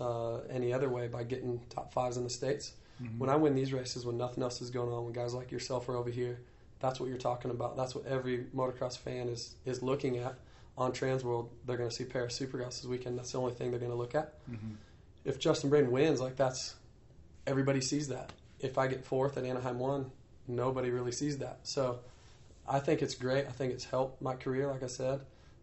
uh, 0.00 0.38
any 0.50 0.72
other 0.72 0.88
way 0.88 1.06
by 1.08 1.22
getting 1.24 1.60
top 1.70 1.92
fives 1.92 2.16
in 2.16 2.24
the 2.24 2.30
states. 2.30 2.74
Mhm. 3.02 3.18
When 3.18 3.30
I 3.30 3.36
win 3.36 3.54
these 3.54 3.72
races, 3.72 4.04
when 4.04 4.16
nothing 4.16 4.42
else 4.42 4.60
is 4.60 4.70
going 4.70 4.92
on, 4.92 5.04
when 5.04 5.12
guys 5.12 5.32
like 5.34 5.50
yourself 5.52 5.88
are 5.88 5.96
over 5.96 6.10
here, 6.10 6.40
that's 6.80 6.98
what 7.00 7.08
you're 7.08 7.18
talking 7.18 7.50
about. 7.50 7.76
That's 7.76 7.94
what 7.94 8.04
every 8.06 8.44
motocross 8.54 8.96
fan 8.98 9.28
is 9.28 9.54
is 9.64 9.82
looking 9.82 10.16
at 10.18 10.38
on 10.78 10.92
Transworld. 10.92 11.48
They're 11.66 11.76
going 11.76 11.88
to 11.90 11.94
see 11.94 12.04
Paris 12.04 12.38
Supercross 12.38 12.80
this 12.80 12.84
weekend. 12.84 13.18
That's 13.18 13.32
the 13.32 13.38
only 13.38 13.54
thing 13.54 13.70
they're 13.70 13.80
going 13.80 13.92
to 13.92 13.96
look 13.96 14.14
at. 14.14 14.34
Mhm. 14.50 14.76
If 15.24 15.38
Justin 15.38 15.70
Brayton 15.70 15.90
wins, 15.90 16.20
like 16.20 16.36
that's 16.36 16.74
everybody 17.46 17.80
sees 17.80 18.08
that. 18.08 18.32
If 18.60 18.78
I 18.78 18.86
get 18.86 19.04
fourth 19.04 19.36
at 19.36 19.44
Anaheim 19.44 19.78
one, 19.78 20.10
nobody 20.46 20.90
really 20.90 21.12
sees 21.12 21.38
that. 21.38 21.60
So 21.64 22.00
I 22.68 22.78
think 22.80 23.02
it's 23.02 23.14
great. 23.14 23.46
I 23.46 23.50
think 23.50 23.72
it's 23.72 23.84
helped 23.84 24.20
my 24.22 24.34
career. 24.36 24.66
Like 24.68 24.82
I 24.82 24.86
said, 24.88 25.20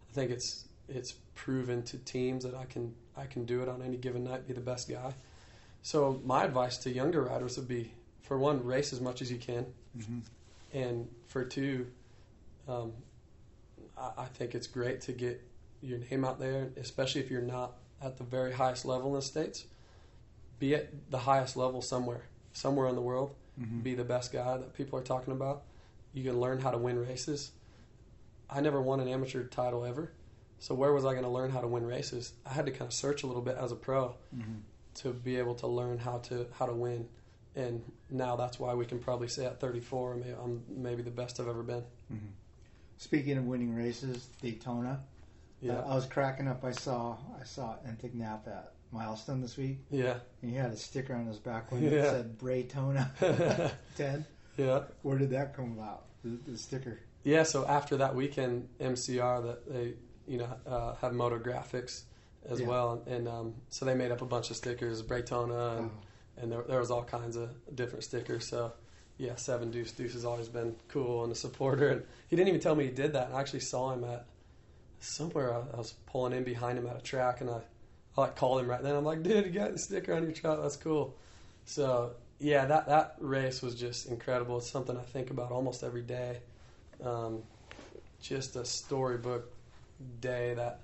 I 0.10 0.14
think 0.14 0.32
it's 0.32 0.66
it's 0.90 1.14
proven 1.36 1.82
to 1.84 1.98
teams 2.00 2.44
that 2.44 2.56
I 2.56 2.66
can 2.66 2.94
I 3.16 3.26
can 3.26 3.46
do 3.46 3.62
it 3.62 3.70
on 3.70 3.82
any 3.82 3.98
given 3.98 4.24
night, 4.24 4.48
be 4.48 4.54
the 4.54 4.62
best 4.62 4.90
guy. 4.90 5.14
So 5.82 6.22
my 6.26 6.44
advice 6.44 6.78
to 6.80 6.92
younger 6.92 7.22
riders 7.24 7.58
would 7.58 7.68
be: 7.68 7.94
for 8.24 8.38
one, 8.38 8.64
race 8.66 8.92
as 8.94 9.00
much 9.02 9.22
as 9.22 9.32
you 9.32 9.38
can, 9.38 9.66
Mhm. 9.98 10.22
and 10.74 11.10
for 11.28 11.44
two, 11.46 11.88
um, 12.68 12.94
I, 14.18 14.24
I 14.24 14.26
think 14.26 14.56
it's 14.56 14.68
great 14.68 15.02
to 15.02 15.12
get 15.14 15.42
your 15.82 16.00
name 16.00 16.24
out 16.26 16.40
there, 16.40 16.70
especially 16.78 17.22
if 17.22 17.30
you're 17.32 17.42
not 17.42 17.74
at 18.02 18.18
the 18.18 18.24
very 18.24 18.52
highest 18.54 18.86
level 18.86 19.10
in 19.10 19.16
the 19.16 19.22
states. 19.22 19.66
Be 20.60 20.76
at 20.76 21.12
the 21.12 21.20
highest 21.20 21.58
level 21.58 21.82
somewhere, 21.82 22.26
somewhere 22.54 22.88
in 22.88 22.96
the 22.96 23.02
world. 23.02 23.36
Mhm. 23.60 23.84
Be 23.84 23.94
the 23.96 24.04
best 24.04 24.32
guy 24.32 24.58
that 24.58 24.74
people 24.74 24.98
are 25.00 25.04
talking 25.04 25.34
about. 25.34 25.64
You 26.14 26.24
can 26.24 26.40
learn 26.40 26.60
how 26.60 26.72
to 26.72 26.78
win 26.78 26.98
races. 26.98 27.52
I 28.50 28.62
never 28.62 28.82
won 28.82 29.00
an 29.00 29.08
amateur 29.08 29.44
title 29.46 29.84
ever, 29.84 30.12
so 30.60 30.76
where 30.76 30.94
was 30.94 31.06
I 31.06 31.12
going 31.14 31.24
to 31.24 31.30
learn 31.30 31.50
how 31.52 31.62
to 31.62 31.68
win 31.68 31.86
races? 31.86 32.34
I 32.46 32.50
had 32.54 32.66
to 32.68 32.72
kind 32.72 32.84
of 32.88 32.94
search 32.94 33.24
a 33.24 33.28
little 33.28 33.42
bit 33.42 33.58
as 33.58 33.72
a 33.72 33.76
pro 33.76 34.16
Mhm. 34.36 34.62
to 34.96 35.12
be 35.14 35.38
able 35.38 35.56
to 35.56 35.68
learn 35.68 35.98
how 35.98 36.20
to 36.20 36.48
how 36.54 36.66
to 36.68 36.74
win. 36.74 37.10
And 37.56 37.84
now 38.10 38.36
that's 38.36 38.60
why 38.60 38.74
we 38.74 38.86
can 38.86 39.00
probably 39.00 39.28
say 39.28 39.46
at 39.46 39.60
34, 39.60 40.16
maybe 40.16 40.32
I'm 40.32 40.64
maybe 40.70 41.02
the 41.04 41.12
best 41.12 41.40
I've 41.40 41.48
ever 41.48 41.64
been. 41.64 41.84
Mhm. 42.12 42.32
Speaking 42.98 43.38
of 43.38 43.46
winning 43.46 43.76
races, 43.76 44.28
Daytona. 44.42 45.02
Yeah, 45.62 45.74
Uh, 45.80 45.92
I 45.92 45.96
was 45.96 46.06
cracking 46.06 46.48
up. 46.48 46.64
I 46.64 46.72
saw 46.72 47.18
I 47.40 47.44
saw 47.44 47.76
Entic 47.88 48.14
Nap 48.14 48.48
at 48.48 48.74
Milestone 48.92 49.42
this 49.42 49.58
week, 49.58 49.80
yeah, 49.90 50.18
and 50.42 50.52
he 50.52 50.58
had 50.58 50.72
a 50.72 50.78
sticker 50.78 51.14
on 51.16 51.26
his 51.26 51.40
back 51.40 51.72
window 51.72 51.90
Yeah. 51.96 52.02
that 52.04 52.12
said 52.12 52.38
Braytona 52.38 53.72
10. 53.98 54.26
yeah, 54.58 54.84
Where 55.02 55.18
did 55.18 55.30
that 55.32 55.56
come 55.56 55.72
about? 55.74 56.06
The, 56.24 56.38
the 56.52 56.58
sticker. 56.58 57.00
yeah. 57.24 57.44
So 57.44 57.66
after 57.68 57.98
that 57.98 58.14
weekend, 58.16 58.68
MCR 58.80 59.44
that 59.44 59.70
they 59.72 59.94
you 60.28 60.38
know 60.38 60.54
uh, 60.68 60.96
have 60.96 61.14
Moto 61.14 61.40
Graphics 61.40 62.04
as 62.50 62.60
Yeah. 62.60 62.68
well, 62.68 63.04
and 63.08 63.28
um, 63.28 63.56
so 63.70 63.86
they 63.86 63.96
made 63.96 64.12
up 64.12 64.22
a 64.22 64.26
bunch 64.26 64.50
of 64.52 64.58
stickers, 64.58 65.02
Braytona, 65.02 65.78
and, 65.80 65.90
Oh. 65.92 66.42
and 66.42 66.52
there, 66.52 66.64
there 66.64 66.80
was 66.80 66.92
all 66.92 67.04
kinds 67.04 67.36
of 67.38 67.50
different 67.76 68.04
stickers. 68.04 68.48
So 68.48 68.74
yeah, 69.18 69.36
Seven 69.36 69.72
Deuce 69.72 69.92
Deuce 69.92 70.14
has 70.14 70.26
always 70.26 70.48
been 70.48 70.76
cool 70.88 71.24
and 71.24 71.32
a 71.32 71.36
supporter, 71.36 71.90
and 71.90 72.04
he 72.30 72.36
didn't 72.36 72.50
even 72.50 72.62
tell 72.62 72.76
me 72.76 72.86
he 72.86 72.92
did 72.92 73.14
that. 73.14 73.28
And 73.28 73.36
I 73.36 73.40
actually 73.40 73.62
saw 73.62 73.94
him 73.94 74.04
at 74.04 74.26
somewhere. 75.00 75.54
I, 75.54 75.58
I 75.74 75.78
was 75.78 75.94
pulling 76.08 76.34
in 76.34 76.44
behind 76.44 76.78
him 76.78 76.88
at 76.88 76.98
a 76.98 77.02
track, 77.02 77.42
and 77.42 77.50
I, 77.50 77.62
I 78.18 78.22
like 78.22 78.36
called 78.36 78.62
him 78.62 78.68
right 78.68 78.82
then. 78.82 78.96
I'm 78.96 79.06
like, 79.06 79.24
dude, 79.24 79.46
you 79.46 79.52
got 79.52 79.72
the 79.72 79.80
sticker 79.80 80.14
on 80.14 80.24
your 80.24 80.32
truck. 80.32 80.62
That's 80.62 80.78
cool. 80.78 81.16
So 81.66 82.14
yeah, 82.40 82.66
that 82.66 82.88
that 82.88 83.16
race 83.20 83.62
was 83.62 83.76
just 83.76 84.08
incredible. 84.08 84.58
It's 84.58 84.70
something 84.70 84.98
I 84.98 85.02
think 85.02 85.30
about 85.30 85.52
almost 85.52 85.84
every 85.84 86.02
day. 86.02 86.40
Um, 87.04 87.44
just 88.22 88.56
a 88.56 88.66
storybook 88.66 89.52
day 90.22 90.54
that 90.56 90.80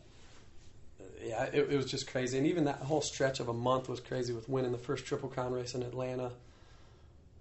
yeah, 1.24 1.44
it, 1.46 1.72
it 1.72 1.76
was 1.76 1.86
just 1.86 2.10
crazy. 2.10 2.38
And 2.38 2.48
even 2.48 2.65
that 2.65 2.78
whole 2.78 3.02
stretch 3.02 3.39
of 3.39 3.50
a 3.50 3.54
month 3.54 3.89
was 3.89 4.00
crazy 4.00 4.34
with 4.34 4.48
winning 4.48 4.72
the 4.72 4.78
first 4.78 5.06
Triple 5.06 5.30
Crown 5.30 5.52
race 5.52 5.76
in 5.76 5.84
Atlanta, 5.84 6.32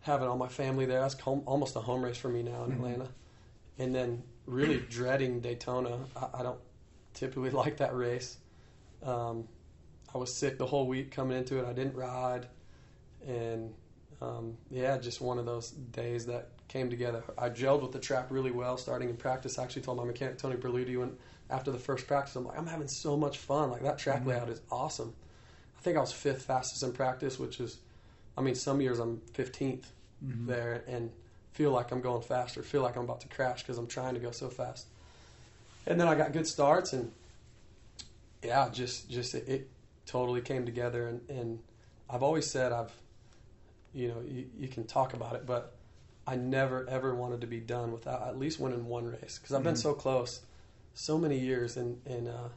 having 0.01 0.29
all 0.29 0.37
my 0.37 0.49
family 0.49 0.87
there. 0.87 1.01
That's 1.01 1.19
home, 1.21 1.43
almost 1.47 1.77
a 1.77 1.81
home 1.81 2.03
race 2.05 2.17
for 2.17 2.29
me 2.29 2.43
now 2.43 2.65
in 2.65 2.71
Mhm. 2.71 2.75
Atlanta. 2.77 3.09
And 3.79 3.95
then 3.95 4.23
really 4.47 4.79
dreading 4.89 5.41
Daytona. 5.41 5.99
I, 6.17 6.41
I 6.41 6.43
don't 6.43 6.61
typically 7.15 7.51
like 7.63 7.79
that 7.79 7.95
race. 7.95 8.39
Um, 9.03 9.49
I 10.15 10.19
was 10.19 10.35
sick 10.35 10.59
the 10.59 10.67
whole 10.67 10.87
week 10.87 11.11
coming 11.11 11.37
into 11.37 11.59
it. 11.59 11.67
I 11.67 11.73
didn't 11.73 11.95
ride. 11.95 12.47
And 13.27 13.75
um, 14.21 14.57
yeah, 14.71 14.97
just 14.99 15.21
one 15.21 15.39
of 15.39 15.47
those 15.47 15.71
days 15.71 16.27
that 16.27 16.49
came 16.69 16.91
together. 16.91 17.23
I 17.37 17.51
gelled 17.51 17.83
with 17.83 17.93
the 17.93 17.99
track 17.99 18.27
really 18.31 18.51
well 18.51 18.77
starting 18.77 19.09
in 19.09 19.17
practice. 19.17 19.59
I 19.59 19.65
actually 19.65 19.83
told 19.83 19.97
my 19.99 20.05
mechanic, 20.05 20.39
Tony 20.39 20.57
Berluti, 20.57 20.99
when 20.99 21.17
after 21.51 21.71
the 21.71 21.79
first 21.79 22.07
practice, 22.07 22.37
I'm 22.37 22.45
like, 22.45 22.59
I'm 22.59 22.67
having 22.67 22.89
so 22.89 23.17
much 23.17 23.39
fun. 23.39 23.71
Like 23.71 23.83
that 23.83 23.99
track 23.99 24.23
Mhm. 24.23 24.27
layout 24.27 24.49
is 24.51 24.61
awesome. 24.71 25.15
I 25.79 25.81
think 25.81 25.97
I 25.97 26.01
was 26.01 26.13
fifth 26.13 26.43
fastest 26.43 26.83
in 26.83 26.93
practice, 26.93 27.39
which 27.39 27.61
is, 27.61 27.79
I 28.39 28.41
mean, 28.41 28.55
some 28.55 28.81
years 28.81 28.99
I'm 29.01 29.21
15th 29.35 29.93
Mhm. 30.25 30.47
there 30.47 30.85
and 30.87 31.11
feel 31.53 31.73
like 31.73 31.91
I'm 31.91 32.01
going 32.01 32.23
faster, 32.23 32.63
feel 32.63 32.83
like 32.83 32.97
I'm 32.97 33.03
about 33.05 33.21
to 33.23 33.29
crash 33.29 33.63
because 33.63 33.79
I'm 33.79 33.89
trying 33.89 34.15
to 34.15 34.21
go 34.21 34.31
so 34.31 34.49
fast. 34.49 34.87
And 35.87 36.01
then 36.01 36.07
I 36.07 36.15
got 36.15 36.33
good 36.33 36.47
starts 36.47 36.93
and 36.93 37.13
yeah, 38.43 38.69
just 38.69 39.11
just 39.11 39.35
it, 39.35 39.49
it 39.49 39.69
totally 40.07 40.41
came 40.41 40.65
together 40.65 41.09
and, 41.09 41.29
and 41.29 41.59
I've 42.09 42.23
always 42.23 42.49
said 42.49 42.73
I've 42.73 42.93
you 43.93 44.09
know, 44.09 44.21
you, 44.21 44.47
you 44.57 44.69
can 44.69 44.85
talk 44.85 45.15
about 45.15 45.35
it, 45.35 45.45
but 45.47 45.75
I 46.27 46.37
never 46.37 46.87
ever 46.89 47.15
wanted 47.15 47.41
to 47.41 47.47
be 47.47 47.59
done 47.61 47.91
without 47.91 48.23
at 48.29 48.39
least 48.39 48.61
winning 48.61 48.87
one 48.87 49.07
race 49.07 49.39
because 49.39 49.55
I've 49.55 49.63
been 49.65 49.75
Mhm. 49.75 49.79
so 49.83 49.95
close, 49.95 50.43
so 50.95 51.19
many 51.19 51.39
years, 51.39 51.77
and 51.77 52.01
and 52.07 52.29
uh, 52.29 52.49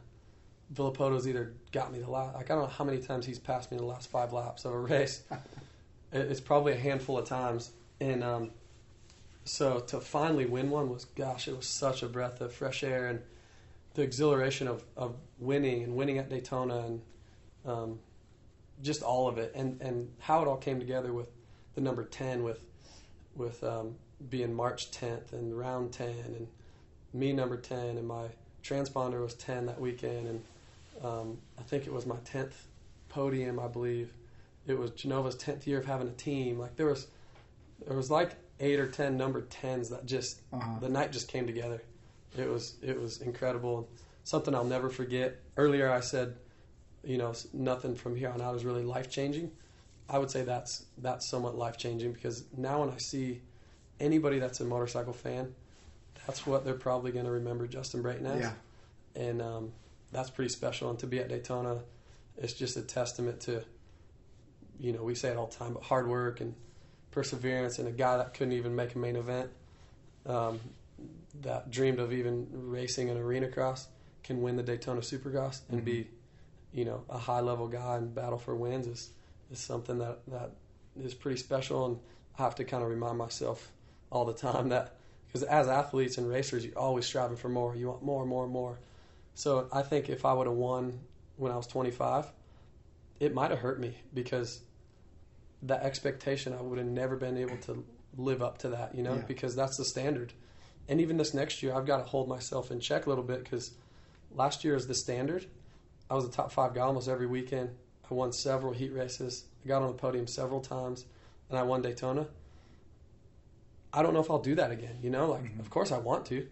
Villopoto's 0.72 1.26
either 1.26 1.54
got 1.72 1.92
me 1.92 1.98
the 1.98 2.10
last. 2.10 2.34
Like 2.36 2.50
I 2.50 2.54
don't 2.54 2.64
know 2.64 2.68
how 2.70 2.84
many 2.84 2.98
times 2.98 3.26
he's 3.26 3.38
passed 3.38 3.70
me 3.70 3.78
in 3.78 3.82
the 3.82 3.88
last 3.88 4.10
five 4.10 4.32
laps 4.32 4.64
of 4.64 4.72
a 4.72 4.78
race. 4.78 5.22
It- 6.12 6.30
it's 6.30 6.40
probably 6.40 6.72
a 6.72 6.78
handful 6.78 7.18
of 7.18 7.26
times, 7.26 7.70
and 8.00 8.22
um, 8.22 8.50
so 9.44 9.80
to 9.80 10.00
finally 10.00 10.46
win 10.46 10.70
one 10.70 10.90
was, 10.90 11.04
gosh, 11.04 11.48
it 11.48 11.56
was 11.56 11.66
such 11.66 12.02
a 12.02 12.06
breath 12.08 12.40
of 12.40 12.52
fresh 12.52 12.84
air 12.84 13.08
and 13.08 13.22
the 13.94 14.02
exhilaration 14.02 14.68
of, 14.68 14.84
of 14.96 15.16
winning 15.38 15.82
and 15.82 15.96
winning 15.96 16.18
at 16.18 16.28
Daytona 16.30 16.78
and 16.78 17.02
um, 17.66 17.98
just 18.82 19.02
all 19.02 19.28
of 19.28 19.38
it, 19.38 19.52
and 19.54 19.80
and 19.80 20.10
how 20.20 20.42
it 20.42 20.48
all 20.48 20.56
came 20.56 20.78
together 20.78 21.12
with 21.12 21.28
the 21.74 21.80
number 21.80 22.04
ten 22.04 22.42
with 22.42 22.64
with 23.36 23.62
um, 23.64 23.94
being 24.28 24.52
March 24.54 24.90
10th 24.90 25.32
and 25.32 25.56
round 25.58 25.92
10 25.92 26.08
and 26.08 26.46
me 27.14 27.32
number 27.32 27.56
10 27.56 27.78
and 27.96 28.06
my 28.06 28.26
transponder 28.62 29.22
was 29.22 29.34
10 29.34 29.66
that 29.66 29.80
weekend 29.80 30.26
and 30.28 30.44
um, 31.02 31.38
I 31.58 31.62
think 31.62 31.86
it 31.86 31.92
was 31.92 32.04
my 32.06 32.16
10th 32.16 32.52
podium 33.08 33.58
I 33.58 33.68
believe 33.68 34.12
it 34.66 34.78
was 34.78 34.90
Genova's 34.92 35.36
10th 35.36 35.66
year 35.66 35.78
of 35.78 35.84
having 35.86 36.08
a 36.08 36.12
team 36.12 36.58
like 36.58 36.76
there 36.76 36.86
was 36.86 37.06
there 37.86 37.96
was 37.96 38.10
like 38.10 38.36
eight 38.60 38.78
or 38.78 38.86
10 38.86 39.16
number 39.16 39.42
10s 39.42 39.90
that 39.90 40.06
just 40.06 40.40
Uh-huh. 40.52 40.78
the 40.80 40.88
night 40.88 41.10
just 41.12 41.28
came 41.28 41.46
together 41.46 41.82
it 42.38 42.48
was 42.48 42.76
it 42.82 42.98
was 43.00 43.20
incredible 43.20 43.88
something 44.24 44.54
I'll 44.54 44.64
never 44.64 44.88
forget 44.88 45.38
earlier 45.56 45.90
I 45.90 46.00
said 46.00 46.36
you 47.04 47.18
know 47.18 47.32
nothing 47.52 47.94
from 47.96 48.14
here 48.16 48.30
on 48.30 48.40
out 48.40 48.54
is 48.54 48.64
really 48.64 48.84
life 48.84 49.10
changing 49.10 49.50
I 50.08 50.18
would 50.18 50.30
say 50.30 50.42
that's 50.42 50.84
that's 50.98 51.28
somewhat 51.28 51.56
life 51.56 51.76
changing 51.76 52.12
because 52.12 52.44
now 52.56 52.80
when 52.80 52.90
I 52.90 52.98
see 52.98 53.40
anybody 54.00 54.38
that's 54.40 54.60
a 54.60 54.64
motorcycle 54.64 55.12
fan, 55.12 55.54
that's 56.26 56.44
what 56.46 56.64
they're 56.64 56.74
probably 56.74 57.12
going 57.12 57.24
to 57.24 57.30
remember 57.30 57.66
Justin 57.68 58.02
Brayton 58.02 58.26
as, 58.26 58.40
Yeah. 58.40 58.52
and 59.14 59.40
um, 59.40 59.72
that's 60.10 60.28
pretty 60.28 60.48
special. 60.50 60.90
And 60.90 60.98
to 60.98 61.06
be 61.06 61.20
at 61.20 61.28
Daytona, 61.28 61.82
it's 62.36 62.52
just 62.52 62.76
a 62.76 62.82
testament 62.82 63.40
to, 63.42 63.62
you 64.82 64.92
know, 64.92 65.02
we 65.02 65.14
say 65.14 65.28
it 65.30 65.36
all 65.36 65.46
the 65.46 65.54
time, 65.54 65.74
but 65.74 65.84
hard 65.84 66.08
work 66.08 66.40
and 66.40 66.54
perseverance, 67.12 67.78
and 67.78 67.86
a 67.86 67.92
guy 67.92 68.16
that 68.16 68.34
couldn't 68.34 68.52
even 68.52 68.74
make 68.74 68.94
a 68.94 68.98
main 68.98 69.16
event, 69.16 69.50
um, 70.26 70.58
that 71.40 71.70
dreamed 71.70 72.00
of 72.00 72.12
even 72.12 72.48
racing 72.52 73.08
an 73.08 73.16
arena 73.16 73.48
cross, 73.48 73.88
can 74.24 74.42
win 74.42 74.56
the 74.56 74.62
Daytona 74.62 75.00
Supercross 75.00 75.62
and 75.68 75.80
Mhm. 75.82 75.84
be, 75.84 76.10
you 76.72 76.84
know, 76.84 77.04
a 77.08 77.18
high 77.18 77.40
level 77.40 77.68
guy 77.68 77.96
and 77.96 78.14
battle 78.14 78.38
for 78.38 78.54
wins 78.54 78.86
is 78.86 79.10
is 79.50 79.58
something 79.58 79.98
that 79.98 80.24
that 80.26 80.50
is 80.98 81.14
pretty 81.14 81.36
special, 81.36 81.84
and 81.86 82.00
I 82.38 82.42
have 82.42 82.54
to 82.56 82.64
kind 82.64 82.82
of 82.82 82.88
remind 82.88 83.18
myself 83.18 83.70
all 84.10 84.24
the 84.24 84.32
time 84.32 84.68
that 84.70 84.96
because 85.26 85.42
as 85.42 85.68
athletes 85.68 86.18
and 86.18 86.28
racers, 86.28 86.64
you're 86.64 86.78
always 86.78 87.06
striving 87.06 87.36
for 87.36 87.48
more. 87.48 87.74
You 87.76 87.88
want 87.88 88.02
more, 88.02 88.24
more, 88.26 88.46
more. 88.46 88.78
So 89.34 89.68
I 89.72 89.82
think 89.82 90.08
if 90.08 90.24
I 90.24 90.32
would 90.32 90.46
have 90.46 90.56
won 90.56 91.00
when 91.36 91.52
I 91.52 91.56
was 91.56 91.66
25, 91.66 92.32
it 93.20 93.34
might 93.34 93.50
have 93.50 93.60
hurt 93.60 93.80
me 93.80 93.96
because 94.12 94.60
that 95.62 95.82
expectation 95.82 96.52
I 96.52 96.60
would 96.60 96.78
have 96.78 96.86
never 96.86 97.16
been 97.16 97.36
able 97.38 97.56
to 97.58 97.84
live 98.16 98.42
up 98.42 98.58
to 98.58 98.68
that, 98.70 98.94
you 98.94 99.02
know, 99.02 99.14
Yeah. 99.14 99.22
because 99.22 99.54
that's 99.54 99.76
the 99.76 99.84
standard. 99.84 100.32
And 100.88 101.00
even 101.00 101.16
this 101.16 101.32
next 101.32 101.62
year, 101.62 101.72
I've 101.74 101.86
got 101.86 101.98
to 101.98 102.02
hold 102.04 102.28
myself 102.28 102.70
in 102.70 102.80
check 102.80 103.06
a 103.06 103.08
little 103.08 103.24
bit 103.24 103.44
because 103.44 103.72
last 104.34 104.64
year 104.64 104.74
is 104.74 104.86
the 104.88 104.94
standard. 104.94 105.46
I 106.10 106.14
was 106.14 106.24
a 106.24 106.30
top 106.30 106.50
five 106.52 106.74
guy 106.74 106.80
almost 106.82 107.08
every 107.08 107.26
weekend. 107.26 107.70
I 108.10 108.14
won 108.14 108.32
several 108.32 108.72
heat 108.72 108.92
races. 108.92 109.44
I 109.64 109.68
got 109.68 109.80
on 109.82 109.88
the 109.88 109.94
podium 109.94 110.26
several 110.26 110.60
times, 110.60 111.06
and 111.48 111.58
I 111.58 111.62
won 111.62 111.80
Daytona. 111.80 112.26
I 113.92 114.02
don't 114.02 114.12
know 114.14 114.20
if 114.20 114.30
I'll 114.30 114.40
do 114.42 114.54
that 114.56 114.70
again. 114.70 114.98
You 115.02 115.10
know, 115.10 115.30
like 115.30 115.44
Mhm. 115.44 115.60
of 115.60 115.70
course 115.70 115.92
I 115.92 115.98
want 115.98 116.26
to, 116.26 116.48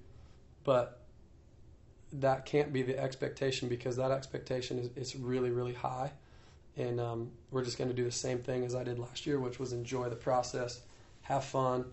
but 0.64 1.00
that 2.12 2.44
can't 2.46 2.72
be 2.72 2.82
the 2.82 2.98
expectation 2.98 3.68
because 3.68 3.96
that 3.96 4.10
expectation 4.10 4.78
is 4.78 4.90
it's 4.96 5.14
really 5.16 5.50
really 5.50 5.74
high, 5.74 6.12
and 6.76 7.00
um, 7.00 7.30
we're 7.50 7.64
just 7.64 7.78
going 7.78 7.90
to 7.90 7.96
do 7.96 8.04
the 8.04 8.10
same 8.12 8.38
thing 8.38 8.64
as 8.64 8.74
I 8.74 8.84
did 8.84 8.98
last 8.98 9.26
year, 9.26 9.38
which 9.38 9.58
was 9.58 9.72
enjoy 9.72 10.08
the 10.08 10.16
process, 10.16 10.80
have 11.22 11.44
fun, 11.44 11.84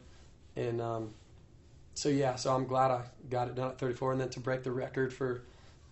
and 0.56 0.82
um, 0.82 1.14
so 1.94 2.10
yeah. 2.10 2.36
So 2.36 2.54
I'm 2.54 2.66
glad 2.66 2.92
I 2.92 3.04
got 3.30 3.48
it 3.48 3.56
done 3.56 3.70
at 3.70 3.80
34, 3.80 4.14
and 4.14 4.22
then 4.22 4.30
to 4.30 4.40
break 4.40 4.64
the 4.64 4.72
record 4.72 5.14
for 5.14 5.42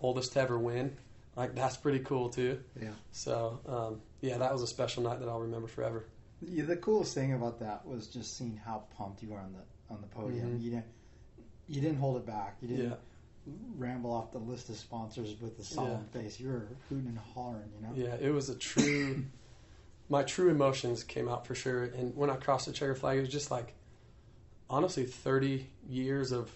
oldest 0.02 0.34
to 0.34 0.42
ever 0.42 0.58
win, 0.60 0.96
like 1.36 1.56
that's 1.56 1.78
pretty 1.78 2.00
cool 2.00 2.30
too. 2.30 2.60
Yeah. 2.82 2.90
So 3.12 3.60
um, 3.68 4.02
yeah, 4.22 4.38
that 4.38 4.52
was 4.54 4.62
a 4.62 4.68
special 4.68 5.04
night 5.04 5.20
that 5.20 5.30
I'll 5.30 5.40
remember 5.42 5.68
forever. 5.68 6.06
Yeah, 6.42 6.66
the 6.66 6.76
coolest 6.78 7.14
thing 7.16 7.34
about 7.34 7.60
that 7.62 7.86
was 7.88 8.08
just 8.08 8.38
seeing 8.38 8.60
how 8.64 8.84
pumped 8.98 9.24
you 9.24 9.30
were 9.30 9.40
on 9.40 9.54
the 9.54 9.94
on 9.94 10.02
the 10.02 10.08
podium. 10.08 10.60
Mhm. 10.60 10.64
You 10.64 10.70
didn't 10.72 10.86
you 11.68 11.82
didn't 11.82 11.98
hold 11.98 12.18
it 12.18 12.26
back. 12.26 12.58
You 12.62 12.68
didn't 12.68 12.90
Yeah. 12.90 12.96
Ramble 13.78 14.12
off 14.12 14.32
the 14.32 14.39
list 14.39 14.70
of 14.70 14.76
sponsors 14.76 15.36
with 15.39 15.60
a 15.60 15.64
solemn 15.64 16.06
face. 16.12 16.39
You 16.39 16.50
were 16.50 16.68
hooting 16.89 17.08
and 17.08 17.20
hollering. 17.34 17.70
You 17.76 17.88
know. 17.88 18.10
Yeah, 18.10 18.16
it 18.20 18.32
was 18.32 18.50
a 18.50 18.56
true. 18.56 19.26
my 20.10 20.24
true 20.24 20.50
emotions 20.50 21.04
came 21.04 21.28
out 21.28 21.48
for 21.48 21.56
sure, 21.56 21.84
and 21.84 22.16
when 22.16 22.30
I 22.30 22.36
crossed 22.36 22.68
the 22.68 22.72
checker 22.72 22.96
flag, 22.96 23.18
it 23.18 23.22
was 23.22 23.30
just 23.30 23.52
like, 23.52 23.74
honestly, 24.70 25.06
thirty 25.06 25.70
years 25.88 26.32
of 26.32 26.52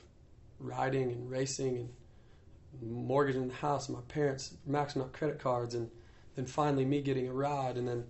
riding 0.59 1.11
and 1.11 1.29
racing 1.29 1.77
and 1.77 2.91
mortgaging 2.91 3.47
the 3.47 3.53
house, 3.55 3.87
and 3.87 3.97
my 3.97 4.03
parents 4.07 4.55
maxing 4.69 5.01
out 5.01 5.13
credit 5.13 5.39
cards, 5.39 5.73
and 5.75 5.89
then 6.35 6.45
finally 6.45 6.85
me 6.85 7.01
getting 7.01 7.27
a 7.27 7.33
ride, 7.33 7.77
and 7.77 7.87
then, 7.87 8.05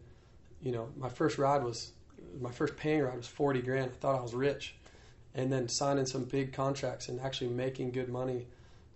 you 0.62 0.72
know, 0.72 0.90
my 0.98 1.10
first 1.10 1.38
ride 1.38 1.64
was 1.64 1.92
my 2.40 2.52
first 2.52 2.76
paying 2.76 3.02
ride 3.02 3.18
was 3.18 3.28
forty 3.28 3.62
grand. 3.62 3.92
I 3.92 3.96
thought 3.96 4.20
I 4.20 4.22
was 4.22 4.34
rich, 4.34 4.76
and 5.34 5.52
then 5.52 5.68
signing 5.68 6.06
some 6.06 6.26
big 6.26 6.54
contracts 6.54 7.08
and 7.08 7.20
actually 7.22 7.50
making 7.52 7.92
good 7.92 8.10
money, 8.10 8.48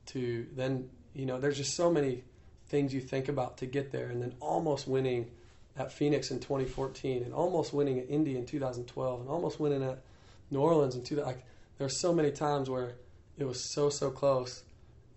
to 0.07 0.47
then 0.55 0.89
you 1.13 1.25
know, 1.25 1.39
there's 1.39 1.57
just 1.57 1.75
so 1.75 1.91
many 1.91 2.23
things 2.67 2.93
you 2.93 3.01
think 3.01 3.29
about 3.29 3.57
to 3.57 3.65
get 3.65 3.91
there, 3.91 4.07
and 4.07 4.21
then 4.21 4.33
almost 4.39 4.87
winning 4.87 5.29
at 5.77 5.91
Phoenix 5.91 6.31
in 6.31 6.39
2014, 6.39 7.23
and 7.23 7.33
almost 7.33 7.73
winning 7.73 7.99
at 7.99 8.09
Indy 8.09 8.37
in 8.37 8.45
2012, 8.45 9.21
and 9.21 9.29
almost 9.29 9.59
winning 9.59 9.83
at 9.83 10.01
New 10.49 10.59
Orleans 10.59 10.95
in 10.95 11.03
2000. 11.03 11.25
Like 11.25 11.45
there's 11.77 11.99
so 12.01 12.13
many 12.13 12.31
times 12.31 12.69
where 12.69 12.95
it 13.37 13.45
was 13.45 13.73
so 13.73 13.89
so 13.89 14.09
close, 14.09 14.63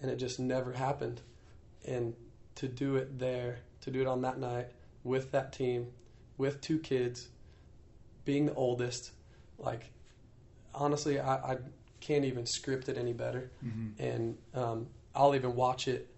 and 0.01 0.11
it 0.11 0.17
just 0.17 0.39
never 0.39 0.73
happened. 0.73 1.21
And 1.87 2.15
to 2.57 2.69
do 2.69 2.97
it 2.97 3.19
there, 3.19 3.61
to 3.83 3.91
do 3.91 4.01
it 4.01 4.07
on 4.07 4.23
that 4.23 4.39
night 4.39 4.69
with 5.05 5.33
that 5.33 5.53
team, 5.53 5.89
with 6.37 6.61
two 6.61 6.79
kids, 6.79 7.29
being 8.25 8.47
the 8.47 8.55
oldest, 8.55 9.13
like 9.59 9.91
honestly, 10.75 11.21
I, 11.21 11.53
I 11.53 11.57
can't 12.07 12.25
even 12.25 12.47
script 12.47 12.89
it 12.89 12.97
any 12.97 13.13
better 13.13 13.51
Mm-hmm. 13.65 14.03
and 14.03 14.39
um, 14.55 14.87
I'll 15.15 15.35
even 15.35 15.55
watch 15.57 15.89
it, 15.89 16.09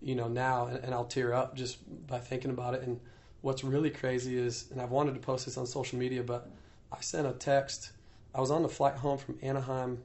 you 0.00 0.14
know, 0.14 0.28
now, 0.28 0.66
and, 0.66 0.78
and 0.84 0.94
I'll 0.94 1.04
tear 1.16 1.32
up 1.34 1.56
just 1.56 1.78
by 2.06 2.18
thinking 2.18 2.50
about 2.50 2.74
it. 2.74 2.82
And 2.82 3.00
what's 3.40 3.64
really 3.64 3.90
crazy 3.90 4.38
is, 4.38 4.70
and 4.70 4.80
I've 4.80 4.90
wanted 4.90 5.14
to 5.14 5.20
post 5.20 5.44
this 5.46 5.56
on 5.58 5.66
social 5.66 5.98
media, 5.98 6.22
but 6.22 6.48
I 6.92 7.00
sent 7.00 7.26
a 7.26 7.32
text. 7.32 7.92
I 8.34 8.40
was 8.40 8.50
on 8.50 8.62
the 8.62 8.68
flight 8.68 8.94
home 8.94 9.18
from 9.18 9.38
Anaheim, 9.42 9.98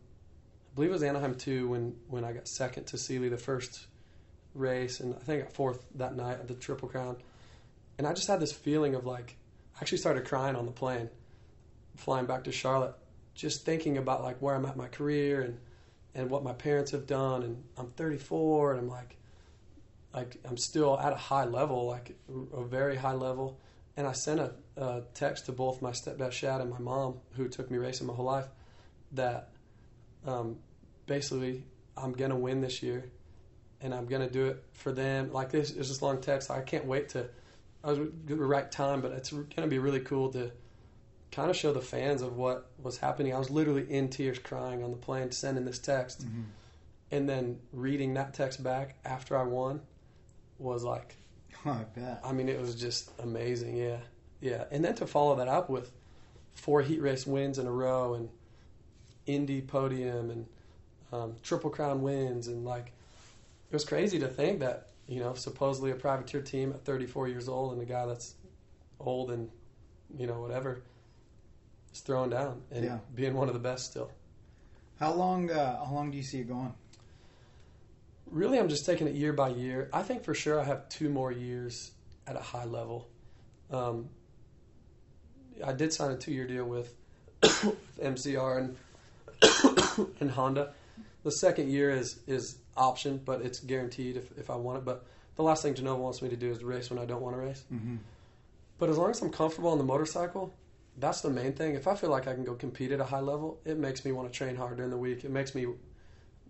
I 0.71 0.75
believe 0.75 0.91
it 0.91 0.93
was 0.93 1.03
Anaheim 1.03 1.35
two 1.35 1.67
when 1.69 1.95
when 2.07 2.23
I 2.23 2.31
got 2.31 2.47
second 2.47 2.85
to 2.87 2.97
Seely 2.97 3.29
the 3.29 3.37
first 3.37 3.87
race, 4.55 4.99
and 4.99 5.13
I 5.13 5.19
think 5.19 5.41
I 5.41 5.45
got 5.45 5.53
fourth 5.53 5.85
that 5.95 6.15
night 6.15 6.39
at 6.39 6.47
the 6.47 6.53
Triple 6.53 6.89
Crown. 6.89 7.17
And 7.97 8.07
I 8.07 8.13
just 8.13 8.27
had 8.27 8.39
this 8.39 8.51
feeling 8.53 8.95
of 8.95 9.05
like, 9.05 9.35
I 9.75 9.81
actually 9.81 9.97
started 9.97 10.25
crying 10.25 10.55
on 10.55 10.65
the 10.65 10.71
plane, 10.71 11.09
flying 11.95 12.25
back 12.25 12.43
to 12.45 12.51
Charlotte, 12.51 12.95
just 13.39 13.63
thinking 13.63 13.97
about 13.97 14.21
like 14.21 14.41
where 14.41 14.53
I'm 14.53 14.65
at 14.65 14.75
my 14.75 14.87
career 14.87 15.41
and 15.41 15.57
and 16.13 16.29
what 16.29 16.43
my 16.43 16.53
parents 16.53 16.91
have 16.91 17.07
done. 17.07 17.43
And 17.43 17.63
I'm 17.77 17.87
34 17.91 18.71
and 18.71 18.81
I'm 18.81 18.89
like 18.89 19.15
like 20.13 20.37
I'm 20.47 20.57
still 20.57 20.99
at 20.99 21.13
a 21.13 21.15
high 21.15 21.45
level 21.45 21.87
like 21.87 22.17
a 22.53 22.63
very 22.63 22.97
high 22.97 23.13
level. 23.13 23.59
And 23.95 24.05
I 24.05 24.11
sent 24.11 24.41
a, 24.41 24.51
a 24.77 25.03
text 25.13 25.45
to 25.45 25.51
both 25.53 25.81
my 25.81 25.91
stepdad 25.91 26.33
Shad 26.33 26.61
and 26.61 26.69
my 26.69 26.79
mom 26.79 27.15
who 27.35 27.47
took 27.47 27.71
me 27.71 27.77
racing 27.77 28.07
my 28.07 28.13
whole 28.13 28.25
life 28.25 28.47
that 29.13 29.49
um, 30.27 30.57
basically 31.05 31.63
I'm 31.95 32.11
gonna 32.11 32.37
win 32.37 32.59
this 32.59 32.83
year 32.83 33.09
and 33.81 33.93
I'm 33.93 34.05
gonna 34.05 34.29
do 34.29 34.47
it 34.47 34.63
for 34.73 34.91
them. 34.91 35.31
Like 35.31 35.49
this 35.49 35.71
is 35.71 35.87
this 35.87 36.01
long 36.01 36.19
text. 36.19 36.51
I 36.51 36.59
can't 36.59 36.85
wait 36.85 37.09
to 37.09 37.29
I 37.85 37.91
was 37.91 37.99
the 38.25 38.35
right 38.35 38.69
time 38.69 38.99
but 38.99 39.13
it's 39.13 39.29
gonna 39.31 39.67
be 39.67 39.79
really 39.79 40.01
cool 40.01 40.29
to 40.33 40.51
kind 41.31 41.49
of 41.49 41.55
show 41.55 41.71
the 41.71 41.81
fans 41.81 42.21
of 42.21 42.37
what 42.37 42.71
was 42.81 42.97
happening. 42.97 43.33
I 43.33 43.39
was 43.39 43.49
literally 43.49 43.89
in 43.89 44.09
tears 44.09 44.39
crying 44.39 44.83
on 44.83 44.91
the 44.91 44.97
plane 44.97 45.31
sending 45.31 45.65
this 45.65 45.79
text. 45.79 46.25
Mm-hmm. 46.25 46.41
And 47.11 47.29
then 47.29 47.59
reading 47.71 48.13
that 48.15 48.33
text 48.33 48.63
back 48.63 48.97
after 49.05 49.37
I 49.37 49.43
won 49.43 49.81
was 50.57 50.83
like, 50.83 51.15
I 51.65 51.83
bet. 51.95 52.21
I 52.23 52.31
mean, 52.31 52.49
it 52.49 52.59
was 52.59 52.75
just 52.75 53.11
amazing. 53.19 53.75
Yeah. 53.77 53.97
Yeah. 54.41 54.65
And 54.71 54.83
then 54.83 54.95
to 54.95 55.07
follow 55.07 55.35
that 55.35 55.47
up 55.47 55.69
with 55.69 55.91
four 56.53 56.81
heat 56.81 57.01
race 57.01 57.27
wins 57.27 57.59
in 57.59 57.67
a 57.67 57.71
row 57.71 58.15
and 58.15 58.29
Indy 59.25 59.61
podium 59.61 60.31
and 60.31 60.45
um, 61.11 61.35
Triple 61.43 61.69
Crown 61.69 62.01
wins. 62.01 62.47
And 62.47 62.65
like, 62.65 62.87
it 63.69 63.73
was 63.73 63.85
crazy 63.85 64.19
to 64.19 64.27
think 64.27 64.59
that, 64.59 64.89
you 65.07 65.19
know, 65.19 65.33
supposedly 65.35 65.91
a 65.91 65.95
privateer 65.95 66.41
team 66.41 66.71
at 66.71 66.85
34 66.85 67.27
years 67.27 67.47
old 67.47 67.73
and 67.73 67.81
a 67.81 67.85
guy 67.85 68.05
that's 68.05 68.35
old 68.99 69.31
and, 69.31 69.49
you 70.17 70.25
know, 70.25 70.41
whatever 70.41 70.81
is 71.93 71.99
throwing 72.01 72.29
down 72.29 72.61
and 72.71 72.85
Yeah. 72.85 72.99
being 73.15 73.33
one 73.35 73.47
of 73.47 73.53
the 73.53 73.59
best 73.59 73.85
still. 73.91 74.11
How 74.99 75.13
long? 75.13 75.49
Uh, 75.49 75.83
how 75.85 75.93
long 75.93 76.11
do 76.11 76.17
you 76.17 76.23
see 76.23 76.39
it 76.39 76.47
going? 76.47 76.73
Really, 78.29 78.59
I'm 78.59 78.69
just 78.69 78.85
taking 78.85 79.07
it 79.07 79.15
year 79.15 79.33
by 79.33 79.49
year. 79.49 79.89
I 79.91 80.03
think 80.03 80.23
for 80.23 80.33
sure 80.35 80.59
I 80.59 80.63
have 80.63 80.87
two 80.89 81.09
more 81.09 81.31
years 81.31 81.91
at 82.27 82.35
a 82.35 82.39
high 82.41 82.65
level. 82.65 83.07
Um, 83.71 84.09
I 85.65 85.73
did 85.73 85.93
sign 85.93 86.11
a 86.11 86.17
two-year 86.17 86.47
deal 86.47 86.65
with, 86.65 86.93
with 87.41 87.99
MCR 88.01 88.57
and 88.59 88.77
and 90.19 90.31
Honda. 90.31 90.73
The 91.23 91.31
second 91.31 91.69
year 91.69 91.89
is 91.89 92.19
is 92.27 92.57
option, 92.77 93.21
but 93.23 93.41
it's 93.41 93.59
guaranteed 93.59 94.15
if, 94.17 94.37
if 94.37 94.49
I 94.49 94.55
want 94.55 94.79
it. 94.79 94.85
But 94.85 95.05
the 95.35 95.43
last 95.43 95.63
thing 95.63 95.73
Genova 95.73 96.01
wants 96.01 96.21
me 96.21 96.29
to 96.29 96.37
do 96.37 96.51
is 96.51 96.63
race 96.63 96.89
when 96.89 96.99
I 96.99 97.05
don't 97.05 97.21
want 97.21 97.35
to 97.35 97.41
race. 97.41 97.63
Mm-hmm. 97.73 97.97
But 98.77 98.89
as 98.89 98.97
long 98.97 99.09
as 99.11 99.21
I'm 99.21 99.31
comfortable 99.31 99.71
on 99.71 99.77
the 99.77 99.83
motorcycle, 99.83 100.53
that's 100.97 101.21
the 101.21 101.29
main 101.29 101.53
thing. 101.53 101.75
If 101.75 101.87
I 101.87 101.95
feel 101.95 102.09
like 102.09 102.27
I 102.27 102.33
can 102.33 102.43
go 102.43 102.55
compete 102.55 102.91
at 102.91 102.99
a 102.99 103.05
high 103.05 103.19
level, 103.19 103.59
it 103.65 103.77
makes 103.77 104.03
me 104.03 104.11
want 104.11 104.31
to 104.31 104.37
train 104.37 104.55
hard 104.55 104.77
during 104.77 104.91
the 104.91 104.97
week. 104.97 105.23
It 105.23 105.31
makes 105.31 105.55
me 105.55 105.67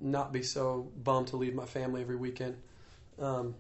not 0.02 0.32
be 0.32 0.44
so 0.44 0.92
bummed 1.04 1.28
to 1.28 1.38
leave 1.38 1.54
my 1.54 1.66
family 1.66 2.02
every 2.02 2.16
weekend. 2.16 2.58
Um, 3.20 3.56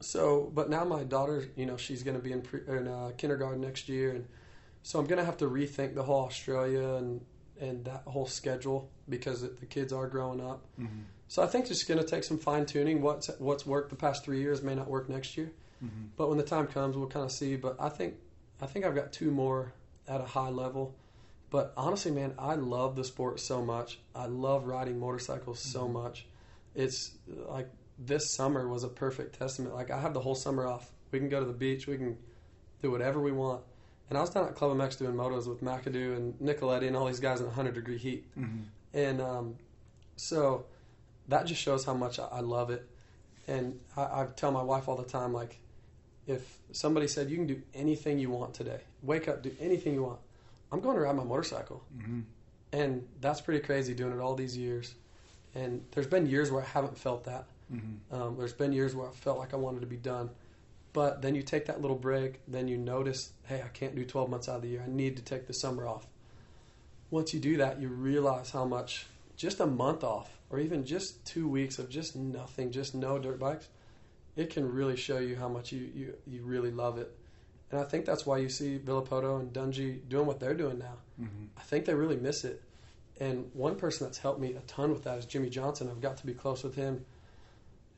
so, 0.00 0.50
but 0.54 0.68
now 0.70 0.84
my 0.84 1.04
daughter, 1.04 1.48
you 1.56 1.66
know, 1.66 1.76
she's 1.76 2.02
going 2.02 2.16
to 2.16 2.22
be 2.22 2.32
in, 2.32 2.42
pre, 2.42 2.60
in 2.68 2.86
uh, 2.86 3.12
kindergarten 3.16 3.60
next 3.60 3.88
year, 3.88 4.10
and 4.10 4.26
so 4.82 4.98
I'm 4.98 5.06
going 5.06 5.18
to 5.18 5.24
have 5.24 5.38
to 5.38 5.46
rethink 5.46 5.94
the 5.94 6.02
whole 6.02 6.24
Australia 6.24 6.94
and 6.94 7.20
and 7.60 7.84
that 7.84 8.02
whole 8.06 8.26
schedule 8.26 8.88
because 9.08 9.42
it, 9.42 9.58
the 9.58 9.66
kids 9.66 9.92
are 9.92 10.06
growing 10.06 10.40
up. 10.40 10.64
Mm-hmm. 10.78 11.00
So 11.26 11.42
I 11.42 11.46
think 11.46 11.68
it's 11.70 11.82
going 11.82 11.98
to 11.98 12.06
take 12.06 12.22
some 12.22 12.38
fine 12.38 12.64
tuning. 12.64 13.02
What's 13.02 13.28
what's 13.38 13.66
worked 13.66 13.90
the 13.90 13.96
past 13.96 14.24
three 14.24 14.40
years 14.40 14.62
may 14.62 14.74
not 14.74 14.88
work 14.88 15.08
next 15.08 15.36
year. 15.36 15.52
Mm-hmm. 15.84 16.06
But 16.16 16.28
when 16.28 16.38
the 16.38 16.44
time 16.44 16.66
comes, 16.68 16.96
we'll 16.96 17.08
kind 17.08 17.24
of 17.24 17.32
see. 17.32 17.56
But 17.56 17.76
I 17.80 17.88
think 17.88 18.14
I 18.60 18.66
think 18.66 18.84
I've 18.84 18.94
got 18.94 19.12
two 19.12 19.30
more 19.30 19.72
at 20.06 20.20
a 20.20 20.24
high 20.24 20.50
level. 20.50 20.94
But 21.50 21.72
honestly, 21.76 22.10
man, 22.10 22.34
I 22.38 22.54
love 22.56 22.94
the 22.96 23.04
sport 23.04 23.40
so 23.40 23.64
much. 23.64 24.00
I 24.14 24.26
love 24.26 24.66
riding 24.66 24.98
motorcycles 24.98 25.60
so 25.60 25.86
Mhm. 25.88 25.92
much. 25.92 26.26
It's 26.74 27.12
like 27.26 27.70
this 27.98 28.34
summer 28.34 28.68
was 28.68 28.84
a 28.84 28.88
perfect 28.88 29.38
testament. 29.38 29.74
Like 29.74 29.90
I 29.90 29.98
have 30.00 30.12
the 30.14 30.20
whole 30.20 30.34
summer 30.34 30.66
off. 30.66 30.90
We 31.10 31.18
can 31.18 31.28
go 31.28 31.40
to 31.40 31.46
the 31.46 31.52
beach. 31.54 31.86
We 31.86 31.96
can 31.96 32.18
do 32.82 32.90
whatever 32.90 33.20
we 33.20 33.32
want. 33.32 33.62
And 34.10 34.16
I 34.16 34.20
was 34.20 34.30
down 34.30 34.46
at 34.46 34.54
Club 34.54 34.76
MX 34.76 34.98
doing 34.98 35.14
motos 35.14 35.46
with 35.46 35.62
McAdoo 35.62 36.16
and 36.16 36.34
Nicoletti 36.38 36.86
and 36.86 36.96
all 36.96 37.06
these 37.06 37.20
guys 37.20 37.40
in 37.40 37.46
100 37.46 37.74
degree 37.74 37.98
heat. 37.98 38.26
Mm-hmm. 38.38 38.62
And 38.94 39.20
um, 39.20 39.56
so 40.16 40.66
that 41.28 41.46
just 41.46 41.60
shows 41.60 41.84
how 41.84 41.94
much 41.94 42.18
I, 42.18 42.26
I 42.26 42.40
love 42.40 42.70
it. 42.70 42.88
And 43.46 43.80
I, 43.96 44.02
I 44.02 44.26
tell 44.36 44.50
my 44.52 44.62
wife 44.62 44.88
all 44.88 44.96
the 44.96 45.04
time, 45.04 45.32
like, 45.32 45.58
if 46.28 46.58
somebody 46.72 47.08
said 47.08 47.30
you 47.30 47.36
can 47.36 47.46
do 47.46 47.60
anything 47.74 48.18
you 48.18 48.30
want 48.30 48.54
today, 48.54 48.80
wake 49.02 49.26
up, 49.26 49.42
do 49.42 49.50
anything 49.58 49.94
you 49.94 50.04
want, 50.04 50.20
I'm 50.70 50.80
going 50.80 50.94
to 50.94 51.02
ride 51.02 51.16
my 51.16 51.24
motorcycle. 51.24 51.82
Mm-hmm. 51.96 52.20
And 52.72 53.08
that's 53.20 53.40
pretty 53.40 53.64
crazy 53.64 53.94
doing 53.94 54.12
it 54.12 54.20
all 54.20 54.34
these 54.34 54.56
years. 54.56 54.94
And 55.54 55.82
there's 55.92 56.06
been 56.06 56.26
years 56.26 56.52
where 56.52 56.62
I 56.62 56.66
haven't 56.66 56.98
felt 56.98 57.24
that. 57.24 57.46
Mm-hmm. 57.72 58.14
Um, 58.14 58.36
there's 58.36 58.52
been 58.52 58.72
years 58.72 58.94
where 58.94 59.08
I 59.08 59.12
felt 59.12 59.38
like 59.38 59.54
I 59.54 59.56
wanted 59.56 59.80
to 59.80 59.86
be 59.86 59.96
done. 59.96 60.28
But 60.92 61.22
then 61.22 61.34
you 61.34 61.42
take 61.42 61.66
that 61.66 61.80
little 61.80 61.96
break, 61.96 62.40
then 62.46 62.68
you 62.68 62.76
notice, 62.76 63.32
hey, 63.44 63.62
I 63.64 63.68
can't 63.68 63.94
do 63.94 64.04
12 64.04 64.28
months 64.28 64.48
out 64.48 64.56
of 64.56 64.62
the 64.62 64.68
year. 64.68 64.84
I 64.86 64.90
need 64.90 65.16
to 65.16 65.22
take 65.22 65.46
the 65.46 65.54
summer 65.54 65.86
off. 65.86 66.06
Once 67.10 67.32
you 67.32 67.40
do 67.40 67.56
that, 67.56 67.80
you 67.80 67.88
realize 67.88 68.50
how 68.50 68.66
much 68.66 69.06
just 69.36 69.60
a 69.60 69.66
month 69.66 70.04
off 70.04 70.38
or 70.50 70.58
even 70.58 70.84
just 70.84 71.24
two 71.24 71.48
weeks 71.48 71.78
of 71.78 71.88
just 71.88 72.16
nothing, 72.16 72.70
just 72.70 72.94
no 72.94 73.18
dirt 73.18 73.38
bikes, 73.38 73.68
it 74.38 74.50
can 74.50 74.72
really 74.72 74.96
show 74.96 75.18
you 75.18 75.34
how 75.34 75.48
much 75.48 75.72
you, 75.72 75.90
you, 75.92 76.14
you 76.24 76.42
really 76.42 76.70
love 76.70 76.96
it. 76.96 77.12
And 77.72 77.80
I 77.80 77.84
think 77.84 78.06
that's 78.06 78.24
why 78.24 78.38
you 78.38 78.48
see 78.48 78.78
Villopoto 78.78 79.40
and 79.40 79.52
Dungey 79.52 80.08
doing 80.08 80.26
what 80.26 80.38
they're 80.38 80.54
doing 80.54 80.78
now. 80.78 80.94
Mm-hmm. 81.20 81.46
I 81.56 81.62
think 81.62 81.84
they 81.84 81.94
really 81.94 82.16
miss 82.16 82.44
it. 82.44 82.62
And 83.20 83.50
one 83.52 83.74
person 83.74 84.06
that's 84.06 84.16
helped 84.16 84.40
me 84.40 84.54
a 84.54 84.60
ton 84.60 84.92
with 84.92 85.02
that 85.02 85.18
is 85.18 85.26
Jimmie 85.26 85.50
Johnson. 85.50 85.88
I've 85.90 86.00
got 86.00 86.16
to 86.18 86.26
be 86.26 86.34
close 86.34 86.62
with 86.62 86.76
him 86.76 87.04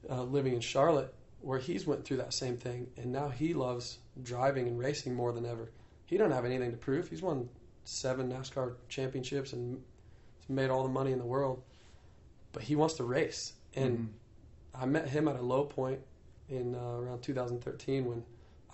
uh, 0.09 0.22
living 0.22 0.55
in 0.55 0.61
Charlotte, 0.61 1.14
where 1.43 1.59
he's 1.59 1.86
went 1.86 2.07
through 2.07 2.16
that 2.16 2.32
same 2.32 2.57
thing, 2.57 2.86
and 2.97 3.12
now 3.12 3.28
he 3.28 3.53
loves 3.53 3.99
driving 4.22 4.66
and 4.66 4.78
racing 4.78 5.14
more 5.14 5.32
than 5.32 5.45
ever. 5.45 5.70
He 6.07 6.16
don't 6.16 6.30
have 6.32 6.47
anything 6.47 6.70
to 6.70 6.78
prove. 6.78 7.11
He's 7.11 7.20
won 7.20 7.51
seven 7.84 8.32
NASCAR 8.32 8.76
championships 8.88 9.53
and 9.53 9.82
made 10.49 10.70
all 10.70 10.82
the 10.84 10.88
money 10.88 11.12
in 11.12 11.18
the 11.18 11.24
world, 11.26 11.62
but 12.53 12.62
he 12.62 12.76
wants 12.76 12.95
to 12.95 13.05
race. 13.05 13.53
And 13.76 13.99
Mhm. 13.99 14.82
I 14.82 14.86
met 14.86 15.07
him 15.11 15.28
at 15.28 15.36
a 15.36 15.43
low 15.43 15.64
point 15.64 16.01
in 16.51 16.74
uh, 16.74 16.96
around 16.98 17.22
2013 17.22 18.05
when 18.05 18.22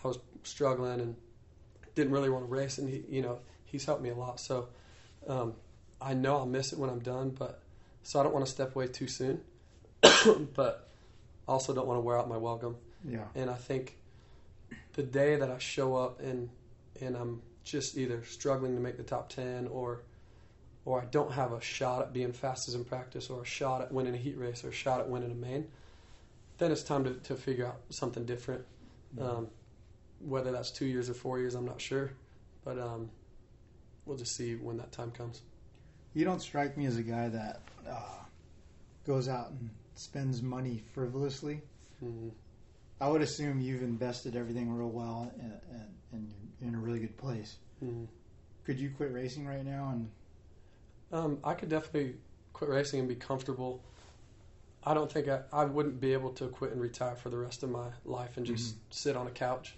I 0.03 0.09
was 0.09 0.19
struggling 0.43 1.01
and 1.01 1.17
didn't 1.95 2.13
really 2.13 2.31
want 2.31 2.45
to 2.45 2.51
race, 2.51 2.79
and 2.79 2.89
he, 2.89 3.05
you 3.09 3.23
know, 3.23 3.39
he's 3.65 3.85
helped 3.85 4.03
me 4.03 4.11
a 4.11 4.15
lot. 4.15 4.41
So 4.41 4.69
um, 5.29 5.55
I 6.01 6.15
know 6.15 6.37
I'll 6.37 6.47
miss 6.47 6.73
it 6.73 6.79
when 6.79 6.91
I'm 6.91 7.01
done, 7.01 7.31
but 7.31 7.63
so 8.03 8.21
I 8.21 8.23
don't 8.23 8.33
want 8.33 8.45
to 8.45 8.51
step 8.51 8.75
away 8.75 8.89
too 8.89 9.09
soon, 9.09 9.41
but 10.55 10.89
also 11.49 11.75
don't 11.75 11.87
want 11.87 11.99
to 11.99 12.03
wear 12.03 12.19
out 12.19 12.29
my 12.29 12.37
welcome. 12.37 12.77
yeah, 13.05 13.25
And 13.35 13.51
I 13.51 13.55
think 13.55 13.97
the 14.95 15.03
day 15.03 15.37
that 15.37 15.51
I 15.51 15.59
show 15.59 15.97
up 15.97 16.21
and 16.21 16.49
and 17.01 17.17
I'm 17.17 17.43
just 17.63 17.97
either 17.97 18.25
struggling 18.25 18.75
to 18.75 18.81
make 18.81 18.97
the 18.97 19.03
top 19.03 19.29
ten 19.29 19.69
or 19.69 20.03
or 20.85 21.03
I 21.03 21.05
don't 21.07 21.33
have 21.33 21.53
a 21.53 21.61
shot 21.61 22.01
at 22.03 22.13
being 22.13 22.33
fastest 22.33 22.77
in 22.77 22.85
practice 22.85 23.29
or 23.29 23.43
a 23.43 23.45
shot 23.45 23.83
at 23.83 23.93
winning 23.93 24.15
a 24.15 24.19
heat 24.19 24.39
race 24.39 24.65
or 24.65 24.69
a 24.69 24.73
shot 24.73 25.01
at 25.01 25.09
winning 25.09 25.33
a 25.33 25.35
main, 25.35 25.67
then 26.59 26.73
it's 26.73 26.83
time 26.83 27.05
to, 27.05 27.15
to 27.15 27.35
figure 27.37 27.67
out 27.67 27.81
something 27.91 28.25
different. 28.25 28.65
Um, 29.21 29.49
whether 30.21 30.53
that's 30.53 30.71
two 30.71 30.87
years 30.87 31.09
or 31.11 31.15
four 31.15 31.39
years, 31.39 31.55
I'm 31.55 31.65
not 31.67 31.81
sure. 31.81 32.13
But 32.65 32.79
um, 32.79 33.11
we'll 34.05 34.17
just 34.17 34.37
see 34.37 34.55
when 34.57 34.77
that 34.79 34.93
time 34.93 35.11
comes. 35.11 35.43
You 36.15 36.25
don't 36.25 36.41
strike 36.41 36.77
me 36.77 36.87
as 36.87 36.97
a 36.97 37.03
guy 37.03 37.29
that 37.29 37.61
uh, 37.89 38.19
goes 39.07 39.29
out 39.29 39.51
and 39.51 39.71
spends 39.95 40.43
money 40.43 40.83
frivolously. 40.95 41.63
Mhm. 42.05 42.31
I 43.01 43.09
would 43.09 43.21
assume 43.23 43.61
you've 43.61 43.83
invested 43.83 44.37
everything 44.37 44.73
real 44.73 44.89
well 44.89 45.31
and, 45.39 45.53
and, 45.71 45.95
and 46.13 46.33
you're 46.61 46.69
in 46.71 46.75
a 46.75 46.79
really 46.79 47.01
good 47.01 47.17
place. 47.19 47.57
Mhm. 47.85 48.07
Could 48.65 48.81
you 48.81 48.91
quit 48.91 49.13
racing 49.13 49.47
right 49.47 49.65
now? 49.65 49.91
And 49.93 50.11
Um, 51.13 51.39
I 51.45 51.55
could 51.55 51.69
definitely 51.69 52.17
quit 52.53 52.69
racing 52.71 53.01
and 53.01 53.09
be 53.09 53.15
comfortable. 53.15 53.81
I 54.87 54.95
don't 54.95 55.11
think 55.11 55.27
I, 55.27 55.41
I 55.53 55.65
wouldn't 55.65 56.01
be 56.01 56.13
able 56.13 56.31
to 56.35 56.47
quit 56.47 56.71
and 56.71 56.81
retire 56.81 57.17
for 57.17 57.29
the 57.29 57.37
rest 57.37 57.65
of 57.65 57.71
my 57.71 57.89
life 58.05 58.37
and 58.37 58.47
just 58.47 58.77
sit 58.91 59.17
on 59.17 59.27
a 59.27 59.31
couch. 59.31 59.75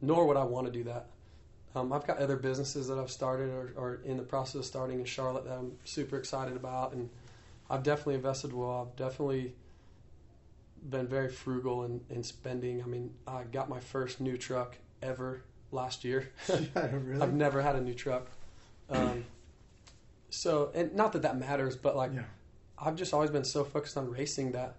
Nor 0.00 0.26
would 0.26 0.38
I 0.38 0.44
want 0.44 0.66
to 0.66 0.72
do 0.72 0.82
that. 0.84 1.08
Um, 1.74 1.92
I've 1.92 2.06
got 2.06 2.16
other 2.18 2.36
businesses 2.36 2.88
that 2.88 2.98
I've 2.98 3.10
started 3.10 3.50
or, 3.50 3.72
or 3.76 4.00
in 4.04 4.16
the 4.16 4.22
process 4.22 4.54
of 4.56 4.64
starting 4.64 4.98
in 4.98 5.04
Charlotte 5.04 5.44
that 5.44 5.52
I'm 5.52 5.72
super 5.84 6.16
excited 6.16 6.56
about, 6.56 6.94
and 6.94 7.10
I've 7.68 7.82
definitely 7.82 8.14
invested 8.14 8.52
well. 8.54 8.88
I've 8.88 8.96
definitely 8.96 9.52
been 10.88 11.06
very 11.06 11.28
frugal 11.28 11.84
in, 11.84 12.00
in 12.08 12.24
spending. 12.24 12.82
I 12.82 12.86
mean, 12.86 13.12
I 13.26 13.44
got 13.44 13.68
my 13.68 13.78
first 13.78 14.20
new 14.20 14.38
truck 14.38 14.78
ever 15.02 15.42
last 15.70 16.02
year. 16.02 16.30
really? 16.48 17.20
I've 17.20 17.34
never 17.34 17.60
had 17.60 17.76
a 17.76 17.80
new 17.80 17.94
truck. 17.94 18.26
Um, 18.88 19.26
so, 20.30 20.72
and 20.74 20.94
not 20.94 21.12
that 21.12 21.22
that 21.22 21.38
matters, 21.38 21.76
but 21.76 21.94
like 21.94 22.12
yeah. 22.14 22.22
I've 22.80 22.96
just 22.96 23.12
always 23.12 23.30
been 23.30 23.44
so 23.44 23.64
focused 23.64 23.96
on 23.96 24.10
racing 24.10 24.52
that 24.52 24.76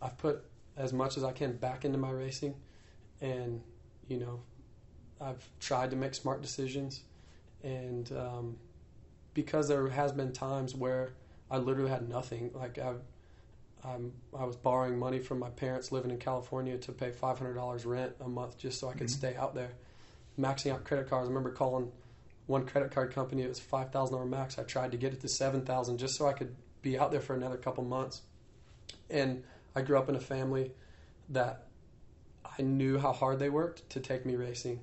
I've 0.00 0.16
put 0.18 0.42
as 0.76 0.92
much 0.92 1.16
as 1.16 1.24
I 1.24 1.32
can 1.32 1.56
back 1.56 1.84
into 1.84 1.98
my 1.98 2.10
racing, 2.10 2.54
and 3.20 3.62
you 4.08 4.18
know, 4.18 4.40
I've 5.20 5.46
tried 5.60 5.90
to 5.90 5.96
make 5.96 6.14
smart 6.14 6.42
decisions, 6.42 7.02
and 7.62 8.10
um, 8.12 8.56
because 9.34 9.68
there 9.68 9.86
has 9.88 10.12
been 10.12 10.32
times 10.32 10.74
where 10.74 11.12
I 11.50 11.58
literally 11.58 11.90
had 11.90 12.08
nothing, 12.08 12.50
like 12.54 12.78
I've. 12.78 13.00
I'm, 13.84 14.12
I 14.38 14.44
was 14.44 14.54
borrowing 14.54 14.96
money 14.96 15.18
from 15.18 15.40
my 15.40 15.50
parents 15.50 15.90
living 15.90 16.12
in 16.12 16.18
California 16.18 16.78
to 16.78 16.92
pay 16.92 17.10
$500 17.10 17.84
rent 17.84 18.12
a 18.20 18.28
month 18.28 18.56
just 18.56 18.78
so 18.78 18.88
I 18.88 18.92
could 18.92 19.08
Mhm. 19.08 19.10
stay 19.10 19.34
out 19.34 19.56
there. 19.56 19.72
Maxing 20.38 20.72
out 20.72 20.84
credit 20.84 21.10
cards. 21.10 21.26
I 21.26 21.28
remember 21.28 21.50
calling 21.50 21.90
one 22.46 22.64
credit 22.64 22.92
card 22.92 23.12
company. 23.12 23.42
It 23.42 23.48
was 23.48 23.58
five 23.58 23.90
thousand 23.90 24.14
dollar 24.14 24.24
max. 24.28 24.56
I 24.56 24.62
tried 24.62 24.92
to 24.92 24.96
get 24.98 25.12
it 25.12 25.20
to 25.22 25.28
seven 25.28 25.64
thousand 25.64 25.98
just 25.98 26.14
so 26.14 26.28
I 26.28 26.32
could 26.32 26.54
be 26.82 26.98
out 26.98 27.10
there 27.10 27.20
for 27.20 27.34
another 27.34 27.56
couple 27.56 27.84
months. 27.84 28.22
And 29.08 29.44
I 29.74 29.82
grew 29.82 29.98
up 29.98 30.08
in 30.08 30.16
a 30.16 30.20
family 30.20 30.72
that 31.30 31.66
I 32.58 32.62
knew 32.62 32.98
how 32.98 33.12
hard 33.12 33.38
they 33.38 33.48
worked 33.48 33.88
to 33.90 34.00
take 34.00 34.26
me 34.26 34.36
racing, 34.36 34.80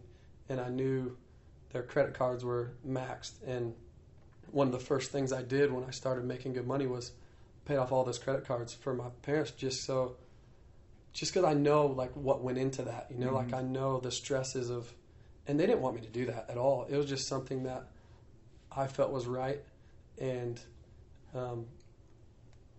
and 0.47 0.60
I 0.60 0.70
knew 0.70 1.18
their 1.72 1.84
credit 1.84 2.14
cards 2.14 2.43
were 2.43 2.72
maxed. 2.88 3.34
And 3.45 3.76
one 4.52 4.68
of 4.68 4.74
the 4.74 4.80
first 4.80 5.12
things 5.12 5.32
I 5.32 5.43
did 5.43 5.72
when 5.72 5.84
I 5.84 5.91
started 5.91 6.26
making 6.26 6.54
good 6.54 6.66
money 6.66 6.88
was 6.88 7.12
paid 7.66 7.78
off 7.78 7.91
all 7.91 8.04
those 8.04 8.18
credit 8.18 8.45
cards 8.45 8.74
for 8.74 8.93
my 8.93 9.10
parents, 9.22 9.52
just 9.52 9.86
so, 9.86 10.16
just 11.14 11.34
because 11.34 11.47
I 11.47 11.54
know 11.54 11.86
like 11.88 12.16
what 12.16 12.41
went 12.41 12.58
into 12.58 12.84
that. 12.84 13.08
You 13.12 13.18
know, 13.18 13.34
like 13.34 13.50
Mhm. 13.50 13.58
I 13.58 13.62
know 13.62 14.00
the 14.00 14.12
stresses 14.12 14.70
of 14.70 14.91
and 15.45 15.60
they 15.60 15.66
didn't 15.66 15.82
want 15.82 15.95
me 15.95 16.02
to 16.02 16.10
do 16.10 16.28
that 16.28 16.50
at 16.50 16.58
all. 16.58 16.86
It 16.86 16.95
was 16.95 17.08
just 17.08 17.28
something 17.28 17.64
that 17.64 17.88
I 18.72 18.86
felt 18.88 19.12
was 19.12 19.26
right, 19.26 19.64
and 20.20 20.60
um, 21.34 21.66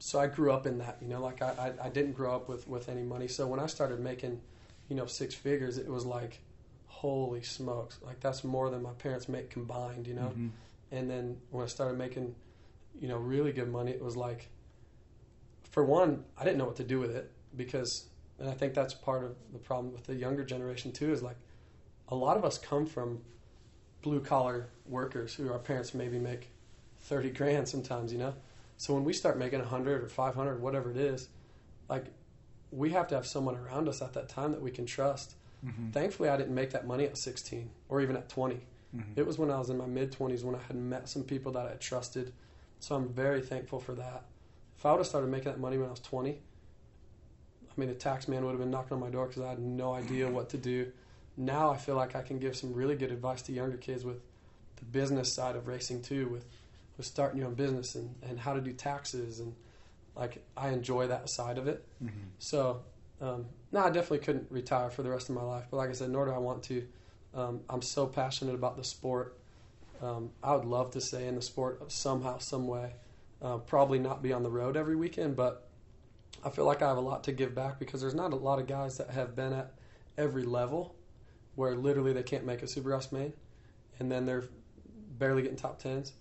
so 0.01 0.19
I 0.19 0.27
grew 0.27 0.51
up 0.51 0.67
in 0.67 0.79
that. 0.79 0.97
You 1.01 1.09
know, 1.09 1.21
like 1.21 1.41
I, 1.43 1.73
I, 1.81 1.87
I 1.87 1.89
didn't 1.91 2.13
grow 2.13 2.35
up 2.35 2.49
with 2.49 2.67
with 2.67 2.89
any 2.89 3.03
money. 3.03 3.29
So 3.29 3.47
when 3.47 3.61
I 3.61 3.67
started 3.67 4.01
making, 4.01 4.41
you 4.89 4.97
know, 4.97 5.07
six 5.07 5.35
figures, 5.35 5.79
it 5.79 5.87
was 5.89 6.05
like, 6.05 6.41
holy 6.89 7.43
smokes, 7.43 7.99
like 8.05 8.19
that's 8.21 8.43
more 8.43 8.71
than 8.71 8.83
my 8.83 8.93
parents 8.95 9.29
make 9.29 9.51
combined. 9.51 10.07
You 10.09 10.15
know, 10.15 10.33
Mhm. 10.37 10.51
and 10.91 11.09
then 11.11 11.41
when 11.51 11.63
I 11.63 11.69
started 11.69 11.97
making, 11.99 12.35
you 13.01 13.07
know, 13.09 13.19
really 13.19 13.53
good 13.53 13.71
money, 13.71 13.93
it 13.93 14.03
was 14.03 14.17
like, 14.17 14.49
for 15.71 15.85
one, 15.85 16.25
I 16.37 16.45
didn't 16.45 16.59
know 16.59 16.67
what 16.67 16.77
to 16.77 16.85
do 16.85 16.99
with 16.99 17.15
it 17.15 17.31
because, 17.57 18.07
and 18.39 18.49
I 18.49 18.55
think 18.55 18.75
that's 18.75 18.95
part 18.95 19.23
of 19.25 19.37
the 19.53 19.59
problem 19.59 19.93
with 19.93 20.05
the 20.05 20.15
younger 20.15 20.45
generation 20.45 20.93
too. 20.93 21.13
Is 21.13 21.23
like, 21.23 21.37
a 22.09 22.15
lot 22.17 22.37
of 22.37 22.45
us 22.45 22.59
come 22.59 22.87
from 22.87 23.21
blue 24.03 24.21
collar 24.21 24.69
workers 24.87 25.35
who 25.35 25.53
our 25.53 25.59
parents 25.59 25.93
maybe 25.95 26.19
make 26.19 26.49
thirty 27.01 27.31
grand 27.31 27.69
sometimes, 27.69 28.13
you 28.13 28.19
know. 28.19 28.35
So 28.81 28.95
when 28.95 29.05
we 29.05 29.13
start 29.13 29.37
making 29.37 29.61
hundred 29.61 30.03
or 30.03 30.09
five 30.09 30.35
hundred, 30.35 30.63
whatever 30.63 30.91
it 30.91 30.97
is, 30.97 31.29
like, 31.91 32.07
we 32.73 32.89
have 32.91 33.09
to 33.09 33.15
have 33.15 33.27
someone 33.27 33.55
around 33.55 33.91
us 33.91 34.01
at 34.01 34.15
that 34.15 34.31
time 34.31 34.53
that 34.53 34.63
we 34.63 34.71
can 34.71 34.87
trust. 34.87 35.35
Mhm. 35.63 35.93
Thankfully, 35.93 36.31
I 36.31 36.39
didn't 36.39 36.55
make 36.55 36.71
that 36.71 36.87
money 36.87 37.05
at 37.05 37.19
sixteen 37.19 37.73
or 37.91 38.01
even 38.01 38.17
at 38.17 38.31
twenty. 38.31 38.61
Mhm. 38.97 39.17
It 39.19 39.27
was 39.27 39.37
when 39.39 39.51
I 39.51 39.59
was 39.59 39.69
in 39.69 39.77
my 39.77 39.85
mid 39.85 40.13
20s 40.13 40.43
when 40.45 40.55
I 40.55 40.63
had 40.63 40.77
met 40.77 41.11
some 41.11 41.25
people 41.25 41.53
that 41.53 41.67
I 41.67 41.75
trusted. 41.75 42.33
So 42.79 42.95
I'm 42.97 43.07
very 43.11 43.43
thankful 43.43 43.81
for 43.81 43.95
that. 43.97 44.25
If 44.79 44.87
I 44.87 44.93
would 44.93 44.99
have 45.01 45.07
started 45.07 45.29
making 45.31 45.53
that 45.53 45.61
money 45.61 45.77
when 45.77 45.89
I 45.89 45.91
was 45.91 46.01
20, 46.01 46.41
I 47.69 47.73
mean, 47.77 47.91
the 47.91 47.95
tax 47.95 48.29
man 48.29 48.45
would 48.47 48.53
have 48.53 48.61
been 48.61 48.71
knocking 48.71 48.95
on 48.95 49.01
my 49.01 49.11
door 49.11 49.27
because 49.27 49.43
I 49.43 49.51
had 49.51 49.59
no 49.59 49.93
idea 49.93 50.31
what 50.31 50.49
to 50.51 50.57
do. 50.57 50.91
Now 51.37 51.71
I 51.71 51.77
feel 51.77 51.97
like 51.97 52.17
I 52.17 52.23
can 52.23 52.39
give 52.39 52.57
some 52.57 52.73
really 52.73 52.97
good 52.97 53.13
advice 53.13 53.43
to 53.43 53.53
younger 53.53 53.77
kids 53.77 54.07
with 54.07 54.23
the 54.77 54.87
business 54.87 55.35
side 55.35 55.55
of 55.55 55.67
racing 55.69 56.01
too, 56.01 56.29
with, 56.29 56.47
with 57.01 57.07
starting 57.07 57.39
your 57.39 57.49
own 57.49 57.55
business 57.55 57.95
and, 57.95 58.15
and 58.23 58.39
how 58.39 58.53
to 58.53 58.61
do 58.61 58.73
taxes. 58.75 59.41
And 59.41 59.55
like, 60.15 60.45
I 60.55 60.69
enjoy 60.69 61.07
that 61.07 61.31
side 61.31 61.57
of 61.57 61.67
it. 61.67 61.83
Mhm. 62.05 62.11
So, 62.39 62.83
um, 63.23 63.47
no, 63.73 63.81
I 63.81 63.91
definitely 63.91 64.19
couldn't 64.19 64.47
retire 64.51 64.91
for 64.91 65.03
the 65.03 65.09
rest 65.09 65.31
of 65.31 65.35
my 65.35 65.43
life. 65.43 65.65
But 65.71 65.79
like 65.79 65.89
I 65.89 65.93
said, 65.93 66.11
nor 66.11 66.27
do 66.27 66.33
I 66.33 66.39
want 66.39 66.63
to. 66.65 66.87
Um, 67.33 67.61
I'm 67.71 67.81
so 67.81 68.07
passionate 68.07 68.55
about 68.55 68.77
the 68.77 68.85
sport. 68.85 69.39
Um, 70.03 70.31
I 70.43 70.55
would 70.55 70.67
love 70.67 70.91
to 70.93 71.01
stay 71.01 71.27
in 71.27 71.37
the 71.37 71.43
sport 71.43 71.91
somehow, 71.91 72.37
some 72.39 72.67
way. 72.67 72.95
Uh, 73.41 73.57
probably 73.59 73.99
not 73.99 74.23
be 74.23 74.33
on 74.33 74.43
the 74.43 74.51
road 74.51 74.77
every 74.77 74.97
weekend, 74.97 75.37
but 75.37 75.67
I 76.45 76.51
feel 76.51 76.67
like 76.67 76.83
I 76.83 76.89
have 76.89 76.99
a 76.99 77.03
lot 77.03 77.25
to 77.25 77.33
give 77.33 77.55
back 77.55 77.79
because 77.79 78.03
there's 78.03 78.15
not 78.15 78.33
a 78.35 78.37
lot 78.37 78.59
of 78.59 78.67
guys 78.67 78.99
that 78.99 79.11
have 79.11 79.35
been 79.35 79.55
at 79.55 79.73
every 80.19 80.45
level 80.45 80.95
where 81.55 81.75
literally 81.75 82.13
they 82.13 82.23
can't 82.23 82.45
make 82.45 82.63
a 82.63 82.67
Super 82.67 82.91
Supercross 82.91 83.13
main, 83.13 83.33
and 83.99 84.11
then 84.11 84.27
they're 84.27 84.45
barely 85.19 85.43
getting 85.43 85.57
top 85.57 85.79
tens, 85.79 86.13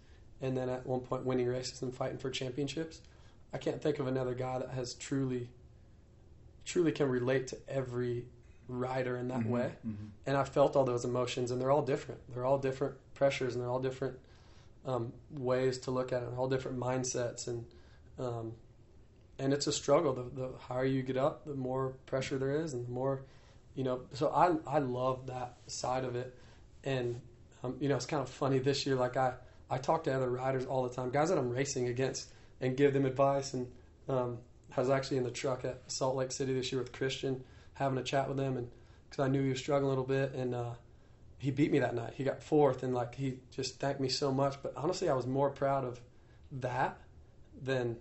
and 0.42 0.56
then 0.58 0.70
at 0.70 0.86
one 0.86 1.02
point 1.02 1.26
winning 1.26 1.48
races 1.48 1.82
and 1.82 1.94
fighting 1.94 2.18
for 2.18 2.30
championships. 2.30 3.02
I 3.54 3.58
can't 3.58 3.82
think 3.82 4.00
of 4.00 4.08
another 4.08 4.34
guy 4.36 4.60
that 4.60 4.70
has 4.72 4.94
truly, 4.94 5.50
truly 6.66 6.92
can 6.92 7.10
relate 7.10 7.48
to 7.48 7.58
every 7.68 8.26
rider 8.68 9.18
in 9.18 9.28
that 9.30 9.40
Mhm. 9.42 9.50
way 9.50 9.72
Mhm. 9.86 10.12
and 10.28 10.38
I 10.38 10.44
felt 10.44 10.76
all 10.76 10.86
those 10.86 11.04
emotions, 11.06 11.50
and 11.50 11.60
they're 11.60 11.72
all 11.72 11.82
different. 11.82 12.22
They're 12.32 12.46
all 12.46 12.60
different 12.60 12.96
pressures, 13.16 13.56
and 13.56 13.64
they're 13.64 13.70
all 13.72 13.80
different 13.82 14.20
um, 14.86 15.12
ways 15.32 15.78
to 15.80 15.92
look 15.92 16.14
at 16.14 16.24
it, 16.24 16.30
and 16.30 16.38
all 16.38 16.48
different 16.48 16.80
mindsets, 16.80 17.48
and 17.48 17.66
um, 18.18 18.54
and 19.38 19.54
it's 19.54 19.68
a 19.68 19.72
struggle. 19.72 20.14
The, 20.14 20.24
the 20.24 20.58
higher 20.58 20.86
you 20.86 21.02
get 21.04 21.18
up, 21.18 21.46
the 21.46 21.54
more 21.56 21.90
pressure 22.06 22.38
there 22.38 22.52
is, 22.62 22.74
and 22.74 22.86
the 22.88 22.92
more 22.92 23.24
you 23.76 23.84
know. 23.84 24.02
So 24.14 24.30
I 24.30 24.56
I 24.68 24.80
love 24.80 25.28
that 25.28 25.58
side 25.68 26.06
of 26.06 26.16
it, 26.16 26.34
and 26.84 27.20
um, 27.64 27.76
you 27.80 27.90
know 27.90 27.96
it's 27.98 28.06
kind 28.06 28.22
of 28.22 28.30
funny 28.30 28.60
this 28.60 28.86
year. 28.86 28.96
Like 28.96 29.18
I 29.18 29.34
I 29.70 29.78
talk 29.78 30.04
to 30.06 30.16
other 30.16 30.30
riders 30.30 30.66
all 30.66 30.84
the 30.84 30.94
time, 30.94 31.10
guys 31.12 31.30
that 31.30 31.38
I'm 31.38 31.50
racing 31.50 31.88
against, 31.88 32.30
and 32.62 32.76
give 32.76 32.94
them 32.94 33.06
advice, 33.06 33.54
and 33.54 33.68
Um, 34.10 34.40
I 34.76 34.82
was 34.82 34.90
actually 34.90 35.18
in 35.18 35.24
the 35.24 35.32
truck 35.32 35.64
at 35.66 35.84
Salt 35.92 36.16
Lake 36.16 36.32
City 36.32 36.54
this 36.54 36.72
year 36.72 36.82
with 36.82 36.92
Christian, 36.92 37.44
having 37.74 38.00
a 38.00 38.04
chat 38.04 38.28
with 38.28 38.40
him, 38.40 38.58
and 38.58 38.68
because 39.08 39.24
I 39.24 39.28
knew 39.28 39.44
he 39.44 39.50
was 39.50 39.60
struggling 39.60 39.86
a 39.86 39.90
little 39.90 40.04
bit, 40.04 40.34
and 40.34 40.56
uh, 40.56 40.74
he 41.38 41.52
beat 41.52 41.72
me 41.72 41.80
that 41.80 41.94
night. 41.94 42.14
He 42.16 42.24
got 42.24 42.42
fourth, 42.42 42.82
and 42.82 42.94
like 42.94 43.14
he 43.16 43.40
just 43.52 43.80
thanked 43.80 44.02
me 44.02 44.10
so 44.10 44.32
much. 44.32 44.56
But 44.64 44.74
honestly, 44.76 45.08
I 45.10 45.14
was 45.14 45.28
more 45.28 45.52
proud 45.52 45.86
of 45.86 46.02
that 46.52 46.98
than 47.62 47.98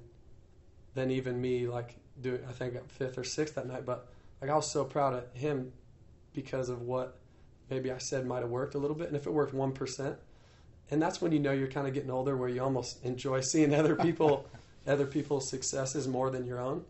than 0.94 1.10
even 1.10 1.40
me 1.40 1.66
like 1.66 1.96
doing. 2.20 2.40
I 2.48 2.52
think 2.52 2.72
I 2.72 2.78
got 2.78 2.90
fifth 2.90 3.18
or 3.18 3.24
sixth 3.24 3.54
that 3.56 3.66
night, 3.66 3.84
but 3.84 4.08
like 4.40 4.50
I 4.50 4.54
was 4.54 4.70
so 4.70 4.84
proud 4.84 5.12
of 5.14 5.24
him 5.34 5.72
because 6.32 6.70
of 6.70 6.80
what 6.80 7.18
maybe 7.68 7.90
I 7.90 7.98
said 7.98 8.26
might 8.26 8.40
have 8.40 8.50
worked 8.50 8.74
a 8.74 8.78
little 8.78 8.96
bit, 8.96 9.08
and 9.08 9.16
if 9.16 9.26
it 9.26 9.32
worked 9.32 9.52
one 9.52 9.72
percent, 9.72 10.16
and 10.90 11.00
that's 11.02 11.20
when 11.20 11.32
you 11.32 11.38
know 11.38 11.52
you're 11.52 11.68
kind 11.68 11.86
of 11.86 11.94
getting 11.94 12.10
older, 12.10 12.36
where 12.36 12.48
you 12.48 12.62
almost 12.62 13.04
enjoy 13.04 13.40
seeing 13.40 13.74
other 13.74 13.94
people, 13.96 14.46
other 14.86 15.06
people's 15.06 15.48
successes 15.48 16.08
more 16.08 16.30
than 16.30 16.44
your 16.46 16.60
own. 16.60 16.84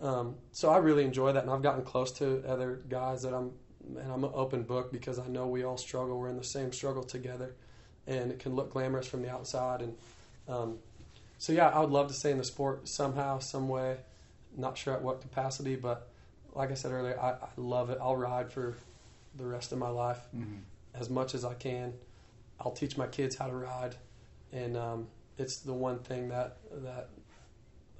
Um, 0.00 0.36
so 0.52 0.70
I 0.70 0.78
really 0.78 1.04
enjoy 1.04 1.32
that, 1.32 1.42
and 1.42 1.50
I've 1.52 1.62
gotten 1.62 1.84
close 1.84 2.10
to 2.12 2.42
other 2.48 2.80
guys 2.88 3.22
that 3.22 3.34
I'm, 3.34 3.52
and 3.96 4.10
I'm 4.12 4.24
an 4.24 4.30
open 4.34 4.62
book 4.62 4.92
because 4.92 5.18
I 5.18 5.26
know 5.26 5.46
we 5.46 5.62
all 5.64 5.76
struggle. 5.76 6.18
We're 6.18 6.28
in 6.30 6.36
the 6.38 6.44
same 6.44 6.72
struggle 6.72 7.02
together, 7.02 7.54
and 8.06 8.30
it 8.30 8.38
can 8.38 8.54
look 8.54 8.72
glamorous 8.72 9.06
from 9.06 9.22
the 9.22 9.30
outside. 9.30 9.82
And 9.82 9.96
um, 10.48 10.78
so, 11.38 11.52
yeah, 11.52 11.68
I 11.68 11.80
would 11.80 11.90
love 11.90 12.08
to 12.08 12.14
stay 12.14 12.30
in 12.30 12.38
the 12.38 12.44
sport 12.44 12.88
somehow, 12.88 13.38
some 13.40 13.68
way. 13.68 13.98
Not 14.56 14.76
sure 14.78 14.94
at 14.94 15.02
what 15.02 15.20
capacity, 15.20 15.76
but 15.76 16.08
like 16.54 16.70
I 16.70 16.74
said 16.74 16.92
earlier, 16.92 17.18
I, 17.20 17.30
I 17.32 17.48
love 17.56 17.90
it. 17.90 17.98
I'll 18.00 18.16
ride 18.16 18.50
for 18.50 18.74
the 19.36 19.44
rest 19.46 19.70
of 19.72 19.78
my 19.78 19.88
life 19.90 20.18
Mm-hmm. 20.36 20.56
as 20.94 21.08
much 21.10 21.34
as 21.34 21.44
I 21.44 21.54
can. 21.54 21.92
I'll 22.60 22.72
teach 22.72 22.96
my 22.96 23.06
kids 23.06 23.36
how 23.36 23.46
to 23.46 23.54
ride, 23.54 23.96
and 24.52 24.76
um, 24.76 25.06
it's 25.38 25.58
the 25.58 25.72
one 25.72 25.98
thing 26.00 26.28
that 26.28 26.58
that 26.82 27.08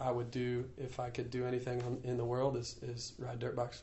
I 0.01 0.11
would 0.11 0.31
do 0.31 0.65
if 0.79 1.01
I 1.01 1.11
could 1.11 1.31
do 1.31 1.47
anything 1.47 2.01
in 2.05 2.17
the 2.17 2.25
world 2.25 2.57
is 2.57 2.77
is 2.83 3.15
ride 3.19 3.39
dirt 3.39 3.57
bikes. 3.57 3.83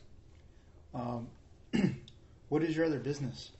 Um, 0.93 1.27
what 2.49 2.63
is 2.63 2.75
your 2.75 2.85
other 2.85 2.99
business, 2.99 3.51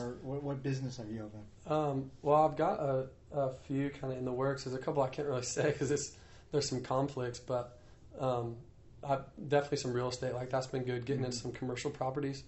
or 0.00 0.16
what, 0.22 0.42
what 0.42 0.62
business 0.62 0.96
have 0.96 1.10
you 1.10 1.24
opened? 1.24 1.44
Um, 1.66 2.10
well, 2.22 2.44
I've 2.44 2.56
got 2.56 2.80
a, 2.80 3.06
a 3.32 3.50
few 3.50 3.90
kind 3.90 4.12
of 4.12 4.18
in 4.18 4.24
the 4.24 4.32
works. 4.32 4.64
There's 4.64 4.76
a 4.76 4.78
couple 4.78 5.02
I 5.02 5.08
can't 5.08 5.28
really 5.28 5.42
say 5.58 5.70
because 5.70 5.90
it's 5.90 6.16
there's 6.52 6.68
some 6.68 6.82
conflicts, 6.82 7.38
but 7.38 7.78
um, 8.18 8.56
I've 9.02 9.24
definitely 9.48 9.78
some 9.78 9.92
real 9.92 10.08
estate. 10.08 10.34
Like 10.34 10.50
that's 10.50 10.66
been 10.66 10.84
good. 10.84 11.04
Getting 11.04 11.24
into 11.24 11.36
some 11.36 11.52
commercial 11.52 11.90
properties. 11.90 12.44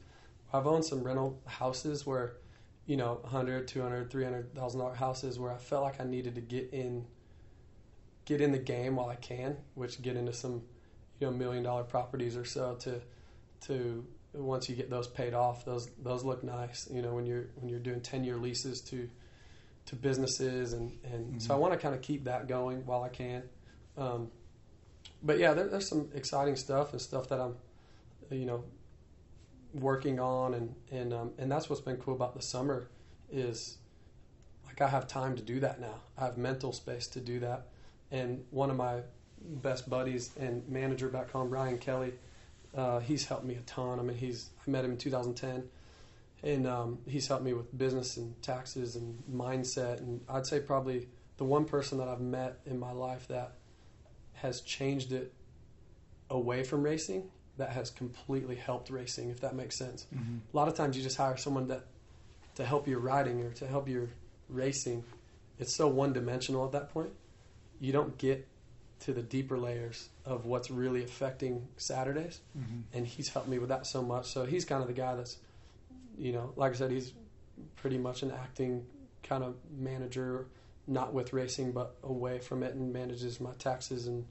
I've 0.53 0.67
owned 0.67 0.85
some 0.85 1.03
rental 1.03 1.41
houses 1.47 2.07
where, 2.07 2.35
you 2.87 2.97
know, 2.97 3.19
100, 3.23 3.69
200, 3.69 4.11
300,000 4.11 4.81
dollar 4.81 4.95
houses 4.95 5.39
where 5.39 5.53
I 5.53 5.59
felt 5.59 5.85
like 5.85 6.01
I 6.01 6.05
needed 6.05 6.35
to 6.35 6.41
get 6.41 6.71
in, 6.73 7.07
get 8.25 8.41
in 8.41 8.53
the 8.53 8.59
game 8.59 8.97
while 8.97 9.09
I 9.09 9.17
can, 9.17 9.57
which 9.75 10.03
get 10.03 10.17
into 10.17 10.33
some, 10.33 10.63
you 11.21 11.27
know, 11.27 11.33
million 11.33 11.63
dollar 11.63 11.85
properties 11.85 12.37
or 12.37 12.45
so 12.45 12.75
to, 12.81 13.01
to 13.67 14.05
once 14.35 14.69
you 14.69 14.75
get 14.75 14.91
those 14.91 15.07
paid 15.07 15.35
off, 15.35 15.65
those 15.65 15.89
those 16.03 16.25
look 16.25 16.43
nice. 16.43 16.89
You 16.91 17.03
know, 17.03 17.15
when 17.15 17.27
you're 17.27 17.47
when 17.57 17.69
you're 17.69 17.79
doing 17.79 18.01
10 18.01 18.25
year 18.25 18.37
leases 18.37 18.81
to, 18.83 19.09
to 19.87 19.97
businesses 19.97 20.73
and 20.73 20.99
and 21.05 21.43
so 21.43 21.55
I 21.55 21.59
want 21.59 21.73
to 21.75 21.79
kind 21.79 21.95
of 21.95 22.03
keep 22.03 22.25
that 22.25 22.49
going 22.49 22.85
while 22.87 23.03
I 23.03 23.09
can. 23.09 23.43
Um, 23.97 24.31
but 25.23 25.39
yeah, 25.39 25.55
there, 25.55 25.69
there's 25.69 25.89
some 25.89 26.11
exciting 26.15 26.57
stuff 26.57 26.93
and 26.93 27.01
stuff 27.01 27.29
that 27.29 27.41
I'm, 27.41 27.57
you 28.31 28.47
know, 28.47 28.65
working 29.75 30.21
on, 30.21 30.55
and 30.55 30.75
and 30.91 31.13
um, 31.13 31.31
and 31.39 31.51
that's 31.51 31.69
what's 31.69 31.81
been 31.81 31.97
cool 31.97 32.15
about 32.15 32.35
the 32.35 32.43
summer 32.43 32.89
is 33.31 33.79
like 34.67 34.81
I 34.81 34.89
have 34.89 35.07
time 35.07 35.37
to 35.37 35.43
do 35.43 35.61
that 35.61 35.81
now. 35.81 36.01
I 36.17 36.25
have 36.25 36.39
mental 36.39 36.73
space 36.73 37.07
to 37.09 37.21
do 37.21 37.41
that, 37.41 37.67
and 38.11 38.45
one 38.51 38.71
of 38.71 38.77
my 38.77 39.01
best 39.45 39.89
buddies 39.91 40.31
and 40.39 40.67
manager 40.69 41.09
back 41.09 41.31
home, 41.31 41.51
Ryan 41.51 41.79
Kelly, 41.79 42.13
uh, 42.77 43.01
he's 43.01 43.27
helped 43.27 43.45
me 43.45 43.55
a 43.55 43.61
ton. 43.61 43.99
I 43.99 44.03
mean, 44.03 44.17
he's 44.17 44.51
I 44.67 44.71
met 44.71 44.85
him 44.85 44.93
in 44.93 44.99
2010, 44.99 45.65
and 46.43 46.67
um, 46.67 46.99
he's 47.07 47.27
helped 47.27 47.45
me 47.45 47.53
with 47.53 47.77
business 47.77 48.17
and 48.17 48.41
taxes 48.43 48.97
and 48.97 49.23
mindset. 49.31 49.99
And 49.99 50.21
I'd 50.29 50.47
say 50.47 50.61
probably 50.61 51.09
the 51.37 51.45
one 51.45 51.65
person 51.65 51.99
that 51.99 52.09
I've 52.09 52.21
met 52.21 52.61
in 52.67 52.79
my 52.79 52.93
life 52.93 53.27
that 53.29 53.55
has 54.35 54.61
changed 54.61 55.13
it 55.13 55.33
away 56.31 56.65
from 56.65 56.83
racing 56.83 57.31
that 57.59 57.71
has 57.71 57.91
completely 57.91 58.57
helped 58.57 58.91
racing, 58.91 59.31
if 59.31 59.41
that 59.41 59.55
makes 59.55 59.77
sense. 59.77 60.07
Mm-hmm. 60.15 60.37
A 60.53 60.57
lot 60.57 60.69
of 60.69 60.75
times 60.75 60.97
you 60.97 61.03
just 61.03 61.17
hire 61.17 61.37
someone 61.37 61.69
that 61.69 61.85
to 62.55 62.65
help 62.65 62.87
your 62.87 62.99
riding 62.99 63.43
or 63.43 63.51
to 63.53 63.67
help 63.67 63.89
your 63.89 64.09
racing. 64.49 65.05
It's 65.59 65.77
so 65.77 65.89
one 65.89 66.13
dimensional 66.13 66.65
at 66.65 66.73
that 66.73 66.91
point. 66.91 67.11
You 67.81 67.93
don't 67.93 68.17
get 68.19 68.47
to 69.01 69.13
the 69.13 69.23
deeper 69.23 69.59
layers 69.59 70.09
of 70.25 70.45
what's 70.47 70.71
really 70.71 71.03
affecting 71.03 71.67
Saturdays. 71.77 72.41
Mm-hmm. 72.57 72.81
And 72.95 73.07
he's 73.07 73.29
helped 73.29 73.49
me 73.49 73.59
with 73.59 73.71
that 73.71 73.87
so 73.87 74.03
much. 74.03 74.27
So 74.27 74.45
he's 74.45 74.65
kind 74.65 74.81
of 74.81 74.89
the 74.89 74.95
guy 74.95 75.15
that's, 75.17 75.37
you 76.17 76.33
know, 76.33 76.53
like 76.57 76.73
I 76.73 76.77
said, 76.77 76.91
he's 76.91 77.13
pretty 77.77 77.99
much 77.99 78.23
an 78.23 78.31
acting 78.31 78.87
kind 79.23 79.43
of 79.45 79.57
manager, 79.77 80.47
not 80.87 81.13
with 81.13 81.33
racing, 81.33 81.73
but 81.73 81.97
away 82.03 82.39
from 82.39 82.63
it 82.63 82.75
and 82.75 82.93
manages 82.93 83.41
my 83.41 83.53
taxes 83.59 84.07
and 84.07 84.25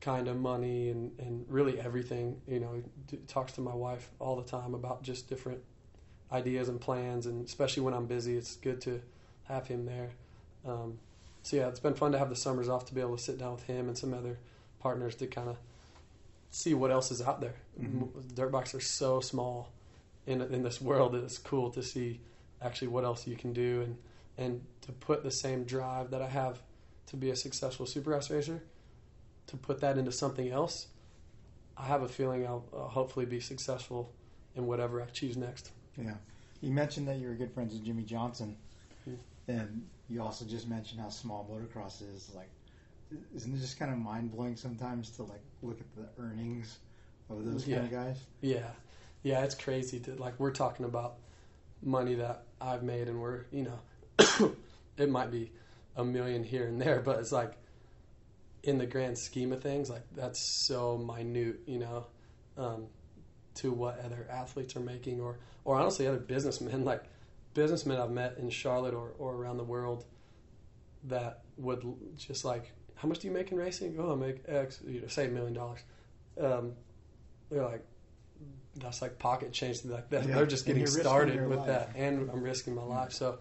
kind 0.00 0.28
of 0.28 0.36
money 0.36 0.90
and, 0.90 1.18
and 1.18 1.44
really 1.48 1.78
everything. 1.80 2.40
You 2.46 2.60
know, 2.60 2.72
he 2.74 2.82
d- 3.16 3.22
talks 3.26 3.52
to 3.52 3.60
my 3.60 3.74
wife 3.74 4.10
all 4.18 4.36
the 4.36 4.42
time 4.48 4.74
about 4.74 5.02
just 5.02 5.28
different 5.28 5.60
ideas 6.30 6.68
and 6.68 6.80
plans, 6.80 7.26
and 7.26 7.44
especially 7.46 7.82
when 7.82 7.94
I'm 7.94 8.06
busy, 8.06 8.36
it's 8.36 8.56
good 8.56 8.80
to 8.82 9.00
have 9.44 9.66
him 9.66 9.86
there. 9.86 10.10
Um, 10.66 10.98
so 11.42 11.56
yeah, 11.56 11.68
it's 11.68 11.80
been 11.80 11.94
fun 11.94 12.12
to 12.12 12.18
have 12.18 12.28
the 12.28 12.36
summers 12.36 12.68
off 12.68 12.84
to 12.86 12.94
be 12.94 13.00
able 13.00 13.16
to 13.16 13.22
sit 13.22 13.38
down 13.38 13.52
with 13.52 13.64
him 13.64 13.88
and 13.88 13.96
some 13.96 14.12
other 14.12 14.38
partners 14.80 15.14
to 15.16 15.26
kind 15.26 15.48
of 15.48 15.56
see 16.50 16.74
what 16.74 16.90
else 16.90 17.10
is 17.10 17.20
out 17.22 17.40
there. 17.40 17.54
Mhm. 17.80 18.34
Dirt 18.34 18.50
bikes 18.52 18.74
are 18.74 18.80
so 18.80 19.20
small 19.20 19.70
in 20.26 20.42
in 20.42 20.62
this 20.62 20.80
world. 20.80 21.14
It's 21.14 21.38
cool 21.38 21.70
to 21.70 21.82
see 21.82 22.20
actually 22.60 22.88
what 22.88 23.04
else 23.04 23.26
you 23.26 23.36
can 23.36 23.52
do 23.52 23.82
and 23.82 23.96
and 24.36 24.64
to 24.82 24.92
put 24.92 25.22
the 25.22 25.30
same 25.30 25.64
drive 25.64 26.10
that 26.10 26.22
I 26.22 26.28
have 26.28 26.62
to 27.06 27.16
be 27.16 27.30
a 27.30 27.36
successful 27.36 27.86
supercross 27.86 28.30
racer 28.30 28.62
to 29.48 29.56
put 29.56 29.80
that 29.80 29.98
into 29.98 30.12
something 30.12 30.50
else. 30.50 30.86
I 31.76 31.84
have 31.86 32.02
a 32.02 32.08
feeling 32.08 32.46
I'll 32.46 32.64
uh, 32.74 32.80
hopefully 32.88 33.26
be 33.26 33.40
successful 33.40 34.12
in 34.54 34.66
whatever 34.66 35.00
I 35.02 35.06
choose 35.06 35.36
next. 35.36 35.70
Yeah. 35.96 36.14
You 36.60 36.70
mentioned 36.72 37.06
that 37.08 37.18
you 37.18 37.28
were 37.28 37.34
good 37.34 37.52
friends 37.52 37.72
with 37.72 37.84
Jimmie 37.84 38.02
Johnson, 38.04 38.56
Hmm. 39.04 39.14
and 39.46 39.86
you 40.08 40.22
also 40.22 40.44
just 40.44 40.68
mentioned 40.68 41.00
how 41.00 41.08
small 41.08 41.48
motocross 41.50 42.02
is. 42.14 42.30
Like, 42.34 42.50
isn't 43.34 43.54
it 43.54 43.58
just 43.60 43.78
kind 43.78 43.92
of 43.92 43.98
mind 43.98 44.32
blowing 44.32 44.56
sometimes 44.56 45.10
to 45.10 45.22
like 45.22 45.40
look 45.62 45.80
at 45.80 45.86
the 45.94 46.22
earnings 46.22 46.78
of 47.30 47.44
those 47.44 47.64
kind 47.64 47.84
of 47.84 47.90
guys? 47.90 48.18
Yeah, 48.40 48.70
yeah, 49.22 49.44
it's 49.44 49.54
crazy 49.54 50.00
to 50.00 50.14
like 50.16 50.34
we're 50.38 50.50
talking 50.50 50.84
about 50.84 51.14
money 51.82 52.14
that 52.16 52.42
I've 52.60 52.82
made, 52.82 53.06
and 53.08 53.20
we're 53.20 53.44
you 53.52 53.70
know, 53.70 54.52
it 54.96 55.08
might 55.08 55.30
be 55.30 55.52
a 55.96 56.04
million 56.04 56.42
here 56.42 56.66
and 56.66 56.80
there, 56.80 57.00
but 57.00 57.20
it's 57.20 57.32
like 57.32 57.52
in 58.68 58.78
the 58.78 58.86
grand 58.86 59.18
scheme 59.18 59.52
of 59.52 59.62
things, 59.62 59.88
like 59.90 60.02
that's 60.14 60.66
so 60.66 60.98
minute, 60.98 61.60
you 61.66 61.78
know, 61.78 62.06
um, 62.56 62.86
to 63.54 63.72
what 63.72 63.98
other 64.04 64.26
athletes 64.30 64.76
are 64.76 64.80
making, 64.80 65.20
or 65.20 65.38
or 65.64 65.76
honestly 65.76 66.06
other 66.06 66.18
businessmen, 66.18 66.84
like 66.92 67.04
businessmen 67.54 68.00
I've 68.00 68.10
met 68.10 68.36
in 68.38 68.50
Charlotte 68.50 68.94
or 68.94 69.12
or 69.18 69.34
around 69.34 69.56
the 69.56 69.64
world 69.64 70.04
that 71.04 71.42
would 71.56 71.84
just 72.16 72.44
like, 72.44 72.72
how 72.96 73.08
much 73.08 73.20
do 73.20 73.28
you 73.28 73.32
make 73.32 73.50
in 73.52 73.58
racing? 73.58 73.96
Oh, 73.98 74.12
I 74.12 74.16
make 74.16 74.42
X, 74.46 74.80
you 74.86 75.00
know, 75.00 75.06
say 75.08 75.26
a 75.26 75.28
million 75.28 75.54
dollars. 75.54 75.80
Um, 76.40 76.72
they're 77.50 77.64
like, 77.64 77.84
that's 78.76 79.00
like 79.00 79.18
pocket 79.18 79.52
change. 79.52 79.84
Like 79.84 80.10
that. 80.10 80.26
Yeah, 80.26 80.34
They're 80.36 80.46
just 80.46 80.66
getting 80.66 80.86
started 80.86 81.48
with 81.48 81.58
life. 81.60 81.66
that, 81.68 81.90
and 81.96 82.30
I'm 82.30 82.42
risking 82.42 82.74
my 82.74 82.82
life. 82.82 83.12
So 83.12 83.38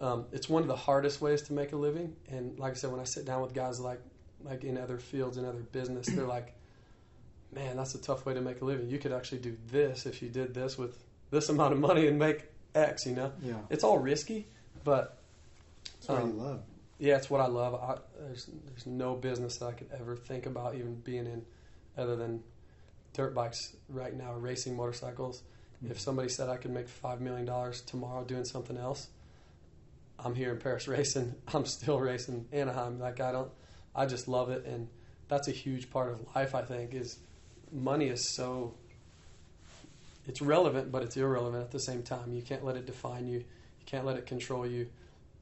um, 0.00 0.26
it's 0.32 0.48
one 0.48 0.62
of 0.62 0.68
the 0.68 0.76
hardest 0.76 1.20
ways 1.20 1.42
to 1.42 1.52
make 1.52 1.72
a 1.72 1.76
living. 1.76 2.14
And 2.28 2.58
like 2.58 2.72
I 2.72 2.74
said, 2.74 2.90
when 2.90 3.00
I 3.00 3.04
sit 3.04 3.24
down 3.24 3.42
with 3.42 3.54
guys 3.54 3.80
like 3.80 4.00
like 4.44 4.64
in 4.64 4.76
other 4.78 4.98
fields 4.98 5.36
and 5.36 5.46
other 5.46 5.60
business, 5.62 6.06
they're 6.06 6.26
like, 6.26 6.54
man, 7.54 7.76
that's 7.76 7.94
a 7.94 8.00
tough 8.00 8.24
way 8.26 8.34
to 8.34 8.40
make 8.40 8.60
a 8.60 8.64
living. 8.64 8.88
You 8.88 8.98
could 8.98 9.12
actually 9.12 9.38
do 9.38 9.56
this 9.70 10.06
if 10.06 10.22
you 10.22 10.28
did 10.28 10.54
this 10.54 10.76
with 10.78 10.98
this 11.30 11.48
amount 11.48 11.72
of 11.74 11.80
money 11.80 12.06
and 12.06 12.18
make 12.18 12.46
X. 12.74 13.06
You 13.06 13.14
know, 13.14 13.32
Yeah. 13.42 13.58
it's 13.70 13.84
all 13.84 13.98
risky, 13.98 14.46
but 14.84 15.18
That's 15.84 16.08
what 16.08 16.22
Um, 16.22 16.28
you 16.30 16.34
love. 16.42 16.62
yeah, 16.98 17.16
it's 17.16 17.30
what 17.30 17.40
I 17.40 17.46
love. 17.46 17.74
I, 17.74 17.98
there's 18.26 18.46
there's 18.66 18.86
no 18.86 19.14
business 19.14 19.58
that 19.58 19.66
I 19.66 19.72
could 19.72 19.90
ever 19.92 20.16
think 20.16 20.46
about 20.46 20.74
even 20.74 20.96
being 20.96 21.26
in, 21.26 21.44
other 21.96 22.16
than 22.16 22.42
dirt 23.12 23.34
bikes 23.34 23.76
right 23.88 24.14
now, 24.16 24.32
racing 24.34 24.74
motorcycles. 24.76 25.42
If 25.88 26.00
somebody 26.00 26.28
said 26.28 26.48
I 26.48 26.56
could 26.56 26.70
make 26.70 26.88
five 26.88 27.20
million 27.20 27.44
dollars 27.44 27.80
tomorrow 27.82 28.24
doing 28.24 28.44
something 28.44 28.76
else, 28.76 29.08
I'm 30.18 30.34
here 30.34 30.50
in 30.52 30.58
Paris 30.58 30.88
racing. 30.96 31.34
I'm 31.52 31.66
still 31.66 32.00
racing 32.00 32.46
Anaheim. 32.52 32.98
Like 32.98 33.20
I 33.20 33.32
don't, 33.32 33.50
I 33.94 34.06
just 34.06 34.28
love 34.28 34.50
it, 34.50 34.64
and 34.64 34.88
that's 35.28 35.48
a 35.48 35.52
huge 35.52 35.90
part 35.90 36.10
of 36.12 36.34
life. 36.34 36.54
I 36.54 36.62
think 36.62 36.94
is 36.94 37.18
money 37.70 38.08
is 38.08 38.28
so. 38.28 38.74
It's 40.26 40.40
relevant, 40.40 40.92
but 40.92 41.02
it's 41.02 41.16
irrelevant 41.16 41.64
at 41.64 41.70
the 41.72 41.80
same 41.80 42.02
time. 42.02 42.32
You 42.32 42.42
can't 42.42 42.64
let 42.64 42.76
it 42.76 42.86
define 42.86 43.26
you. 43.26 43.38
You 43.38 43.86
can't 43.86 44.06
let 44.06 44.16
it 44.16 44.26
control 44.26 44.66
you. 44.66 44.88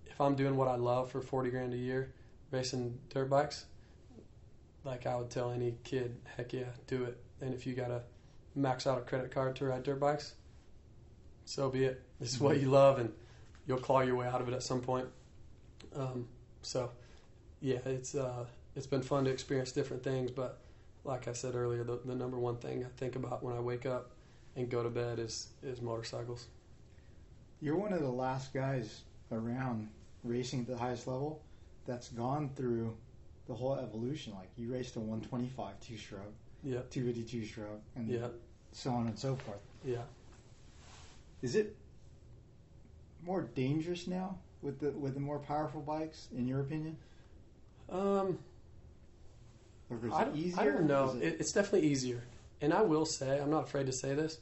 If 0.07 0.21
I'm 0.21 0.35
doing 0.35 0.57
what 0.57 0.69
I 0.69 0.77
love 0.77 1.11
for 1.11 1.21
forty 1.21 1.51
grand 1.51 1.75
a 1.75 1.77
year, 1.77 2.13
racing 2.51 2.99
dirt 3.11 3.29
bikes, 3.29 3.67
like 4.85 5.07
I 5.07 5.17
would 5.17 5.31
tell 5.31 5.51
any 5.51 5.77
kid, 5.85 6.17
heck 6.37 6.53
yeah, 6.53 6.65
do 6.87 7.05
it. 7.05 7.19
And 7.41 7.55
if 7.55 7.67
you 7.67 7.75
gotta 7.75 8.03
max 8.55 8.87
out 8.87 8.99
a 8.99 9.03
credit 9.03 9.31
card 9.31 9.57
to 9.57 9.67
ride 9.67 9.83
dirt 9.83 10.01
bikes, 10.01 10.35
so 11.45 11.69
be 11.69 11.85
it. 11.85 12.03
This 12.19 12.33
is 12.33 12.41
what 12.41 12.57
Mhm. 12.57 12.63
you 12.63 12.71
love, 12.71 12.99
and 12.99 13.13
you'll 13.67 13.79
claw 13.79 14.01
your 14.01 14.17
way 14.17 14.27
out 14.27 14.41
of 14.41 14.49
it 14.49 14.55
at 14.55 14.63
some 14.63 14.81
point. 14.81 15.09
Um, 15.95 16.29
so, 16.63 16.91
yeah, 17.61 17.79
it's 17.85 18.15
uh, 18.15 18.45
it's 18.77 18.87
been 18.87 19.03
fun 19.03 19.25
to 19.25 19.31
experience 19.31 19.73
different 19.73 20.03
things. 20.03 20.31
But 20.31 20.59
like 21.05 21.29
I 21.29 21.33
said 21.33 21.55
earlier, 21.55 21.85
the, 21.85 22.01
the 22.05 22.15
number 22.15 22.39
one 22.39 22.57
thing 22.57 22.85
I 22.85 22.89
think 22.99 23.17
about 23.17 23.43
when 23.43 23.55
I 23.57 23.61
wake 23.61 23.87
up 23.87 24.11
and 24.57 24.69
go 24.71 24.83
to 24.83 24.91
bed 24.91 25.19
is 25.19 25.49
is 25.63 25.81
motorcycles. 25.81 26.47
You're 27.61 27.77
one 27.77 27.93
of 27.93 28.01
the 28.01 28.09
last 28.11 28.55
guys 28.55 29.03
around 29.31 29.89
racing 30.25 30.61
at 30.61 30.67
the 30.67 30.77
highest 30.77 31.07
level 31.07 31.43
that's 31.87 32.09
gone 32.09 32.51
through 32.57 32.97
the 33.49 33.55
whole 33.55 33.75
evolution. 33.75 34.33
Like 34.35 34.49
you 34.57 34.73
raced 34.73 34.97
a 34.97 35.01
125 35.01 35.79
two 35.81 35.97
stroke, 35.97 36.33
Yeah, 36.63 36.81
252 36.91 37.45
stroke, 37.47 37.81
and 37.97 38.09
yeah, 38.09 38.29
so 38.73 38.91
on 38.91 39.07
and 39.09 39.19
so 39.19 39.37
forth. 39.37 39.61
yeah. 39.85 40.03
Is 41.43 41.57
it 41.57 41.75
more 43.25 43.43
dangerous 43.55 44.07
now 44.07 44.39
with 44.63 44.79
the 44.81 44.91
with 44.91 45.15
the 45.15 45.21
more 45.21 45.39
powerful 45.39 45.81
bikes, 45.81 46.29
in 46.37 46.47
your 46.47 46.61
opinion, 46.61 46.97
Um, 47.91 48.39
or 49.91 49.99
is 50.07 50.13
I 50.13 50.23
it 50.25 50.37
easier? 50.37 50.61
I 50.61 50.65
don't 50.65 50.87
know. 50.87 51.11
It- 51.17 51.23
It, 51.25 51.41
it's 51.41 51.53
definitely 51.53 51.89
easier, 51.89 52.23
and 52.61 52.73
I 52.73 52.83
will 52.83 53.07
say 53.07 53.41
I'm 53.41 53.51
not 53.51 53.65
afraid 53.65 53.87
to 53.87 53.93
say 53.93 54.15
this. 54.15 54.39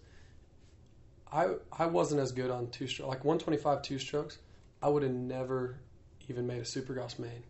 I 1.32 1.54
I 1.72 1.86
wasn't 1.86 2.20
as 2.20 2.32
good 2.32 2.50
on 2.50 2.68
two 2.70 2.86
stroke 2.86 3.08
like 3.08 3.24
125 3.24 3.82
two 3.82 3.98
strokes. 3.98 4.38
I 4.82 4.88
would 4.88 5.02
have 5.02 5.12
never 5.12 5.76
even 6.28 6.46
made 6.46 6.58
a 6.58 6.64
Supercross 6.64 7.18
main. 7.18 7.42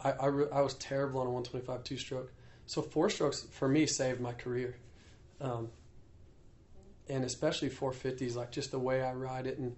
I 0.00 0.12
I, 0.12 0.26
re- 0.26 0.50
I 0.52 0.60
was 0.62 0.74
terrible 0.74 1.20
on 1.20 1.26
a 1.26 1.30
125 1.30 1.84
two 1.84 1.96
stroke. 1.98 2.32
So 2.66 2.80
four 2.82 3.10
strokes 3.10 3.42
for 3.50 3.68
me 3.68 3.86
saved 3.86 4.20
my 4.20 4.32
career, 4.32 4.76
um, 5.40 5.68
and 7.08 7.24
especially 7.24 7.68
450s 7.70 8.36
like 8.36 8.50
just 8.50 8.70
the 8.70 8.78
way 8.78 9.02
I 9.02 9.12
ride 9.12 9.46
it 9.46 9.58
and. 9.58 9.76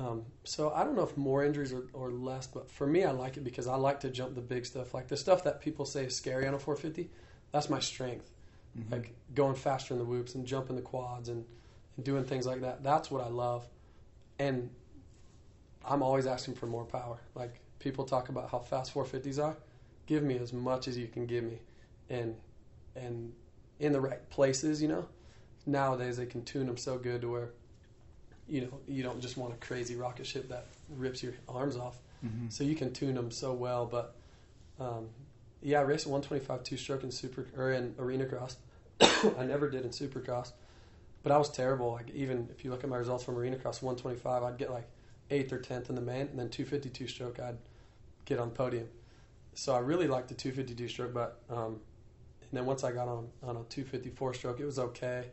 Um, 0.00 0.24
so 0.44 0.72
I 0.74 0.82
don't 0.82 0.96
know 0.96 1.02
if 1.02 1.14
more 1.18 1.44
injuries 1.44 1.74
or, 1.74 1.84
or 1.92 2.10
less, 2.10 2.46
but 2.46 2.70
for 2.70 2.86
me, 2.86 3.04
I 3.04 3.10
like 3.10 3.36
it 3.36 3.44
because 3.44 3.66
I 3.66 3.76
like 3.76 4.00
to 4.00 4.10
jump 4.10 4.34
the 4.34 4.40
big 4.40 4.64
stuff, 4.64 4.94
like 4.94 5.08
the 5.08 5.16
stuff 5.16 5.44
that 5.44 5.60
people 5.60 5.84
say 5.84 6.06
is 6.06 6.16
scary 6.16 6.46
on 6.48 6.54
a 6.54 6.58
450. 6.58 7.10
That's 7.52 7.68
my 7.68 7.80
strength, 7.80 8.30
Mhm. 8.78 8.90
like 8.90 9.14
going 9.34 9.56
faster 9.56 9.92
in 9.92 9.98
the 9.98 10.06
whoops 10.06 10.34
and 10.34 10.46
jumping 10.46 10.76
the 10.76 10.82
quads 10.82 11.28
and, 11.28 11.44
and 11.96 12.04
doing 12.04 12.24
things 12.24 12.46
like 12.46 12.62
that. 12.62 12.82
That's 12.82 13.10
what 13.10 13.22
I 13.22 13.28
love, 13.28 13.68
and 14.38 14.70
I'm 15.84 16.02
always 16.02 16.26
asking 16.26 16.54
for 16.54 16.66
more 16.66 16.84
power. 16.86 17.18
Like 17.34 17.60
people 17.78 18.04
talk 18.04 18.30
about 18.30 18.50
how 18.50 18.60
fast 18.60 18.94
450s 18.94 19.38
are, 19.38 19.56
give 20.06 20.22
me 20.22 20.38
as 20.38 20.52
much 20.52 20.88
as 20.88 20.96
you 20.96 21.08
can 21.08 21.26
give 21.26 21.44
me, 21.44 21.58
and 22.08 22.36
and 22.96 23.34
in 23.78 23.92
the 23.92 24.00
right 24.00 24.28
places. 24.30 24.80
You 24.80 24.88
know, 24.88 25.08
nowadays 25.66 26.16
they 26.16 26.26
can 26.26 26.42
tune 26.42 26.66
them 26.66 26.78
so 26.78 26.96
good 26.96 27.20
to 27.20 27.30
where 27.30 27.50
you 28.50 28.62
know 28.62 28.80
you 28.88 29.02
don't 29.02 29.20
just 29.20 29.36
want 29.36 29.54
a 29.54 29.56
crazy 29.56 29.96
rocket 29.96 30.26
ship 30.26 30.48
that 30.48 30.66
rips 30.96 31.22
your 31.22 31.34
arms 31.48 31.76
off. 31.76 31.98
Mhm. 32.24 32.52
So 32.52 32.64
you 32.64 32.74
can 32.74 32.92
tune 32.92 33.14
them 33.14 33.30
so 33.30 33.52
well, 33.52 33.86
but 33.86 34.14
um, 34.78 35.08
yeah, 35.62 35.78
I 35.78 35.82
raced 35.82 36.06
125 36.06 36.64
two 36.64 36.76
stroke 36.76 37.04
in 37.04 37.10
super 37.10 37.46
or 37.56 37.72
in 37.72 37.94
arena 37.98 38.26
cross. 38.26 38.56
I 39.00 39.44
never 39.44 39.70
did 39.70 39.84
in 39.84 39.90
supercross, 39.90 40.52
but 41.22 41.32
I 41.32 41.38
was 41.38 41.50
terrible. 41.50 41.92
Like 41.92 42.10
even 42.10 42.48
if 42.50 42.64
you 42.64 42.70
look 42.70 42.82
at 42.84 42.90
my 42.90 42.96
results 42.96 43.24
from 43.24 43.36
arena 43.38 43.56
cross 43.56 43.80
125, 43.82 44.42
I'd 44.42 44.58
get 44.58 44.70
like 44.70 44.88
eighth 45.30 45.52
or 45.52 45.58
tenth 45.58 45.88
in 45.88 45.94
the 45.94 46.00
main, 46.02 46.22
and 46.28 46.38
then 46.38 46.48
252 46.50 47.06
stroke, 47.06 47.38
I'd 47.38 47.56
get 48.24 48.38
on 48.38 48.50
podium. 48.50 48.88
So 49.54 49.74
I 49.74 49.78
really 49.78 50.06
liked 50.08 50.28
the 50.28 50.34
252 50.34 50.88
stroke, 50.88 51.14
but 51.14 51.42
um, 51.48 51.80
and 52.42 52.58
then 52.58 52.66
once 52.66 52.82
I 52.84 52.92
got 52.92 53.08
on 53.08 53.28
on 53.42 53.56
a 53.56 53.62
254 53.64 54.34
stroke, 54.34 54.60
it 54.60 54.64
was 54.66 54.78
okay. 54.78 55.24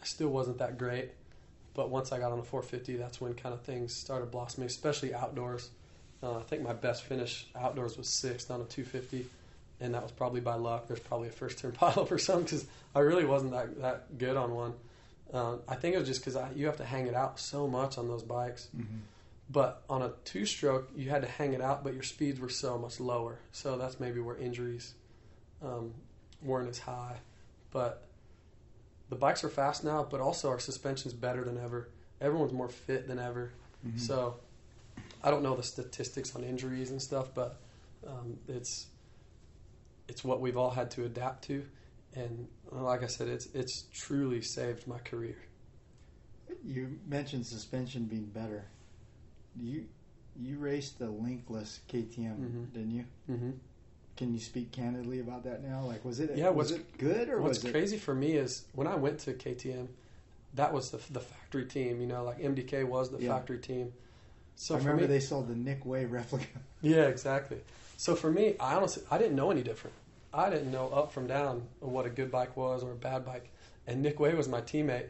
I 0.00 0.04
still 0.04 0.28
wasn't 0.28 0.58
that 0.58 0.78
great, 0.78 1.10
but 1.74 1.90
once 1.90 2.12
I 2.12 2.18
got 2.18 2.32
on 2.32 2.38
the 2.38 2.44
450, 2.44 2.96
that's 2.96 3.20
when 3.20 3.34
kind 3.34 3.54
of 3.54 3.62
things 3.62 3.94
started 3.94 4.30
blossoming, 4.30 4.66
especially 4.66 5.14
outdoors. 5.14 5.70
Uh, 6.22 6.38
I 6.38 6.42
think 6.42 6.62
my 6.62 6.72
best 6.72 7.04
finish 7.04 7.46
outdoors 7.56 7.96
was 7.96 8.08
sixth 8.08 8.50
on 8.50 8.60
a 8.60 8.64
250, 8.64 9.26
and 9.80 9.94
that 9.94 10.02
was 10.02 10.12
probably 10.12 10.40
by 10.40 10.54
luck. 10.54 10.86
There's 10.88 11.00
probably 11.00 11.28
a 11.28 11.32
first 11.32 11.58
turn 11.58 11.72
pileup 11.80 12.10
or 12.10 12.18
something 12.18 12.44
because 12.44 12.66
I 12.94 13.00
really 13.00 13.24
wasn't 13.24 13.52
that, 13.52 13.80
that 13.80 14.18
good 14.18 14.36
on 14.36 14.54
one. 14.54 14.74
Uh, 15.32 15.56
I 15.68 15.76
think 15.76 15.94
it 15.94 15.98
was 15.98 16.08
just 16.08 16.24
because 16.24 16.38
you 16.56 16.66
have 16.66 16.78
to 16.78 16.84
hang 16.84 17.06
it 17.06 17.14
out 17.14 17.38
so 17.38 17.68
much 17.68 17.98
on 17.98 18.08
those 18.08 18.22
bikes. 18.22 18.68
Mhm. 18.76 19.00
But 19.48 19.82
on 19.88 20.02
a 20.02 20.12
two 20.24 20.46
stroke, 20.46 20.90
you 20.94 21.10
had 21.10 21.22
to 21.22 21.28
hang 21.28 21.54
it 21.54 21.60
out, 21.60 21.82
but 21.82 21.94
your 21.94 22.02
speeds 22.04 22.38
were 22.38 22.48
so 22.48 22.78
much 22.78 23.00
lower. 23.00 23.38
So 23.52 23.76
that's 23.78 23.98
maybe 23.98 24.20
where 24.20 24.36
injuries 24.36 24.94
um, 25.62 25.92
weren't 26.42 26.68
as 26.68 26.78
high. 26.78 27.16
But 27.72 28.06
the 29.10 29.16
bikes 29.16 29.44
are 29.44 29.48
fast 29.50 29.84
now, 29.84 30.06
but 30.10 30.20
also 30.20 30.48
our 30.48 30.58
suspension's 30.58 31.12
better 31.12 31.44
than 31.44 31.58
ever. 31.58 31.88
Everyone's 32.20 32.52
more 32.52 32.68
fit 32.68 33.06
than 33.08 33.18
ever. 33.18 33.52
Mhm. 33.86 33.98
So 34.00 34.36
I 35.22 35.30
don't 35.30 35.42
know 35.42 35.54
the 35.56 35.62
statistics 35.62 36.34
on 36.34 36.44
injuries 36.44 36.90
and 36.90 37.00
stuff, 37.02 37.34
but 37.34 37.60
um, 38.06 38.38
it's 38.48 38.86
it's 40.08 40.24
what 40.24 40.40
we've 40.40 40.56
all 40.56 40.70
had 40.70 40.90
to 40.92 41.04
adapt 41.04 41.44
to. 41.44 41.64
And 42.14 42.48
uh, 42.72 42.82
like 42.82 43.02
I 43.02 43.06
said, 43.06 43.28
it's 43.28 43.46
it's 43.54 43.84
truly 43.92 44.40
saved 44.42 44.86
my 44.86 44.98
career. 44.98 45.36
You 46.64 46.98
mentioned 47.06 47.46
suspension 47.46 48.04
being 48.06 48.26
better. 48.26 48.64
You 49.56 49.86
you 50.36 50.58
raced 50.58 50.98
the 50.98 51.06
linkless 51.06 51.80
KTM, 51.88 52.36
Mhm. 52.38 52.72
didn't 52.72 52.90
you? 52.92 53.04
Mm-hmm. 53.30 53.50
Can 54.16 54.34
you 54.34 54.40
speak 54.40 54.70
candidly 54.72 55.20
about 55.20 55.44
that 55.44 55.62
now? 55.62 55.84
Like, 55.84 56.04
was 56.04 56.20
it 56.20 56.36
Yeah, 56.36 56.50
was 56.50 56.72
it 56.72 56.98
good 56.98 57.28
or 57.28 57.40
What's 57.40 57.62
was 57.62 57.64
it? 57.64 57.70
crazy 57.72 57.96
for 57.96 58.14
me 58.14 58.32
is 58.32 58.64
when 58.74 58.86
I 58.86 58.96
went 58.96 59.20
to 59.20 59.32
KTM, 59.32 59.88
that 60.54 60.72
was 60.72 60.90
the 60.90 60.98
the 61.12 61.20
factory 61.20 61.64
team. 61.64 62.00
You 62.00 62.06
know, 62.06 62.24
like 62.24 62.38
MDK 62.38 62.84
was 62.84 63.10
the 63.10 63.18
Yeah. 63.18 63.34
factory 63.34 63.58
team. 63.58 63.92
So 64.56 64.74
I 64.74 64.78
for 64.78 64.84
remember 64.84 65.02
me, 65.02 65.06
they 65.08 65.20
sold 65.20 65.48
the 65.48 65.54
Nick 65.54 65.86
Wey 65.86 66.04
replica. 66.04 66.46
yeah, 66.82 67.04
exactly. 67.06 67.58
So 67.96 68.14
for 68.14 68.30
me, 68.30 68.56
I 68.60 68.74
honestly 68.74 69.02
I 69.10 69.16
didn't 69.18 69.36
know 69.36 69.50
any 69.50 69.62
different. 69.62 69.96
I 70.32 70.50
didn't 70.50 70.70
know 70.70 70.88
up 70.90 71.12
from 71.12 71.26
down 71.26 71.66
what 71.80 72.06
a 72.06 72.10
good 72.10 72.30
bike 72.30 72.56
was 72.56 72.82
or 72.84 72.92
a 72.92 72.96
bad 72.96 73.24
bike. 73.24 73.50
And 73.86 74.02
Nick 74.02 74.20
Wey 74.20 74.34
was 74.34 74.48
my 74.48 74.60
teammate, 74.60 75.08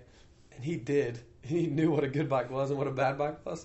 and 0.54 0.64
he 0.64 0.76
did. 0.76 1.18
He 1.42 1.66
knew 1.66 1.90
what 1.90 2.04
a 2.04 2.08
good 2.08 2.28
bike 2.28 2.50
was 2.50 2.68
and 2.68 2.78
what 2.78 2.86
a 2.86 2.90
bad 2.92 3.16
bike 3.16 3.44
was. 3.46 3.64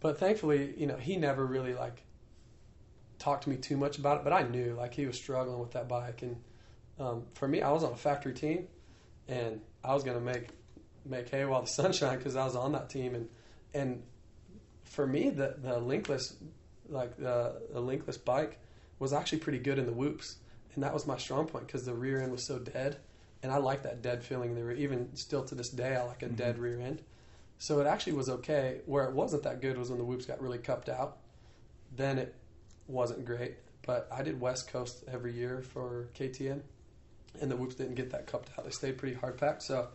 But 0.00 0.18
thankfully, 0.18 0.74
you 0.76 0.88
know, 0.88 0.96
he 0.96 1.16
never 1.16 1.46
really 1.46 1.72
like 1.72 2.02
talked 3.20 3.44
to 3.44 3.50
me 3.50 3.56
too 3.56 3.76
much 3.76 3.98
about 3.98 4.18
it. 4.18 4.24
But 4.24 4.32
I 4.32 4.42
knew 4.42 4.74
like 4.74 4.94
he 4.94 5.06
was 5.06 5.16
struggling 5.16 5.60
with 5.60 5.70
that 5.72 5.86
bike, 5.88 6.22
and 6.22 6.36
um, 6.98 7.22
for 7.34 7.46
me, 7.46 7.62
I 7.62 7.70
was 7.70 7.84
on 7.84 7.92
a 7.92 7.96
factory 7.96 8.34
team, 8.34 8.66
and 9.28 9.60
I 9.84 9.94
was 9.94 10.02
gonna 10.02 10.20
make 10.20 10.48
make 11.04 11.28
hay 11.28 11.44
while 11.44 11.62
the 11.62 11.68
sun 11.78 11.92
shined 11.92 12.18
because 12.18 12.34
I 12.34 12.44
was 12.44 12.56
on 12.56 12.72
that 12.72 12.90
team, 12.90 13.14
and 13.14 13.28
and 13.72 14.02
for 14.82 15.06
me, 15.06 15.30
the 15.30 15.54
the 15.62 15.80
linkless 15.80 16.34
like 16.88 17.16
the, 17.16 17.62
the 17.72 17.80
linkless 17.80 18.22
bike 18.22 18.58
was 18.98 19.12
actually 19.12 19.38
pretty 19.38 19.60
good 19.60 19.78
in 19.78 19.86
the 19.86 19.92
whoops, 19.92 20.38
and 20.74 20.82
that 20.82 20.92
was 20.92 21.06
my 21.06 21.16
strong 21.16 21.46
point 21.46 21.66
because 21.66 21.84
the 21.84 21.94
rear 21.94 22.20
end 22.20 22.32
was 22.32 22.44
so 22.44 22.58
dead, 22.58 22.96
and 23.42 23.52
I 23.52 23.58
like 23.58 23.84
that 23.84 24.02
dead 24.02 24.24
feeling 24.24 24.50
in 24.50 24.56
the 24.56 24.64
rear. 24.64 24.76
Even 24.76 25.14
still 25.14 25.44
to 25.44 25.54
this 25.54 25.68
day, 25.70 25.94
I 25.94 26.02
like 26.02 26.22
a 26.22 26.28
Mhm. 26.28 26.36
dead 26.36 26.58
rear 26.58 26.80
end. 26.80 27.02
So 27.58 27.78
it 27.80 27.86
actually 27.86 28.14
was 28.14 28.28
okay. 28.30 28.80
Where 28.86 29.04
it 29.04 29.12
wasn't 29.14 29.42
that 29.44 29.60
good 29.60 29.76
was 29.78 29.90
when 29.90 29.98
the 29.98 30.04
whoops 30.04 30.24
got 30.26 30.40
really 30.40 30.58
cupped 30.58 30.88
out. 30.88 31.18
Then 31.94 32.18
it 32.18 32.34
wasn't 32.90 33.24
great. 33.24 33.56
But 33.86 34.08
I 34.12 34.22
did 34.22 34.40
West 34.40 34.70
Coast 34.70 35.04
every 35.10 35.32
year 35.32 35.62
for 35.62 36.08
KTM, 36.14 36.60
and 37.40 37.50
the 37.50 37.56
whoops 37.56 37.74
didn't 37.74 37.94
get 37.94 38.10
that 38.10 38.26
cupped 38.26 38.50
out. 38.58 38.64
They 38.64 38.70
stayed 38.70 38.98
pretty 38.98 39.16
hard 39.16 39.38
packed. 39.38 39.62
So, 39.62 39.88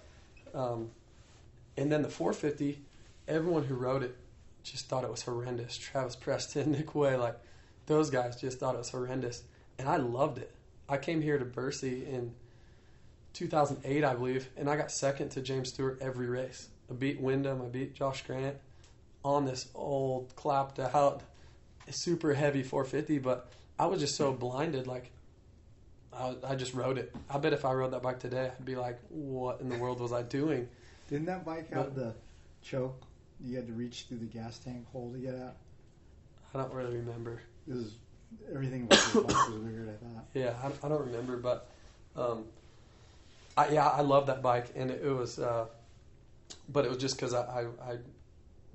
um, 0.53 0.89
and 1.77 1.91
then 1.91 2.01
the 2.01 2.09
450, 2.09 2.81
everyone 3.27 3.63
who 3.63 3.75
rode 3.75 4.03
it 4.03 4.15
just 4.63 4.87
thought 4.87 5.03
it 5.03 5.11
was 5.11 5.21
horrendous. 5.21 5.77
Travis 5.77 6.15
Preston, 6.15 6.71
Nick 6.73 6.95
Wey, 6.95 7.15
like 7.15 7.37
those 7.85 8.09
guys 8.09 8.39
just 8.39 8.59
thought 8.59 8.75
it 8.75 8.79
was 8.79 8.89
horrendous, 8.89 9.43
and 9.77 9.87
I 9.87 9.97
loved 9.97 10.39
it. 10.39 10.51
I 10.89 10.97
came 10.97 11.21
here 11.21 11.37
to 11.37 11.45
Bercy 11.45 12.05
in 12.05 12.33
2008, 13.33 14.03
I 14.03 14.15
believe, 14.15 14.49
and 14.57 14.69
I 14.69 14.75
got 14.75 14.91
second 14.91 15.29
to 15.29 15.41
James 15.41 15.69
Stewart 15.69 15.99
every 16.01 16.27
race. 16.27 16.69
I 16.89 16.93
beat 16.93 17.19
Windham, 17.19 17.61
I 17.61 17.65
beat 17.65 17.93
Josh 17.93 18.23
Grant 18.23 18.57
on 19.23 19.45
this 19.45 19.67
old 19.73 20.35
clapped 20.35 20.79
out, 20.79 21.21
super 21.91 22.33
heavy 22.33 22.63
450, 22.63 23.19
but 23.19 23.51
I 23.79 23.86
was 23.88 23.99
just 23.99 24.15
so 24.15 24.31
blinded, 24.33 24.88
like. 24.88 25.11
I, 26.17 26.33
I 26.47 26.55
just 26.55 26.73
rode 26.73 26.97
it. 26.97 27.13
I 27.29 27.38
bet 27.39 27.51
if 27.51 27.65
I 27.65 27.73
rode 27.73 27.91
that 27.91 28.01
bike 28.01 28.19
today, 28.19 28.49
I'd 28.57 28.63
be 28.63 28.77
like, 28.77 28.97
"What 29.09 29.59
in 29.59 29.67
the 29.67 29.77
world 29.77 29.99
was 29.99 30.13
I 30.13 30.21
doing?" 30.21 30.65
Didn't 31.09 31.25
that 31.25 31.43
bike 31.43 31.69
have 31.73 31.93
But- 31.93 31.95
the 31.95 32.13
choke? 32.61 33.03
You 33.43 33.57
had 33.57 33.67
to 33.67 33.73
reach 33.73 34.05
through 34.07 34.19
the 34.19 34.25
gas 34.27 34.57
tank 34.59 34.89
hole 34.93 35.11
to 35.11 35.19
get 35.19 35.36
out. 35.36 35.55
I 36.53 36.59
don't 36.59 36.71
really 36.73 36.95
remember. 36.95 37.41
It 37.67 37.73
was 37.73 37.95
everything 38.49 38.83
about 38.83 38.99
the 39.11 39.21
bike 39.23 39.49
was 39.49 39.59
weird. 39.59 39.89
I 39.89 40.05
thought. 40.05 40.25
Yeah, 40.33 40.53
I, 40.63 40.86
I 40.86 40.89
don't 40.89 41.05
remember, 41.05 41.36
but 41.36 41.67
um, 42.15 42.45
I, 43.57 43.67
yeah, 43.67 43.88
I 43.89 43.99
love 43.99 44.27
that 44.27 44.41
bike, 44.41 44.67
and 44.73 44.89
it, 44.91 45.01
it 45.03 45.11
was, 45.11 45.38
uh, 45.38 45.65
but 46.69 46.86
it 46.86 46.88
was 46.88 46.97
just 46.97 47.17
because 47.17 47.33
I, 47.33 47.41
I, 47.41 47.61
I 47.91 47.97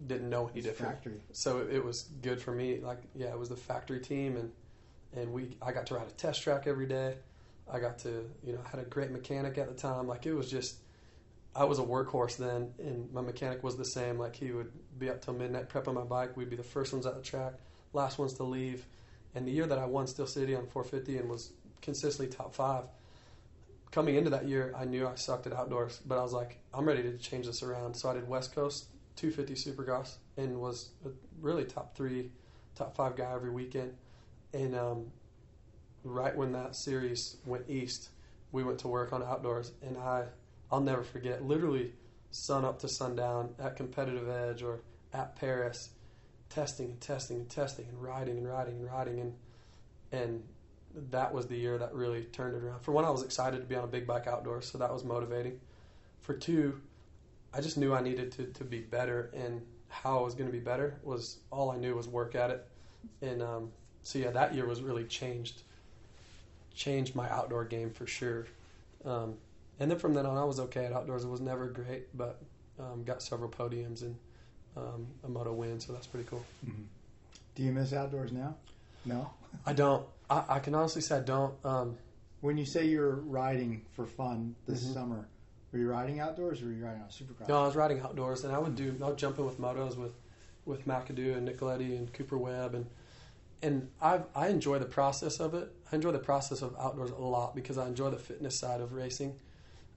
didn't 0.06 0.30
know 0.30 0.48
any 0.52 0.62
different, 0.62 0.94
factory. 0.94 1.20
so 1.32 1.58
it, 1.58 1.76
it 1.76 1.84
was 1.84 2.08
good 2.22 2.40
for 2.40 2.52
me. 2.52 2.78
Like, 2.80 3.02
yeah, 3.14 3.28
it 3.28 3.38
was 3.38 3.48
the 3.48 3.56
factory 3.56 4.00
team, 4.00 4.36
and 4.36 4.50
and 5.12 5.32
we, 5.32 5.56
I 5.60 5.72
got 5.72 5.86
to 5.86 5.94
ride 5.94 6.06
a 6.06 6.12
test 6.12 6.42
track 6.42 6.66
every 6.66 6.86
day. 6.86 7.16
I 7.70 7.80
got 7.80 7.98
to, 8.00 8.28
you 8.44 8.52
know, 8.52 8.60
had 8.70 8.80
a 8.80 8.84
great 8.84 9.10
mechanic 9.10 9.58
at 9.58 9.68
the 9.68 9.74
time. 9.74 10.06
Like 10.06 10.26
it 10.26 10.34
was 10.34 10.50
just, 10.50 10.76
I 11.54 11.64
was 11.64 11.78
a 11.78 11.82
workhorse 11.82 12.36
then, 12.36 12.72
and 12.78 13.12
my 13.12 13.20
mechanic 13.20 13.62
was 13.62 13.76
the 13.76 13.84
same. 13.84 14.18
Like 14.18 14.36
he 14.36 14.52
would 14.52 14.70
be 14.98 15.10
up 15.10 15.22
till 15.22 15.34
midnight 15.34 15.68
prepping 15.68 15.94
my 15.94 16.02
bike. 16.02 16.36
We'd 16.36 16.50
be 16.50 16.56
the 16.56 16.62
first 16.62 16.92
ones 16.92 17.06
at 17.06 17.16
the 17.16 17.22
track, 17.22 17.54
last 17.92 18.18
ones 18.18 18.34
to 18.34 18.44
leave. 18.44 18.86
And 19.34 19.46
the 19.46 19.52
year 19.52 19.66
that 19.66 19.78
I 19.78 19.86
won 19.86 20.06
Steel 20.06 20.26
City 20.26 20.54
on 20.54 20.66
450 20.66 21.18
and 21.18 21.28
was 21.28 21.52
consistently 21.82 22.34
top 22.34 22.54
five, 22.54 22.84
coming 23.92 24.16
into 24.16 24.30
that 24.30 24.48
year, 24.48 24.74
I 24.76 24.84
knew 24.84 25.06
I 25.06 25.14
sucked 25.14 25.46
at 25.46 25.52
outdoors, 25.52 26.00
but 26.04 26.18
I 26.18 26.22
was 26.22 26.32
like, 26.32 26.58
I'm 26.74 26.84
ready 26.84 27.02
to 27.02 27.16
change 27.18 27.46
this 27.46 27.62
around. 27.62 27.94
So 27.94 28.10
I 28.10 28.14
did 28.14 28.28
West 28.28 28.54
Coast 28.54 28.86
250 29.16 29.70
Supercross 29.70 30.16
and 30.36 30.60
was 30.60 30.90
a 31.04 31.10
really 31.40 31.64
top 31.64 31.96
three, 31.96 32.30
top 32.74 32.96
five 32.96 33.16
guy 33.16 33.32
every 33.32 33.50
weekend. 33.50 33.94
And 34.52 34.74
um, 34.74 35.06
right 36.04 36.36
when 36.36 36.52
that 36.52 36.76
series 36.76 37.36
went 37.44 37.68
east, 37.68 38.10
we 38.52 38.64
went 38.64 38.78
to 38.80 38.88
work 38.88 39.12
on 39.12 39.22
outdoors, 39.22 39.72
and 39.80 39.96
I, 39.96 40.24
I'll 40.72 40.80
never 40.80 41.04
forget. 41.04 41.44
Literally, 41.44 41.92
sun 42.30 42.64
up 42.64 42.80
to 42.80 42.88
sundown 42.88 43.54
at 43.58 43.76
Competitive 43.76 44.28
Edge 44.28 44.62
or 44.62 44.80
at 45.12 45.36
Paris, 45.36 45.90
testing 46.48 46.86
and 46.90 47.00
testing 47.00 47.36
and 47.36 47.48
testing 47.48 47.86
and 47.88 48.02
riding 48.02 48.38
and 48.38 48.48
riding 48.48 48.74
and 48.74 48.86
riding 48.86 49.20
and 49.20 49.34
and 50.12 50.42
that 51.10 51.32
was 51.32 51.46
the 51.46 51.56
year 51.56 51.78
that 51.78 51.94
really 51.94 52.24
turned 52.24 52.56
it 52.56 52.64
around. 52.64 52.80
For 52.80 52.90
one, 52.90 53.04
I 53.04 53.10
was 53.10 53.22
excited 53.22 53.60
to 53.60 53.66
be 53.66 53.76
on 53.76 53.84
a 53.84 53.86
big 53.86 54.06
bike 54.06 54.26
outdoors, 54.26 54.68
so 54.68 54.78
that 54.78 54.92
was 54.92 55.04
motivating. 55.04 55.60
For 56.20 56.34
two, 56.34 56.80
I 57.52 57.60
just 57.60 57.76
knew 57.78 57.92
I 57.94 58.00
needed 58.00 58.32
to, 58.32 58.44
to 58.46 58.64
be 58.64 58.80
better, 58.80 59.30
and 59.34 59.62
how 59.88 60.18
I 60.18 60.22
was 60.22 60.34
going 60.34 60.46
to 60.48 60.52
be 60.52 60.62
better 60.62 60.98
was 61.02 61.38
all 61.50 61.70
I 61.70 61.76
knew 61.76 61.94
was 61.96 62.06
work 62.08 62.34
at 62.34 62.50
it. 62.50 62.66
And 63.22 63.42
um, 63.42 63.70
so 64.02 64.18
yeah, 64.18 64.30
that 64.30 64.54
year 64.54 64.66
was 64.66 64.82
really 64.82 65.04
changed, 65.04 65.62
changed 66.74 67.14
my 67.14 67.28
outdoor 67.30 67.64
game 67.64 67.90
for 67.90 68.06
sure. 68.06 68.46
Um, 69.04 69.34
and 69.80 69.90
then 69.90 69.98
from 69.98 70.14
then 70.14 70.26
on, 70.26 70.36
I 70.36 70.44
was 70.44 70.60
okay 70.60 70.84
at 70.84 70.92
outdoors. 70.92 71.24
It 71.24 71.28
was 71.28 71.40
never 71.40 71.66
great, 71.66 72.16
but 72.16 72.40
um, 72.78 73.02
got 73.04 73.22
several 73.22 73.50
podiums 73.50 74.02
and 74.02 74.16
um, 74.76 75.06
a 75.24 75.28
moto 75.28 75.52
win, 75.52 75.80
so 75.80 75.92
that's 75.92 76.06
pretty 76.06 76.26
cool. 76.28 76.44
Mm-hmm. 76.66 76.82
Do 77.54 77.62
you 77.62 77.72
miss 77.72 77.92
outdoors 77.92 78.30
now? 78.32 78.54
No, 79.04 79.30
I 79.66 79.72
don't. 79.72 80.06
I, 80.28 80.44
I 80.48 80.58
can 80.60 80.74
honestly 80.74 81.02
say 81.02 81.16
I 81.16 81.20
don't. 81.20 81.54
Um, 81.64 81.96
when 82.42 82.56
you 82.56 82.64
say 82.64 82.86
you're 82.86 83.16
riding 83.16 83.82
for 83.92 84.06
fun 84.06 84.54
this 84.66 84.84
Mhm. 84.84 84.94
summer, 84.94 85.28
were 85.72 85.78
you 85.78 85.90
riding 85.90 86.20
outdoors 86.20 86.62
or 86.62 86.66
were 86.66 86.72
you 86.72 86.84
riding 86.84 87.02
on 87.02 87.08
supercross? 87.08 87.48
No, 87.48 87.62
I 87.62 87.66
was 87.66 87.76
riding 87.76 88.00
outdoors, 88.00 88.44
and 88.44 88.54
I 88.54 88.58
would 88.58 88.74
do. 88.74 88.96
I 89.02 89.08
would 89.08 89.18
jump 89.18 89.38
in 89.38 89.46
with 89.46 89.60
motos 89.60 89.96
with 89.96 90.14
with 90.64 90.86
McAdoo 90.86 91.36
and 91.36 91.48
Nicoletti 91.48 91.96
and 91.96 92.12
Cooper 92.12 92.36
Webb, 92.36 92.74
and 92.74 92.86
and 93.62 93.88
I 94.00 94.20
I 94.34 94.48
enjoy 94.48 94.78
the 94.78 94.86
process 94.86 95.38
of 95.38 95.54
it. 95.54 95.72
I 95.92 95.96
enjoy 95.96 96.12
the 96.12 96.18
process 96.18 96.62
of 96.62 96.74
outdoors 96.78 97.10
a 97.10 97.16
lot 97.16 97.54
because 97.54 97.78
I 97.78 97.86
enjoy 97.86 98.10
the 98.10 98.18
fitness 98.18 98.58
side 98.58 98.80
of 98.80 98.92
racing. 98.92 99.38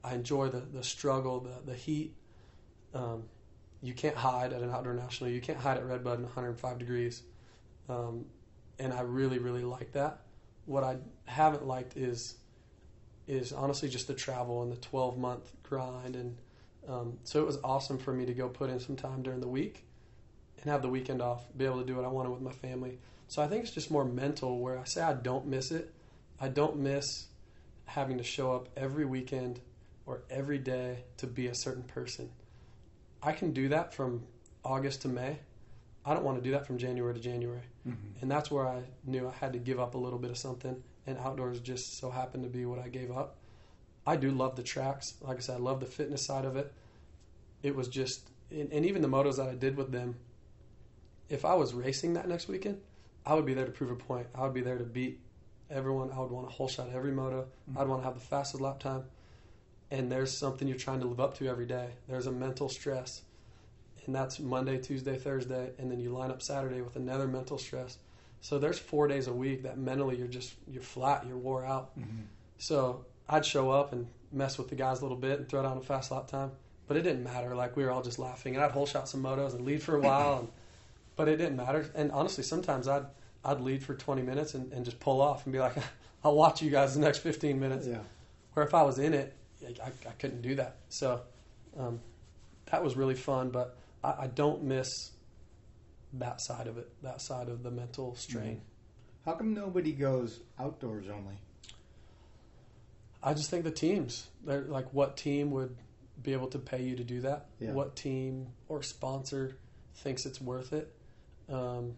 I 0.04 0.14
enjoy 0.14 0.50
the 0.50 0.60
the 0.60 0.84
struggle, 0.84 1.40
the 1.40 1.72
the 1.72 1.76
heat. 1.76 2.14
Um, 2.94 3.24
you 3.82 3.94
can't 3.94 4.16
hide 4.16 4.54
at 4.54 4.62
an 4.62 4.70
outdoor 4.70 4.94
national. 4.94 5.32
You 5.32 5.42
can't 5.42 5.58
hide 5.58 5.78
at 5.78 5.86
Redbud 5.86 6.20
in 6.20 6.24
105 6.24 6.78
degrees, 6.78 7.24
um, 7.90 8.26
and 8.78 8.94
I 8.94 9.02
really 9.02 9.40
really 9.40 9.64
like 9.64 9.92
that. 9.94 10.22
What 10.66 10.84
I 10.84 10.98
haven't 11.26 11.66
liked 11.66 11.98
is 11.98 12.36
is 13.28 13.54
honestly 13.54 13.88
just 13.90 14.08
the 14.08 14.14
travel 14.14 14.62
and 14.64 14.72
the 14.72 14.78
12 14.78 15.18
month 15.18 15.52
grind 15.64 16.16
and 16.16 16.38
um, 16.88 17.18
so 17.24 17.40
it 17.40 17.46
was 17.46 17.60
awesome 17.64 17.98
for 17.98 18.14
me 18.14 18.26
to 18.26 18.34
go 18.34 18.50
put 18.50 18.70
in 18.70 18.80
some 18.80 18.96
time 18.96 19.22
during 19.22 19.40
the 19.40 19.48
week 19.48 19.86
and 20.62 20.72
have 20.72 20.82
the 20.82 20.90
weekend 20.90 21.22
off, 21.22 21.46
be 21.56 21.66
able 21.66 21.80
to 21.80 21.86
do 21.86 21.96
what 21.96 22.06
I 22.06 22.10
wanted 22.10 22.32
with 22.32 22.42
my 22.42 22.52
family. 22.52 23.00
So 23.28 23.42
I 23.42 23.48
think 23.48 23.64
it's 23.64 23.72
just 23.72 23.90
more 23.92 24.06
mental 24.06 24.60
where 24.60 24.78
I 24.78 24.84
say 24.84 25.02
I 25.02 25.14
don't 25.14 25.46
miss 25.48 25.72
it. 25.72 25.94
I 26.40 26.50
don't 26.50 26.78
miss 26.78 27.28
having 27.86 28.18
to 28.18 28.24
show 28.24 28.54
up 28.54 28.68
every 28.76 29.06
weekend 29.06 29.60
or 30.06 30.24
every 30.30 30.58
day 30.58 31.04
to 31.18 31.28
be 31.28 31.48
a 31.48 31.56
certain 31.56 31.84
person. 31.84 32.30
I 33.22 33.32
can 33.32 33.54
do 33.54 33.70
that 33.70 33.94
from 33.94 34.24
August 34.66 35.02
to 35.04 35.08
May. 35.08 35.40
I 36.06 36.14
don't 36.14 36.26
want 36.26 36.38
to 36.38 36.44
do 36.44 36.52
that 36.52 36.68
from 36.68 36.78
January 36.78 37.14
to 37.14 37.20
January. 37.20 37.64
Mhm. 37.88 38.22
And 38.22 38.30
that's 38.30 38.52
where 38.52 38.68
I 38.68 38.84
knew 39.06 39.28
I 39.28 39.32
had 39.32 39.54
to 39.54 39.60
give 39.60 39.80
up 39.80 39.96
a 39.96 39.98
little 39.98 40.20
bit 40.20 40.32
of 40.32 40.38
something, 40.38 40.84
and 41.06 41.18
outdoors 41.18 41.60
just 41.60 41.98
so 41.98 42.10
happened 42.10 42.44
to 42.44 42.50
be 42.50 42.66
what 42.66 42.80
I 42.80 42.90
gave 42.90 43.12
up. 43.12 43.38
I 44.06 44.16
do 44.16 44.32
love 44.32 44.56
the 44.56 44.64
tracks. 44.64 45.16
Like 45.22 45.38
I 45.38 45.40
said, 45.40 45.56
I 45.56 45.60
love 45.60 45.80
the 45.80 45.86
fitness 45.86 46.26
side 46.26 46.46
of 46.46 46.56
it. 46.56 46.72
It 47.62 47.76
was 47.76 47.88
just, 47.88 48.30
and, 48.52 48.72
and 48.72 48.86
even 48.86 49.02
the 49.02 49.08
motos 49.08 49.38
that 49.38 49.48
I 49.48 49.56
did 49.56 49.78
with 49.78 49.92
them, 49.92 50.16
if 51.30 51.46
I 51.46 51.56
was 51.56 51.74
racing 51.74 52.14
that 52.14 52.28
next 52.28 52.48
weekend, 52.48 52.80
I 53.26 53.34
would 53.34 53.46
be 53.46 53.54
there 53.54 53.66
to 53.66 53.72
prove 53.72 53.92
a 53.92 53.96
point. 53.96 54.28
I 54.36 54.44
would 54.44 54.54
be 54.54 54.62
there 54.62 54.78
to 54.78 54.84
beat 54.84 55.20
everyone. 55.70 56.12
I 56.12 56.20
would 56.20 56.32
want 56.32 56.48
a 56.48 56.52
whole 56.52 56.68
shot 56.68 56.90
every 56.94 57.12
moto. 57.12 57.48
Mhm. 57.72 57.80
I'd 57.80 57.88
want 57.88 58.02
to 58.02 58.06
have 58.06 58.16
the 58.16 58.26
fastest 58.26 58.62
lap 58.62 58.80
time. 58.80 59.06
And 59.90 60.12
there's 60.12 60.38
something 60.38 60.68
you're 60.68 60.78
trying 60.78 61.00
to 61.00 61.08
live 61.08 61.20
up 61.20 61.36
to 61.36 61.48
every 61.48 61.66
day. 61.66 61.92
There's 62.08 62.28
a 62.28 62.32
mental 62.32 62.68
stress. 62.68 63.22
And 64.06 64.14
that's 64.14 64.40
Monday, 64.40 64.78
Tuesday, 64.80 65.18
Thursday. 65.18 65.72
And 65.78 65.90
then 65.90 66.00
you 66.00 66.10
line 66.10 66.32
up 66.32 66.42
Saturday 66.42 66.82
with 66.82 66.98
another 66.98 67.28
mental 67.28 67.58
stress. 67.58 67.98
So 68.44 68.60
there's 68.60 68.78
four 68.78 69.08
days 69.08 69.28
a 69.28 69.34
week 69.34 69.64
that 69.64 69.78
mentally 69.78 70.18
you're 70.18 70.28
just, 70.28 70.54
you're 70.70 70.84
flat, 70.84 71.26
you're 71.26 71.38
wore 71.38 71.66
out. 71.66 71.98
Mhm. 71.98 72.26
So 72.58 73.06
I'd 73.30 73.46
show 73.46 73.72
up 73.72 73.94
and 73.94 74.06
mess 74.34 74.58
with 74.58 74.68
the 74.68 74.76
guys 74.76 75.00
a 75.00 75.04
little 75.04 75.18
bit 75.18 75.40
and 75.40 75.48
throw 75.48 75.64
down 75.64 75.78
a 75.78 75.82
fast 75.82 76.12
lap 76.12 76.28
time. 76.28 76.52
But 76.86 76.98
it 76.98 77.04
didn't 77.04 77.24
matter. 77.24 77.56
Like 77.56 77.78
we 77.78 77.86
were 77.86 77.92
all 77.92 78.02
just 78.02 78.20
laughing. 78.20 78.56
And 78.56 78.64
I'd 78.64 78.72
whole 78.72 78.86
shot 78.86 79.08
some 79.08 79.24
motos 79.24 79.54
and 79.54 79.66
lead 79.66 79.82
for 79.82 79.96
a 79.96 80.00
while. 80.10 80.40
And, 80.40 80.50
but 81.16 81.30
it 81.30 81.38
didn't 81.38 81.56
matter. 81.56 81.90
And 81.96 82.12
honestly, 82.12 82.44
sometimes 82.44 82.90
I'd, 82.90 83.06
I'd 83.46 83.62
lead 83.62 83.82
for 83.82 83.96
20 83.96 84.22
minutes 84.24 84.56
and, 84.56 84.74
and 84.74 84.84
just 84.84 85.00
pull 85.00 85.22
off 85.22 85.46
and 85.46 85.54
be 85.54 85.60
like, 85.60 85.76
I'll 86.26 86.36
watch 86.36 86.62
you 86.62 86.70
guys 86.70 86.96
the 86.96 87.00
next 87.00 87.20
15 87.20 87.58
minutes. 87.58 87.88
Yeah. 87.88 88.00
Where 88.56 88.66
if 88.66 88.74
I 88.74 88.84
was 88.84 89.00
in 89.00 89.14
it, 89.14 89.34
I, 89.82 89.88
I 89.88 90.12
couldn't 90.20 90.42
do 90.42 90.56
that. 90.56 90.76
So 90.90 91.22
um, 91.80 92.02
that 92.66 92.84
was 92.84 92.98
really 92.98 93.16
fun, 93.16 93.52
but 93.52 93.78
I, 94.04 94.24
I 94.24 94.28
don't 94.28 94.64
miss 94.64 95.12
that 96.14 96.42
side 96.42 96.68
of 96.68 96.78
it, 96.78 96.90
that 97.02 97.22
side 97.22 97.50
of 97.50 97.64
the 97.64 97.72
mental 97.72 98.16
strain. 98.16 98.62
How 99.26 99.34
come 99.34 99.54
nobody 99.54 99.94
goes 99.94 100.40
outdoors 100.60 101.08
only? 101.08 101.40
I 103.22 103.34
just 103.34 103.50
think 103.50 103.64
the 103.64 103.72
teams, 103.72 104.28
they're 104.46 104.62
like, 104.62 104.94
what 104.94 105.16
team 105.16 105.52
would 105.52 105.76
be 106.22 106.34
able 106.34 106.48
to 106.48 106.60
pay 106.60 106.84
you 106.84 106.96
to 106.98 107.04
do 107.04 107.22
that? 107.22 107.46
Yeah. 107.60 107.72
What 107.72 107.96
team 107.96 108.48
or 108.68 108.84
sponsor 108.84 109.56
thinks 109.96 110.26
it's 110.26 110.42
worth 110.42 110.74
it? 110.74 110.94
Um, 111.50 111.94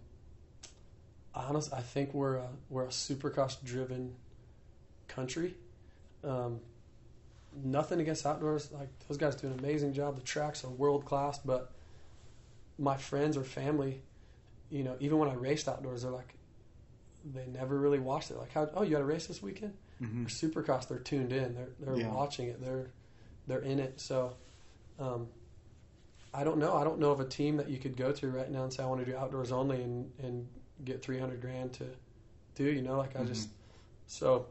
honest, 1.33 1.73
I 1.73 1.81
think 1.81 2.13
we're 2.13 2.35
a, 2.35 2.47
we're 2.69 2.85
a 2.85 2.89
supercross 2.89 3.61
driven 3.63 4.15
country. 5.07 5.55
Um, 6.23 6.59
nothing 7.63 7.99
against 7.99 8.25
outdoors. 8.25 8.71
Like 8.71 8.89
those 9.07 9.17
guys 9.17 9.35
do 9.35 9.47
an 9.47 9.59
amazing 9.59 9.93
job. 9.93 10.15
The 10.15 10.23
tracks 10.23 10.63
are 10.63 10.69
world 10.69 11.05
class, 11.05 11.39
but 11.39 11.71
my 12.77 12.97
friends 12.97 13.37
or 13.37 13.43
family, 13.43 14.01
you 14.69 14.83
know, 14.83 14.95
even 14.99 15.17
when 15.17 15.29
I 15.29 15.33
raced 15.33 15.67
outdoors, 15.67 16.01
they're 16.03 16.11
like, 16.11 16.35
they 17.33 17.45
never 17.47 17.77
really 17.79 17.99
watched 17.99 18.31
it. 18.31 18.37
Like, 18.37 18.51
how? 18.53 18.69
Oh, 18.75 18.83
you 18.83 18.95
had 18.95 19.01
a 19.01 19.05
race 19.05 19.27
this 19.27 19.41
weekend? 19.41 19.73
Mm-hmm. 20.01 20.25
or 20.25 20.29
Supercross, 20.29 20.87
they're 20.87 20.99
tuned 20.99 21.31
in. 21.31 21.55
They're 21.55 21.69
they're 21.79 21.95
Yeah. 21.97 22.13
watching 22.13 22.47
it. 22.49 22.61
They're 22.61 22.91
they're 23.47 23.61
in 23.61 23.79
it. 23.79 23.99
So 24.01 24.35
um, 24.99 25.27
I 26.33 26.43
don't 26.43 26.57
know. 26.57 26.75
I 26.75 26.83
don't 26.83 26.99
know 26.99 27.11
of 27.11 27.19
a 27.21 27.25
team 27.25 27.57
that 27.57 27.69
you 27.69 27.77
could 27.77 27.95
go 27.95 28.11
to 28.11 28.29
right 28.29 28.51
now 28.51 28.63
and 28.63 28.73
say 28.73 28.83
I 28.83 28.87
want 28.87 29.05
to 29.05 29.09
do 29.09 29.17
outdoors 29.17 29.51
only 29.51 29.81
and 29.81 30.11
and 30.21 30.47
get 30.83 31.01
three 31.01 31.17
hundred 31.19 31.39
grand 31.41 31.73
to 31.73 31.85
do. 32.55 32.65
You 32.65 32.81
know, 32.81 32.97
like 32.97 33.15
I 33.15 33.23
just 33.23 33.49
so 34.07 34.47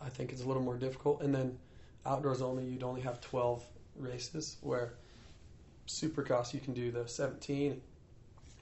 I 0.00 0.08
think 0.08 0.32
it's 0.32 0.42
a 0.42 0.46
little 0.46 0.62
more 0.62 0.76
difficult. 0.78 1.20
And 1.22 1.34
then 1.34 1.58
outdoors 2.06 2.40
only, 2.42 2.64
you'd 2.64 2.82
only 2.82 3.02
have 3.02 3.20
twelve 3.20 3.62
races. 3.96 4.56
Where 4.62 4.94
Supercross, 5.86 6.54
you 6.54 6.60
can 6.60 6.72
do 6.74 6.90
the 6.90 7.06
seventeen. 7.08 7.82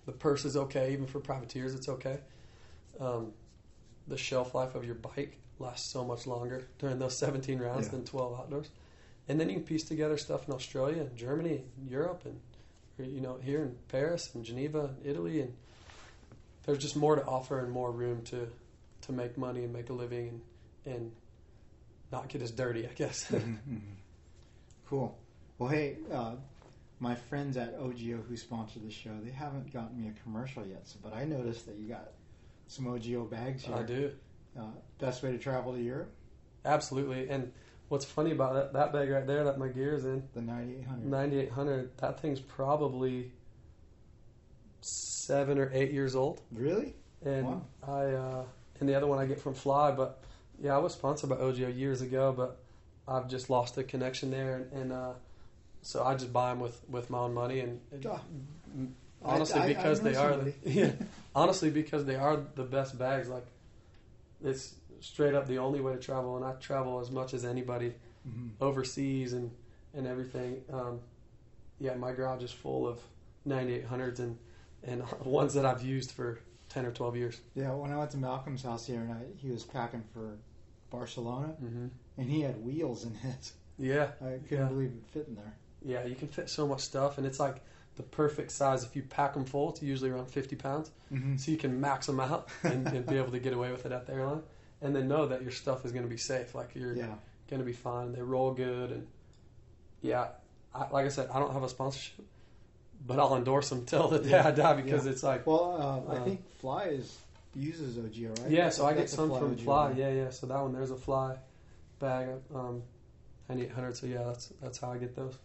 The 0.07 0.13
purse 0.13 0.45
is 0.45 0.57
okay, 0.57 0.93
even 0.93 1.07
for 1.07 1.21
privateers, 1.21 1.75
it's 1.75 1.89
okay. 1.89 2.19
Um, 2.99 3.33
the 4.09 4.17
shelf 4.17 4.55
life 4.55 4.75
of 4.75 4.85
your 4.85 4.97
bike 4.97 5.39
lasts 5.61 5.93
so 5.93 6.05
much 6.05 6.27
longer 6.27 6.67
during 6.81 6.99
those 6.99 7.17
17 7.17 7.61
rounds 7.61 7.87
Yeah. 7.87 7.93
than 7.93 8.05
12 8.05 8.41
outdoors. 8.41 8.71
And 9.29 9.39
then 9.39 9.49
you 9.49 9.55
can 9.57 9.65
piece 9.65 9.85
together 9.85 10.19
stuff 10.19 10.49
in 10.49 10.55
Australia 10.55 11.03
and 11.03 11.17
Germany 11.17 11.63
and 11.79 11.89
Europe 11.89 12.25
and 12.25 12.41
you 12.99 13.21
know 13.21 13.37
here 13.37 13.63
in 13.63 13.77
Paris 13.89 14.35
and 14.35 14.45
Geneva 14.45 14.87
and 14.97 15.07
Italy 15.07 15.41
and 15.41 15.55
there's 16.65 16.79
just 16.79 16.97
more 16.97 17.15
to 17.17 17.25
offer 17.25 17.61
and 17.61 17.71
more 17.71 17.93
room 17.93 18.23
to 18.25 18.49
to 19.03 19.13
make 19.13 19.39
money 19.39 19.63
and 19.63 19.73
make 19.73 19.89
a 19.89 19.93
living 19.93 20.29
and 20.85 20.95
and 20.95 21.13
not 22.11 22.29
get 22.29 22.43
as 22.43 22.51
dirty, 22.51 22.87
I 22.89 22.93
guess. 22.93 23.25
Mhm, 23.31 23.59
mhm. 23.69 23.81
Cool. 24.87 25.17
Well, 25.59 25.69
hey, 25.71 25.97
uh, 26.11 26.35
my 27.03 27.17
friends 27.17 27.57
at 27.57 27.77
OGIO 27.81 28.25
who 28.29 28.37
sponsor 28.37 28.79
the 28.79 28.91
show, 28.91 29.11
they 29.25 29.33
haven't 29.33 29.73
gotten 29.73 30.01
me 30.01 30.09
a 30.09 30.23
commercial 30.23 30.65
yet. 30.65 30.87
So, 30.87 31.01
but 31.03 31.13
I 31.13 31.25
noticed 31.25 31.67
that 31.67 31.75
you 31.75 31.89
got 31.89 32.13
some 32.69 32.87
OGIO 32.87 33.29
bags 33.29 33.65
here. 33.65 33.75
I 33.75 33.83
do. 33.83 34.13
Uh, 34.57 34.67
best 35.01 35.21
way 35.25 35.33
to 35.33 35.39
travel 35.39 35.75
to 35.75 35.83
Europe? 35.83 36.13
Absolutely. 36.65 37.29
And 37.29 37.51
what's 37.89 38.05
funny 38.05 38.31
about 38.31 38.55
that, 38.55 38.73
that 38.75 38.93
bag 38.93 39.11
right 39.11 39.27
there 39.27 39.43
that 39.43 39.59
my 39.59 39.67
gear 39.67 39.95
is 39.95 40.05
in, 40.05 40.23
The 40.33 40.43
9800. 40.43 41.11
9800, 41.11 41.99
that 41.99 42.21
thing's 42.21 42.39
probably 42.39 43.33
seven 44.81 45.59
or 45.59 45.71
eight 45.75 45.91
years 45.91 46.15
old. 46.15 46.41
Really? 46.53 46.95
And 47.25 47.47
Wow. 47.47 47.63
I, 47.83 48.05
uh, 48.05 48.45
and 48.79 48.89
the 48.89 48.95
other 48.95 49.09
one 49.09 49.19
I 49.19 49.27
get 49.27 49.41
from 49.41 49.55
Fly, 49.55 49.91
but 49.91 50.23
Yeah, 50.61 50.77
I 50.77 50.79
was 50.79 50.93
sponsored 50.93 51.31
by 51.31 51.37
OGIO 51.37 51.77
years 51.77 52.01
ago, 52.01 52.33
but 52.33 52.59
I've 53.09 53.29
just 53.29 53.51
lost 53.51 53.75
the 53.75 53.83
connection 53.83 54.31
there, 54.31 54.55
and, 54.55 54.73
and 54.73 54.93
uh, 54.93 55.15
so 55.83 56.03
I 56.05 56.15
just 56.15 56.33
buy 56.33 56.51
them 56.51 56.61
with, 56.61 56.81
with 56.89 57.11
my 57.11 57.19
own 57.19 57.35
money, 57.35 57.61
and, 57.61 57.81
and 57.91 58.07
Ah. 58.07 58.21
honestly, 59.23 59.61
I- 59.61 59.63
I- 59.63 59.65
I 59.65 59.69
because 59.75 60.03
know 60.03 60.11
they 60.11 60.17
are, 60.17 60.31
somebody. 60.33 60.55
yeah, 60.65 60.93
honestly 61.35 61.71
because 61.71 62.05
they 62.05 62.17
are 62.17 62.37
the 62.55 62.65
best 62.65 62.99
bags. 62.99 63.29
Like 63.29 63.47
it's 64.45 64.75
straight 65.01 65.35
up 65.35 65.47
the 65.47 65.59
only 65.59 65.81
way 65.81 65.93
to 65.95 65.99
travel, 65.99 66.37
and 66.37 66.45
I 66.45 66.53
travel 66.55 67.01
as 67.01 67.11
much 67.11 67.35
as 67.35 67.45
anybody 67.45 67.95
Mhm. 68.29 68.51
overseas 68.61 69.33
and 69.33 69.51
and 69.95 70.07
everything. 70.07 70.63
Um, 70.73 71.01
yeah, 71.79 71.95
my 71.97 72.13
garage 72.13 72.43
is 72.43 72.53
full 72.53 72.87
of 72.87 73.01
9800s 73.47 74.21
and 74.21 74.39
and 74.85 75.03
ones 75.25 75.55
that 75.55 75.67
I've 75.67 75.83
used 75.83 76.13
for 76.13 76.39
10 76.69 76.87
or 76.87 76.93
12 76.93 77.17
years. 77.17 77.41
Yeah, 77.55 77.73
when 77.75 77.93
I 77.93 77.97
went 77.99 78.11
to 78.13 78.17
Malcolm's 78.19 78.63
house 78.63 78.87
the 78.87 78.95
other 78.97 79.05
night, 79.05 79.27
he 79.37 79.51
was 79.51 79.65
packing 79.65 80.03
for 80.15 80.39
Barcelona, 80.91 81.55
Mm-hmm. 81.63 81.87
and 82.19 82.31
he 82.31 82.41
had 82.43 82.65
wheels 82.65 83.05
in 83.05 83.15
his. 83.15 83.53
Yeah, 83.79 84.13
I 84.21 84.39
couldn't 84.49 84.51
Yeah. 84.51 84.69
believe 84.69 84.91
it 84.91 85.05
fit 85.13 85.27
in 85.29 85.35
there. 85.35 85.57
Yeah, 85.85 86.05
you 86.05 86.15
can 86.15 86.29
fit 86.29 86.49
so 86.49 86.67
much 86.67 86.81
stuff, 86.81 87.19
and 87.19 87.27
it's 87.27 87.41
like 87.41 87.57
the 87.97 88.03
perfect 88.03 88.51
size. 88.51 88.85
If 88.85 88.95
you 88.97 89.03
pack 89.03 89.35
them 89.35 89.45
full, 89.45 89.71
it's 89.71 89.83
usually 89.83 90.11
around 90.11 90.27
50 90.27 90.57
pounds, 90.57 90.91
Mm-hmm. 91.13 91.37
so 91.37 91.51
you 91.51 91.59
can 91.59 91.81
max 91.81 92.07
them 92.07 92.21
out 92.21 92.49
and, 92.63 92.87
and 92.89 93.07
be 93.07 93.17
able 93.19 93.33
to 93.33 93.39
get 93.41 93.53
away 93.53 93.71
with 93.73 93.85
it 93.87 93.93
at 93.93 94.07
the 94.07 94.15
airline, 94.15 94.43
and 94.81 94.95
then 94.97 95.09
know 95.09 95.27
that 95.27 95.43
your 95.43 95.51
stuff 95.51 95.85
is 95.85 95.93
going 95.93 96.05
to 96.05 96.09
be 96.11 96.17
safe. 96.17 96.55
Like 96.55 96.71
you're 96.75 96.95
Yeah, 96.95 97.15
going 97.51 97.61
to 97.61 97.67
be 97.67 97.73
fine. 97.75 98.13
They 98.13 98.23
roll 98.23 98.53
good, 98.55 98.91
and 98.93 99.07
yeah, 100.01 100.29
I, 100.75 100.89
like 100.91 101.05
I 101.07 101.09
said, 101.11 101.29
I 101.33 101.39
don't 101.39 101.53
have 101.53 101.63
a 101.63 101.69
sponsorship, 101.69 102.25
but 103.07 103.19
I'll 103.19 103.37
endorse 103.37 103.69
them 103.69 103.85
till 103.85 104.09
the 104.09 104.19
day 104.21 104.39
I 104.39 104.51
die 104.53 104.75
because 104.81 105.07
it's 105.07 105.23
like. 105.23 105.47
well, 105.47 106.05
uh, 106.09 106.13
I 106.13 106.17
Uh, 106.17 106.25
think 106.25 106.41
Fly 106.61 106.85
is 106.85 107.19
uses 107.55 107.99
OGIO, 107.99 108.31
right? 108.43 108.51
Yeah, 108.51 108.71
so 108.71 108.87
I 108.87 108.95
get 108.95 109.11
some 109.11 109.29
from 109.29 109.55
OGIO, 109.55 109.65
Fly. 109.65 109.91
Yeah, 109.93 110.11
yeah. 110.13 110.31
So 110.31 110.47
that 110.47 110.59
one, 110.63 110.73
there's 110.73 110.91
a 110.91 110.97
Fly 110.97 111.37
bag, 111.99 112.29
um, 112.55 112.83
9800. 113.51 113.97
So 113.97 114.07
yeah, 114.07 114.23
that's 114.25 114.47
that's 114.63 114.79
how 114.79 114.93
I 114.93 114.97
get 114.99 115.15
those. 115.15 115.37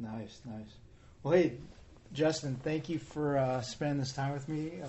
Nice, 0.00 0.40
nice. 0.46 0.74
Well, 1.22 1.34
hey, 1.34 1.58
Justin, 2.12 2.56
thank 2.62 2.88
you 2.88 2.98
for 2.98 3.36
uh, 3.38 3.60
spending 3.60 3.98
this 3.98 4.12
time 4.12 4.32
with 4.32 4.48
me. 4.48 4.80
Uh, 4.82 4.86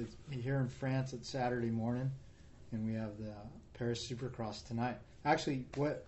it's 0.00 0.16
here 0.30 0.58
in 0.58 0.68
France. 0.68 1.12
It's 1.12 1.28
Saturday 1.28 1.70
morning, 1.70 2.10
and 2.72 2.86
we 2.86 2.94
have 2.94 3.16
the 3.18 3.32
Paris 3.78 4.08
Supercross 4.10 4.66
tonight. 4.66 4.96
Actually, 5.24 5.64
what? 5.76 6.06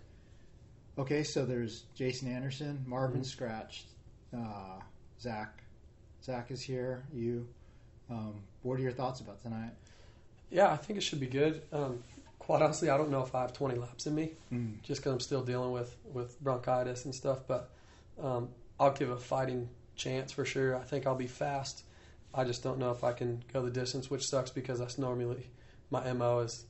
Okay, 0.97 1.23
so 1.23 1.45
there's 1.45 1.83
Jason 1.95 2.31
Anderson, 2.31 2.83
Marvin 2.87 3.21
Mhm. 3.21 3.25
Scratched, 3.25 3.85
uh, 4.35 4.79
Zach. 5.21 5.61
Zach 6.23 6.49
is 6.51 6.61
here. 6.61 7.03
You. 7.13 7.47
Um, 8.09 8.41
what 8.63 8.79
are 8.79 8.81
your 8.81 8.91
thoughts 8.91 9.21
about 9.21 9.41
tonight? 9.43 9.73
Yeah, 10.49 10.71
I 10.71 10.77
think 10.77 10.97
it 10.97 11.01
should 11.01 11.19
be 11.19 11.27
good. 11.27 11.61
Um, 11.71 12.03
quite 12.39 12.61
honestly, 12.61 12.89
I 12.89 12.97
don't 12.97 13.11
know 13.11 13.21
if 13.21 13.35
I 13.35 13.41
have 13.41 13.53
20 13.53 13.75
laps 13.75 14.07
in 14.07 14.15
me, 14.15 14.31
Mm. 14.51 14.81
just 14.81 15.01
because 15.01 15.13
I'm 15.13 15.19
still 15.19 15.43
dealing 15.43 15.71
with 15.71 15.95
with 16.13 16.41
bronchitis 16.41 17.05
and 17.05 17.13
stuff. 17.13 17.45
But 17.47 17.69
um, 18.21 18.49
I'll 18.79 18.91
give 18.91 19.09
a 19.09 19.17
fighting 19.17 19.69
chance 19.95 20.31
for 20.31 20.45
sure. 20.45 20.75
I 20.75 20.83
think 20.83 21.07
I'll 21.07 21.15
be 21.15 21.27
fast. 21.27 21.83
I 22.33 22.43
just 22.43 22.63
don't 22.63 22.77
know 22.77 22.91
if 22.91 23.03
I 23.03 23.13
can 23.13 23.43
go 23.51 23.63
the 23.63 23.71
distance, 23.71 24.09
which 24.09 24.27
sucks 24.27 24.51
because 24.51 24.79
that's 24.79 24.97
normally 24.97 25.49
my 25.89 26.11
mo 26.13 26.39
is 26.39 26.65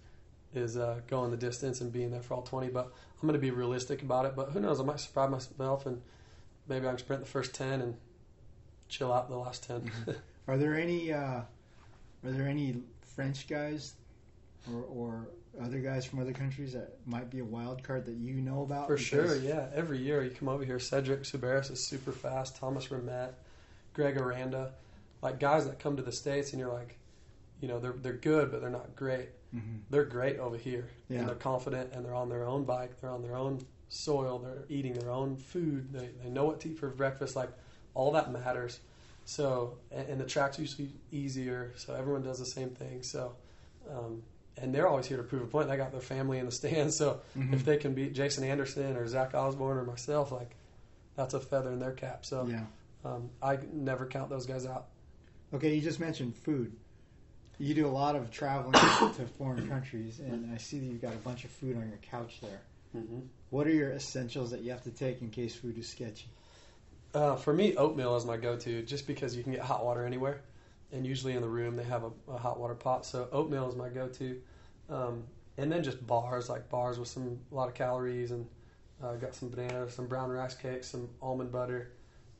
is 0.54 0.78
uh, 0.78 1.02
going 1.08 1.30
the 1.30 1.38
distance 1.38 1.82
and 1.82 1.92
being 1.92 2.10
there 2.10 2.22
for 2.22 2.36
all 2.36 2.42
20. 2.42 2.70
But 2.70 2.86
I'm 2.86 3.28
going 3.28 3.34
to 3.34 3.40
be 3.40 3.52
realistic 3.52 4.02
about 4.02 4.26
it. 4.26 4.36
But 4.36 4.52
who 4.52 4.60
knows? 4.60 4.80
I 4.80 4.84
might 4.84 5.00
surprise 5.00 5.30
myself 5.30 5.86
and 5.86 6.02
maybe 6.68 6.88
I 6.88 6.92
can 6.92 7.00
sprint 7.00 7.22
the 7.22 7.30
first 7.30 7.54
10 7.54 7.82
and 7.82 7.96
chill 8.88 9.12
out 9.12 9.30
the 9.30 9.36
last 9.36 9.68
10. 9.68 9.92
Are 10.48 10.58
there 10.58 10.76
any? 10.76 11.12
Uh, 11.12 11.42
are 12.24 12.32
there 12.32 12.48
any 12.48 12.78
French 13.16 13.48
guys, 13.48 13.94
or, 14.74 14.82
or 14.84 15.28
other 15.64 15.80
guys 15.80 16.06
from 16.06 16.20
other 16.20 16.34
countries 16.34 16.74
that 16.74 16.98
might 17.06 17.30
be 17.30 17.40
a 17.40 17.46
wild 17.46 17.84
card 17.84 18.06
that 18.06 18.16
you 18.16 18.36
know 18.36 18.62
about? 18.64 18.88
For 18.88 18.98
sure, 18.98 19.36
yeah. 19.38 19.68
Every 19.74 19.98
year 19.98 20.24
you 20.24 20.30
come 20.30 20.50
over 20.50 20.64
here, 20.64 20.80
Cedric 20.80 21.24
Soubeyras 21.24 21.72
is 21.72 21.84
super 21.84 22.12
fast. 22.12 22.56
Thomas 22.58 22.88
Ramette, 22.88 23.34
Greg 23.94 24.18
Aranda, 24.18 24.74
like 25.22 25.40
guys 25.40 25.66
that 25.66 25.80
come 25.80 25.96
to 25.98 26.04
the 26.04 26.12
states, 26.12 26.52
and 26.52 26.60
you're 26.60 26.72
like, 26.72 26.98
you 27.62 27.68
know, 27.68 27.80
they're 27.80 27.94
they're 27.94 28.14
good, 28.14 28.52
but 28.52 28.62
they're 28.62 28.70
not 28.70 28.96
great. 28.96 29.30
Mhm. 29.56 29.80
They're 29.90 30.06
great 30.06 30.38
over 30.38 30.58
here, 30.58 30.90
Yeah. 31.10 31.20
and 31.20 31.28
they're 31.28 31.36
confident, 31.36 31.94
and 31.94 32.06
they're 32.06 32.14
on 32.14 32.30
their 32.30 32.46
own 32.46 32.64
bike, 32.66 33.00
they're 33.02 33.10
on 33.10 33.24
their 33.24 33.36
own 33.36 33.62
soil, 33.90 34.38
they're 34.40 34.66
eating 34.70 34.94
their 34.94 35.10
own 35.10 35.38
food, 35.38 35.92
they 35.92 36.10
they 36.24 36.30
know 36.30 36.46
what 36.46 36.60
to 36.62 36.70
eat 36.70 36.78
for 36.78 36.90
breakfast. 36.90 37.36
Like 37.36 37.50
all 37.96 38.12
that 38.12 38.32
matters. 38.32 38.80
So, 39.26 39.78
and, 39.92 40.08
and 40.08 40.22
the 40.22 40.26
track's 40.26 40.58
usually 40.60 40.92
easier, 41.12 41.74
so 41.76 41.96
everyone 41.96 42.22
does 42.22 42.40
the 42.40 42.46
same 42.46 42.70
thing. 42.70 43.02
So. 43.04 43.36
Um, 43.90 44.22
and 44.58 44.74
they're 44.74 44.88
always 44.88 45.06
here 45.06 45.18
to 45.18 45.24
prove 45.24 45.44
a 45.44 45.46
point. 45.48 45.68
They 45.70 45.78
got 45.78 45.92
their 45.92 46.02
family 46.02 46.40
in 46.40 46.46
the 46.46 46.52
stands, 46.62 46.98
so 46.98 47.22
Mhm. 47.38 47.54
if 47.54 47.66
they 47.66 47.78
can 47.78 47.94
beat 47.94 48.14
Jason 48.14 48.44
Anderson 48.44 48.96
or 48.96 49.08
Zach 49.08 49.34
Osborne 49.34 49.78
or 49.78 49.84
myself, 49.84 50.32
like 50.32 50.56
that's 51.16 51.34
a 51.34 51.40
feather 51.40 51.72
in 51.72 51.80
their 51.80 51.92
cap. 51.94 52.26
So 52.26 52.46
yeah. 52.48 52.64
um, 53.06 53.30
I 53.42 53.58
never 53.74 54.06
count 54.06 54.30
those 54.30 54.46
guys 54.46 54.66
out. 54.66 54.88
Okay, 55.54 55.74
you 55.76 55.82
just 55.82 56.00
mentioned 56.00 56.36
food. 56.36 56.74
You 57.60 57.74
do 57.74 57.88
a 57.88 57.90
lot 57.90 58.16
of 58.16 58.30
traveling 58.30 58.74
to 59.16 59.26
foreign 59.38 59.68
countries, 59.68 60.20
and 60.20 60.54
I 60.54 60.58
see 60.58 60.80
that 60.80 60.86
you've 60.86 61.02
got 61.02 61.14
a 61.14 61.18
bunch 61.18 61.44
of 61.46 61.50
food 61.52 61.76
on 61.78 61.88
your 61.90 61.98
couch 62.04 62.40
there. 62.42 62.62
Mm-hmm. 62.96 63.20
What 63.50 63.66
are 63.66 63.72
your 63.72 63.92
essentials 63.92 64.52
that 64.52 64.62
you 64.62 64.72
have 64.72 64.84
to 64.84 64.92
take 64.92 65.22
in 65.22 65.30
case 65.30 65.56
food 65.56 65.78
is 65.78 65.88
sketchy? 65.90 66.28
Uh, 67.14 67.36
for 67.36 67.54
me, 67.54 67.76
oatmeal 67.76 68.16
is 68.16 68.26
my 68.26 68.38
go-to, 68.38 68.84
just 68.84 69.08
because 69.08 69.36
you 69.36 69.42
can 69.42 69.54
get 69.54 69.62
hot 69.62 69.84
water 69.84 70.06
anywhere, 70.06 70.42
and 70.92 71.06
usually 71.06 71.34
in 71.34 71.42
the 71.42 71.50
room 71.50 71.76
they 71.76 71.84
have 71.84 72.04
a, 72.04 72.12
a 72.32 72.38
hot 72.38 72.60
water 72.60 72.76
pot. 72.76 73.06
So 73.06 73.28
oatmeal 73.32 73.68
is 73.70 73.76
my 73.76 73.90
go-to, 73.90 74.42
um, 74.90 75.24
and 75.58 75.72
then 75.72 75.84
just 75.84 76.06
bars 76.06 76.50
like 76.50 76.70
bars 76.70 77.00
with 77.00 77.08
some 77.08 77.40
a 77.52 77.56
lot 77.56 77.68
of 77.68 77.74
calories, 77.74 78.32
and 78.32 78.48
uh, 79.04 79.16
got 79.16 79.36
some 79.36 79.50
bananas, 79.50 79.94
some 79.94 80.08
brown 80.08 80.30
rice 80.30 80.56
cakes, 80.56 80.88
some 80.88 81.10
almond 81.22 81.52
butter, 81.52 81.92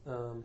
um, 0.08 0.44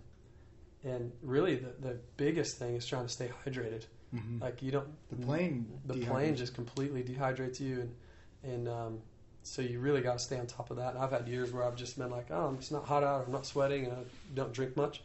and 0.84 1.12
really 1.22 1.56
the 1.56 1.72
the 1.80 1.98
biggest 2.16 2.58
thing 2.58 2.74
is 2.74 2.86
trying 2.86 3.06
to 3.06 3.12
stay 3.12 3.30
hydrated. 3.44 3.84
Mm-hmm. 4.14 4.42
Like 4.42 4.62
you 4.62 4.70
don't 4.70 4.88
The 5.10 5.16
plane 5.16 5.66
the 5.86 5.94
dehydrates 5.94 6.08
plane 6.08 6.36
just 6.36 6.54
completely 6.54 7.02
dehydrates 7.02 7.60
you 7.60 7.80
and 7.80 7.94
and 8.44 8.68
um, 8.68 8.98
so 9.42 9.62
you 9.62 9.80
really 9.80 10.00
got 10.00 10.14
to 10.14 10.18
stay 10.18 10.38
on 10.38 10.46
top 10.46 10.70
of 10.70 10.76
that. 10.76 10.94
And 10.94 10.98
I've 11.02 11.10
had 11.10 11.26
years 11.28 11.52
where 11.52 11.64
I've 11.64 11.76
just 11.76 11.98
been 11.98 12.10
like, 12.10 12.30
oh, 12.30 12.54
it's 12.58 12.70
not 12.70 12.84
hot 12.84 13.02
out, 13.02 13.24
I'm 13.26 13.32
not 13.32 13.46
sweating, 13.46 13.84
and 13.86 13.92
I 13.92 14.02
don't 14.34 14.52
drink 14.52 14.76
much. 14.76 15.02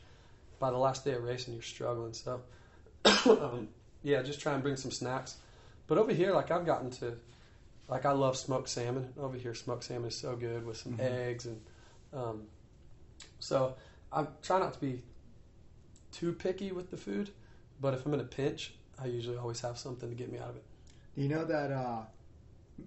By 0.59 0.71
the 0.71 0.77
last 0.77 1.05
day 1.05 1.13
of 1.13 1.23
racing, 1.23 1.53
you're 1.53 1.63
struggling. 1.63 2.13
So 2.13 2.41
um, 3.25 3.67
yeah, 4.03 4.21
just 4.21 4.39
try 4.39 4.53
and 4.53 4.61
bring 4.63 4.75
some 4.75 4.91
snacks. 4.91 5.37
But 5.87 5.97
over 5.97 6.13
here, 6.13 6.33
like 6.33 6.51
I've 6.51 6.65
gotten 6.65 6.89
to, 6.91 7.17
like 7.87 8.05
I 8.05 8.11
love 8.11 8.37
smoked 8.37 8.69
salmon. 8.69 9.13
Over 9.19 9.37
here, 9.37 9.53
smoked 9.53 9.83
salmon 9.85 10.09
is 10.09 10.15
so 10.15 10.35
good 10.35 10.65
with 10.65 10.77
some 10.77 10.93
Mhm. 10.93 10.99
eggs 11.01 11.45
and 11.45 11.61
um, 12.13 12.43
so 13.39 13.75
I 14.11 14.25
try 14.41 14.59
not 14.59 14.73
to 14.73 14.79
be 14.79 15.01
too 16.11 16.33
picky 16.33 16.71
with 16.71 16.89
the 16.91 16.97
food. 16.97 17.29
But 17.79 17.93
if 17.93 18.05
I'm 18.05 18.13
in 18.13 18.19
a 18.19 18.23
pinch, 18.23 18.73
I 18.99 19.05
usually 19.05 19.37
always 19.37 19.61
have 19.61 19.77
something 19.77 20.09
to 20.09 20.15
get 20.15 20.31
me 20.31 20.39
out 20.39 20.49
of 20.49 20.55
it. 20.55 20.63
Do 21.15 21.21
you 21.21 21.29
know 21.29 21.45
that 21.45 21.71
uh, 21.71 22.01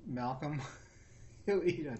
Malcolm, 0.07 0.61
he'll 1.47 1.62
eat 1.62 1.87
a 1.87 1.97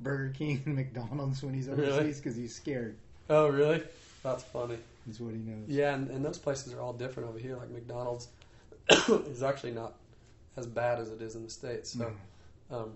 Burger 0.00 0.32
King 0.32 0.62
and 0.66 0.76
McDonald's 0.76 1.42
when 1.42 1.54
he's 1.54 1.68
overseas 1.68 2.18
because 2.20 2.36
he's 2.36 2.54
scared. 2.54 2.96
Oh, 3.28 3.48
really? 3.48 3.82
That's 4.22 4.42
funny. 4.42 4.78
Is 5.08 5.20
what 5.20 5.32
he 5.34 5.40
knows. 5.40 5.68
Yeah, 5.68 5.94
and, 5.94 6.10
and 6.10 6.24
those 6.24 6.38
places 6.38 6.74
are 6.74 6.80
all 6.80 6.92
different 6.92 7.28
over 7.28 7.38
here. 7.38 7.56
Like 7.56 7.70
McDonald's 7.70 8.28
is 9.08 9.42
actually 9.42 9.72
not 9.72 9.94
as 10.56 10.66
bad 10.66 10.98
as 10.98 11.10
it 11.10 11.22
is 11.22 11.34
in 11.34 11.44
the 11.44 11.50
states. 11.50 11.90
So, 11.90 12.12
Mhm. 12.70 12.74
um, 12.74 12.92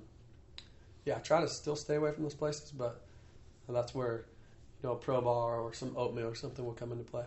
yeah, 1.05 1.17
I 1.17 1.21
try 1.21 1.41
to 1.41 1.49
still 1.49 1.77
stay 1.77 1.95
away 1.97 2.13
from 2.13 2.25
those 2.25 2.35
places, 2.35 2.71
but 2.71 3.01
that's 3.69 3.95
where 3.95 4.25
you 4.83 4.89
know 4.89 4.93
a 4.93 4.97
pro 4.97 5.21
bar 5.21 5.61
or 5.61 5.73
some 5.73 5.97
oatmeal 5.97 6.27
or 6.27 6.35
something 6.35 6.65
will 6.65 6.75
come 6.75 6.93
into 6.93 7.05
play. 7.05 7.25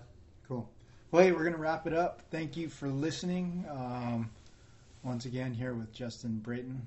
Cool. 0.48 0.70
Well, 1.12 1.24
hey, 1.24 1.32
we're 1.32 1.40
going 1.40 1.54
to 1.54 1.60
wrap 1.60 1.88
it 1.88 1.94
up. 1.94 2.22
Thank 2.30 2.58
you 2.58 2.70
for 2.70 2.90
listening. 2.90 3.66
Um, 3.70 4.30
once 5.04 5.26
again, 5.26 5.54
here 5.54 5.74
with 5.74 5.94
Justin 5.94 6.42
Brayton, 6.44 6.82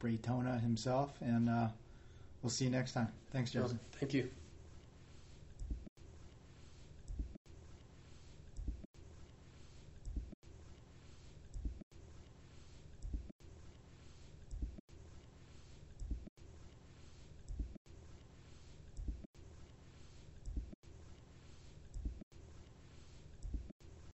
Braytona 0.00 0.60
himself, 0.60 1.14
and 1.20 1.48
uh, 1.48 1.68
we'll 2.42 2.50
see 2.50 2.66
you 2.66 2.70
next 2.70 2.92
time. 2.92 3.08
Thanks, 3.32 3.50
Justin. 3.50 3.78
Thank 3.98 4.12
you. 4.14 4.30